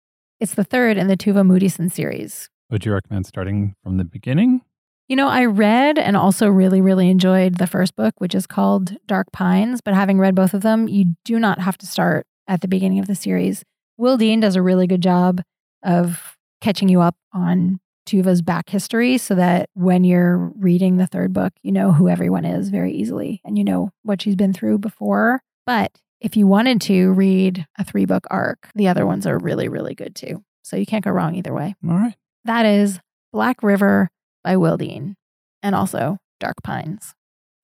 It's 0.41 0.55
the 0.55 0.65
third 0.65 0.97
in 0.97 1.07
the 1.09 1.17
Tuva 1.17 1.45
Moodyson 1.47 1.91
series. 1.93 2.49
Would 2.71 2.85
you 2.85 2.93
recommend 2.93 3.27
starting 3.27 3.75
from 3.83 3.97
the 3.99 4.05
beginning? 4.05 4.63
You 5.09 5.17
know, 5.17 5.29
I 5.29 5.45
read 5.45 5.99
and 5.99 6.17
also 6.17 6.49
really, 6.49 6.81
really 6.81 7.11
enjoyed 7.11 7.59
the 7.59 7.67
first 7.67 7.95
book, 7.95 8.15
which 8.19 8.35
is 8.35 8.47
called 8.47 8.97
Dark 9.07 9.31
Pines. 9.33 9.81
But 9.83 9.95
having 9.95 10.19
read 10.19 10.35
both 10.35 10.55
of 10.55 10.63
them, 10.63 10.89
you 10.89 11.15
do 11.25 11.39
not 11.39 11.61
have 11.61 11.77
to 11.79 11.87
start 11.87 12.27
at 12.49 12.63
the 12.63 12.69
beginning 12.69 12.99
of 12.99 13.07
the 13.07 13.15
series. 13.15 13.65
Will 13.99 14.17
Dean 14.17 14.41
does 14.41 14.57
a 14.57 14.63
really 14.63 14.87
good 14.87 15.03
job 15.03 15.43
of 15.83 16.37
catching 16.63 16.89
you 16.89 17.03
up 17.03 17.17
on 17.35 17.81
Tuva's 18.07 18.43
back 18.43 18.71
history 18.71 19.19
so 19.19 19.35
that 19.35 19.69
when 19.75 20.05
you're 20.05 20.53
reading 20.57 20.97
the 20.97 21.07
third 21.07 21.33
book, 21.33 21.53
you 21.63 21.73
know 21.73 21.93
who 21.93 22.09
everyone 22.09 22.45
is 22.45 22.71
very 22.71 22.93
easily 22.93 23.41
and 23.45 23.59
you 23.59 23.65
know 23.65 23.91
what 24.03 24.23
she's 24.23 24.37
been 24.37 24.53
through 24.53 24.79
before. 24.79 25.43
But 25.67 25.93
if 26.21 26.37
you 26.37 26.47
wanted 26.47 26.81
to 26.83 27.13
read 27.13 27.67
a 27.79 27.85
three 27.85 28.07
book 28.07 28.27
arc, 28.31 28.69
the 28.75 28.89
other 28.89 29.05
ones 29.05 29.27
are 29.27 29.39
really, 29.39 29.69
really 29.69 29.95
good 29.95 30.15
too. 30.15 30.43
So 30.63 30.77
you 30.77 30.87
can't 30.87 31.05
go 31.05 31.11
wrong 31.11 31.35
either 31.35 31.53
way. 31.53 31.75
All 31.87 31.97
right. 31.97 32.17
That 32.45 32.65
is 32.67 33.01
Black 33.33 33.63
River 33.63 34.11
by 34.45 34.57
Will 34.57 34.77
Dean 34.77 35.17
and 35.63 35.75
also 35.75 36.19
Dark 36.39 36.63
Pines 36.63 37.15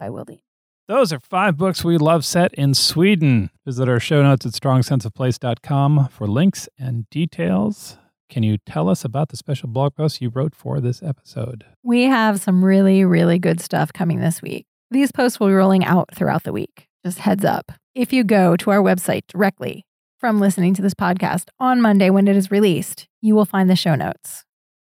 by 0.01 0.11
Will 0.11 0.25
Dean. 0.25 0.41
Those 0.89 1.13
are 1.13 1.21
five 1.21 1.57
books 1.57 1.85
we 1.85 1.99
love 1.99 2.25
set 2.25 2.53
in 2.55 2.75
Sweden. 2.75 3.51
Visit 3.65 3.89
our 3.89 4.01
show 4.01 4.25
notes 4.25 4.45
at 4.45 4.55
strongsenseofplace.com 4.55 6.09
for 6.09 6.27
links 6.27 6.69
and 6.77 7.09
details. 7.11 7.97
Can 8.29 8.43
you 8.43 8.59
tell 8.59 8.89
us 8.89 9.05
about 9.05 9.29
the 9.29 9.37
special 9.37 9.69
blog 9.69 9.95
post 9.95 10.21
you 10.21 10.31
wrote 10.31 10.55
for 10.55 10.81
this 10.81 11.01
episode? 11.01 11.65
We 11.85 12.05
have 12.05 12.41
some 12.41 12.65
really, 12.65 13.05
really 13.05 13.39
good 13.39 13.61
stuff 13.61 13.93
coming 13.93 14.19
this 14.19 14.43
week. 14.43 14.67
These 14.91 15.13
posts 15.13 15.39
will 15.39 15.47
be 15.47 15.55
rolling 15.55 15.85
out 15.85 16.09
throughout 16.13 16.43
the 16.43 16.53
week. 16.53 16.89
Just 17.05 17.21
heads 17.21 17.45
up. 17.45 17.71
If 17.95 18.13
you 18.13 18.25
go 18.25 18.57
to 18.57 18.71
our 18.71 18.81
website 18.81 19.23
directly 19.29 19.85
from 20.19 20.41
listening 20.41 20.75
to 20.75 20.83
this 20.83 20.95
podcast 20.95 21.45
on 21.61 21.81
Monday 21.81 22.11
when 22.11 22.27
it 22.27 22.37
is 22.37 22.51
released, 22.51 23.07
you 23.21 23.37
will 23.37 23.45
find 23.45 23.71
the 23.71 23.77
show 23.77 23.95
notes. 23.95 24.45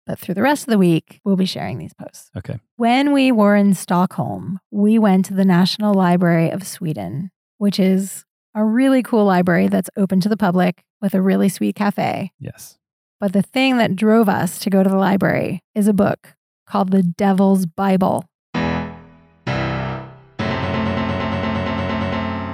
But 0.08 0.18
through 0.20 0.36
the 0.36 0.42
rest 0.42 0.64
of 0.64 0.72
the 0.72 0.78
week, 0.78 1.20
we'll 1.26 1.36
be 1.36 1.46
sharing 1.46 1.78
these 1.80 1.94
posts. 1.94 2.32
Okay. 2.38 2.60
When 2.78 3.12
we 3.12 3.30
were 3.30 3.58
in 3.58 3.74
Stockholm, 3.74 4.60
we 4.72 4.98
went 4.98 5.26
to 5.26 5.34
the 5.34 5.44
National 5.44 5.94
Library 5.94 6.50
of 6.50 6.66
Sweden, 6.66 7.30
which 7.58 7.78
is 7.78 8.24
a 8.56 8.64
really 8.64 9.04
cool 9.04 9.26
library 9.26 9.68
that's 9.68 9.90
open 9.98 10.22
to 10.22 10.30
the 10.30 10.38
public 10.38 10.86
with 11.02 11.14
a 11.14 11.22
really 11.22 11.50
sweet 11.50 11.76
cafe. 11.76 12.32
Yes. 12.40 12.78
But 13.20 13.34
the 13.34 13.42
thing 13.42 13.78
that 13.80 13.98
drove 13.98 14.30
us 14.30 14.60
to 14.60 14.70
go 14.70 14.82
to 14.82 14.90
the 14.90 14.96
library 14.96 15.62
is 15.76 15.90
a 15.90 15.94
book 15.94 16.36
called 16.66 16.92
The 16.92 17.04
Devil's 17.04 17.66
Bible. 17.66 18.24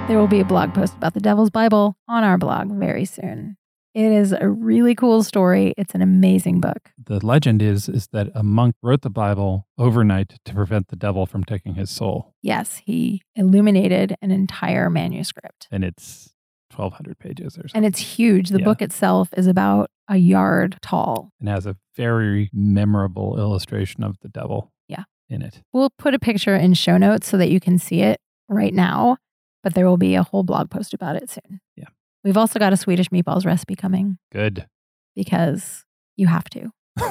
There 0.08 0.18
will 0.18 0.26
be 0.26 0.40
a 0.40 0.44
blog 0.44 0.74
post 0.74 0.94
about 0.94 1.14
the 1.14 1.20
Devil's 1.20 1.50
Bible 1.50 1.96
on 2.08 2.24
our 2.24 2.36
blog 2.36 2.72
very 2.72 3.04
soon. 3.04 3.56
It 3.94 4.10
is 4.10 4.32
a 4.32 4.48
really 4.48 4.94
cool 4.96 5.22
story. 5.22 5.72
It's 5.78 5.94
an 5.94 6.02
amazing 6.02 6.60
book. 6.60 6.90
The 7.02 7.24
legend 7.24 7.62
is 7.62 7.88
is 7.88 8.08
that 8.12 8.28
a 8.34 8.42
monk 8.42 8.74
wrote 8.82 9.02
the 9.02 9.10
Bible 9.10 9.68
overnight 9.78 10.34
to 10.44 10.54
prevent 10.54 10.88
the 10.88 10.96
devil 10.96 11.26
from 11.26 11.44
taking 11.44 11.74
his 11.76 11.90
soul, 11.90 12.34
Yes, 12.42 12.82
he 12.84 13.22
illuminated 13.36 14.16
an 14.20 14.30
entire 14.30 14.90
manuscript. 14.90 15.68
and 15.70 15.84
it's 15.84 16.32
1200 16.70 17.18
pages 17.20 17.56
or 17.56 17.68
something. 17.68 17.76
And 17.76 17.86
it's 17.86 18.00
huge. 18.00 18.48
The 18.48 18.58
Yeah. 18.58 18.64
book 18.64 18.82
itself 18.82 19.28
is 19.36 19.46
about 19.46 19.90
a 20.08 20.16
yard 20.16 20.76
tall. 20.82 21.30
and 21.38 21.48
has 21.48 21.64
a 21.66 21.76
very 21.96 22.50
memorable 22.52 23.38
illustration 23.38 24.02
of 24.02 24.16
the 24.22 24.28
devil 24.28 24.72
Yeah. 24.88 25.04
in 25.28 25.40
it. 25.42 25.62
We'll 25.72 25.90
put 25.98 26.14
a 26.14 26.18
picture 26.18 26.56
in 26.56 26.74
show 26.74 26.96
notes 26.98 27.28
so 27.28 27.36
that 27.38 27.48
you 27.50 27.60
can 27.60 27.78
see 27.78 28.00
it 28.02 28.18
right 28.48 28.74
now. 28.74 29.18
but 29.62 29.72
there 29.72 29.86
will 29.88 29.96
be 29.96 30.14
a 30.14 30.22
whole 30.22 30.42
blog 30.42 30.68
post 30.68 30.92
about 30.92 31.16
it 31.16 31.30
soon. 31.30 31.58
Yeah. 31.74 31.86
We've 32.24 32.36
also 32.36 32.58
got 32.58 32.72
a 32.72 32.76
Swedish 32.76 33.08
meatballs 33.10 33.44
recipe 33.44 33.76
coming 33.76 34.18
Good. 34.32 34.66
because 35.14 35.84
you 36.16 36.26
have 36.26 36.48
to. 36.50 36.70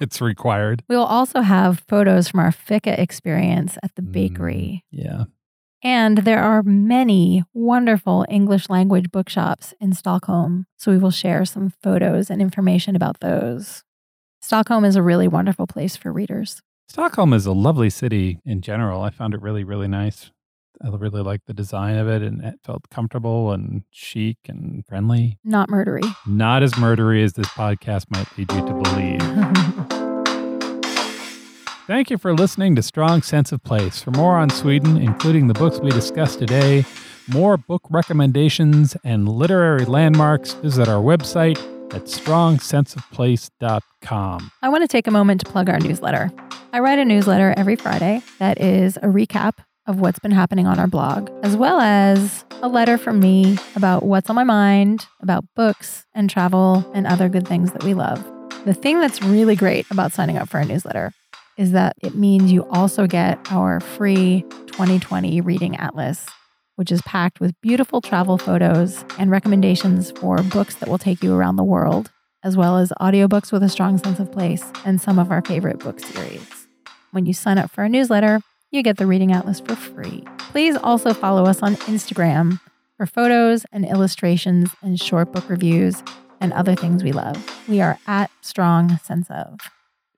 it's 0.00 0.20
required. 0.20 0.82
We 0.88 0.96
will 0.96 1.04
also 1.04 1.40
have 1.40 1.82
photos 1.88 2.28
from 2.28 2.40
our 2.40 2.52
Fika 2.52 3.00
experience 3.00 3.76
at 3.82 3.94
the 3.96 4.02
Mm. 4.02 4.12
bakery. 4.12 4.84
Yeah. 4.90 5.24
And 5.82 6.18
there 6.18 6.42
are 6.42 6.62
many 6.64 7.44
wonderful 7.54 8.26
English 8.28 8.68
language 8.68 9.10
bookshops 9.12 9.74
in 9.80 9.92
Stockholm. 9.92 10.66
So 10.76 10.90
we 10.90 10.98
will 10.98 11.12
share 11.12 11.44
some 11.44 11.72
photos 11.82 12.30
and 12.30 12.40
information 12.42 12.96
about 12.96 13.20
those. 13.20 13.84
Stockholm 14.42 14.84
is 14.84 14.96
a 14.96 15.02
really 15.02 15.28
wonderful 15.28 15.66
place 15.66 15.96
for 15.96 16.12
readers. 16.12 16.60
Stockholm 16.88 17.32
is 17.32 17.46
a 17.46 17.52
lovely 17.52 17.90
city 17.90 18.40
in 18.44 18.60
general. 18.60 19.02
I 19.02 19.10
found 19.10 19.34
it 19.34 19.42
really, 19.42 19.62
really 19.62 19.88
nice. 19.88 20.30
I 20.84 20.88
really 20.96 21.22
liked 21.22 21.46
the 21.46 21.54
design 21.54 21.96
of 21.96 22.08
it 22.08 22.22
and 22.22 22.42
it 22.44 22.60
felt 22.64 22.88
comfortable 22.90 23.52
and 23.52 23.82
chic 23.90 24.38
and 24.48 24.84
friendly. 24.86 25.38
Not 25.44 25.68
murdery. 25.68 26.04
Not 26.26 26.62
as 26.62 26.72
murdery 26.74 27.22
as 27.24 27.32
this 27.34 27.48
podcast 27.48 28.06
might 28.10 28.26
lead 28.38 28.50
you 28.52 28.66
to 28.66 28.74
believe. 28.74 29.98
Thank 31.88 32.10
you 32.10 32.18
for 32.18 32.34
listening 32.34 32.76
to 32.76 32.82
Strong 32.82 33.22
Sense 33.22 33.50
of 33.50 33.64
Place. 33.64 34.02
For 34.02 34.10
more 34.10 34.36
on 34.36 34.50
Sweden, 34.50 34.98
including 34.98 35.48
the 35.48 35.54
books 35.54 35.80
we 35.80 35.88
discussed 35.90 36.38
today, 36.38 36.84
more 37.28 37.56
book 37.56 37.80
recommendations, 37.88 38.94
and 39.04 39.26
literary 39.26 39.86
landmarks, 39.86 40.52
visit 40.52 40.86
our 40.88 41.02
website 41.02 41.56
at 41.94 42.04
strongsenseofplace.com. 42.04 44.50
I 44.60 44.68
want 44.68 44.82
to 44.82 44.88
take 44.88 45.06
a 45.06 45.10
moment 45.10 45.40
to 45.40 45.46
plug 45.50 45.70
our 45.70 45.80
newsletter. 45.80 46.30
I 46.74 46.80
write 46.80 46.98
a 46.98 47.06
newsletter 47.06 47.54
every 47.56 47.76
Friday 47.76 48.20
that 48.38 48.60
is 48.60 48.98
a 48.98 49.06
recap 49.06 49.54
of 49.88 49.98
what's 49.98 50.20
been 50.20 50.30
happening 50.30 50.68
on 50.68 50.78
our 50.78 50.86
blog, 50.86 51.30
as 51.42 51.56
well 51.56 51.80
as 51.80 52.44
a 52.62 52.68
letter 52.68 52.96
from 52.96 53.18
me 53.18 53.58
about 53.74 54.04
what's 54.04 54.30
on 54.30 54.36
my 54.36 54.44
mind, 54.44 55.06
about 55.20 55.44
books 55.56 56.06
and 56.14 56.30
travel 56.30 56.88
and 56.94 57.06
other 57.06 57.28
good 57.28 57.48
things 57.48 57.72
that 57.72 57.82
we 57.82 57.94
love. 57.94 58.24
The 58.64 58.74
thing 58.74 59.00
that's 59.00 59.22
really 59.22 59.56
great 59.56 59.90
about 59.90 60.12
signing 60.12 60.36
up 60.36 60.48
for 60.48 60.58
our 60.58 60.64
newsletter 60.64 61.12
is 61.56 61.72
that 61.72 61.94
it 62.02 62.14
means 62.14 62.52
you 62.52 62.64
also 62.70 63.08
get 63.08 63.38
our 63.50 63.80
free 63.80 64.44
2020 64.66 65.40
reading 65.40 65.76
atlas, 65.76 66.26
which 66.76 66.92
is 66.92 67.02
packed 67.02 67.40
with 67.40 67.60
beautiful 67.62 68.00
travel 68.00 68.38
photos 68.38 69.04
and 69.18 69.30
recommendations 69.30 70.12
for 70.12 70.42
books 70.44 70.76
that 70.76 70.88
will 70.88 70.98
take 70.98 71.24
you 71.24 71.34
around 71.34 71.56
the 71.56 71.64
world 71.64 72.12
as 72.44 72.56
well 72.56 72.78
as 72.78 72.92
audiobooks 73.00 73.50
with 73.50 73.62
a 73.62 73.68
strong 73.68 73.98
sense 73.98 74.20
of 74.20 74.30
place 74.30 74.64
and 74.84 75.00
some 75.00 75.18
of 75.18 75.32
our 75.32 75.42
favorite 75.42 75.78
book 75.80 75.98
series. 75.98 76.68
When 77.10 77.26
you 77.26 77.32
sign 77.32 77.58
up 77.58 77.70
for 77.70 77.82
our 77.82 77.88
newsletter, 77.88 78.40
you 78.70 78.82
get 78.82 78.96
the 78.96 79.06
Reading 79.06 79.32
Atlas 79.32 79.60
for 79.60 79.74
free. 79.74 80.24
Please 80.38 80.76
also 80.76 81.14
follow 81.14 81.44
us 81.44 81.62
on 81.62 81.76
Instagram 81.76 82.60
for 82.96 83.06
photos 83.06 83.64
and 83.72 83.84
illustrations 83.84 84.70
and 84.82 85.00
short 85.00 85.32
book 85.32 85.48
reviews 85.48 86.02
and 86.40 86.52
other 86.52 86.74
things 86.74 87.02
we 87.02 87.12
love. 87.12 87.36
We 87.68 87.80
are 87.80 87.98
at 88.06 88.30
Strong 88.42 88.98
Sense 88.98 89.28
of. 89.30 89.58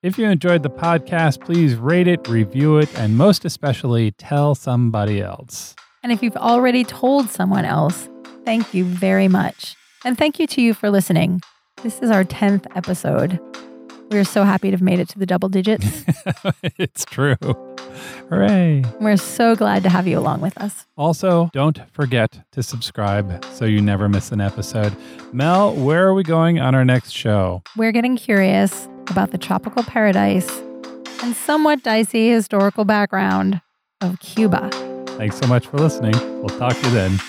If 0.03 0.17
you 0.17 0.27
enjoyed 0.27 0.63
the 0.63 0.69
podcast, 0.69 1.41
please 1.41 1.75
rate 1.75 2.07
it, 2.07 2.27
review 2.27 2.77
it, 2.77 2.89
and 2.97 3.17
most 3.17 3.45
especially 3.45 4.11
tell 4.11 4.55
somebody 4.55 5.21
else. 5.21 5.75
And 6.03 6.11
if 6.11 6.23
you've 6.23 6.35
already 6.37 6.83
told 6.83 7.29
someone 7.29 7.65
else, 7.65 8.09
thank 8.43 8.73
you 8.73 8.83
very 8.83 9.27
much. 9.27 9.75
And 10.03 10.17
thank 10.17 10.39
you 10.39 10.47
to 10.47 10.61
you 10.61 10.73
for 10.73 10.89
listening. 10.89 11.41
This 11.83 11.99
is 11.99 12.09
our 12.09 12.23
10th 12.23 12.65
episode. 12.75 13.39
We 14.11 14.17
are 14.17 14.25
so 14.25 14.43
happy 14.43 14.69
to 14.69 14.73
have 14.73 14.81
made 14.81 14.99
it 14.99 15.07
to 15.09 15.19
the 15.19 15.25
double 15.25 15.47
digits. 15.47 16.03
it's 16.77 17.05
true. 17.05 17.37
Hooray. 18.29 18.83
We're 18.99 19.15
so 19.15 19.55
glad 19.55 19.83
to 19.83 19.89
have 19.89 20.05
you 20.05 20.19
along 20.19 20.41
with 20.41 20.57
us. 20.57 20.85
Also, 20.97 21.49
don't 21.53 21.79
forget 21.93 22.41
to 22.51 22.61
subscribe 22.61 23.43
so 23.53 23.63
you 23.63 23.81
never 23.81 24.09
miss 24.09 24.33
an 24.33 24.41
episode. 24.41 24.93
Mel, 25.31 25.73
where 25.73 26.05
are 26.05 26.13
we 26.13 26.23
going 26.23 26.59
on 26.59 26.75
our 26.75 26.83
next 26.83 27.11
show? 27.11 27.63
We're 27.77 27.93
getting 27.93 28.17
curious 28.17 28.89
about 29.07 29.31
the 29.31 29.37
tropical 29.37 29.81
paradise 29.83 30.49
and 31.23 31.33
somewhat 31.33 31.81
dicey 31.81 32.31
historical 32.31 32.83
background 32.83 33.61
of 34.01 34.19
Cuba. 34.19 34.69
Thanks 35.17 35.37
so 35.37 35.47
much 35.47 35.67
for 35.67 35.77
listening. 35.77 36.13
We'll 36.41 36.57
talk 36.59 36.77
to 36.77 36.85
you 36.85 36.93
then. 36.93 37.19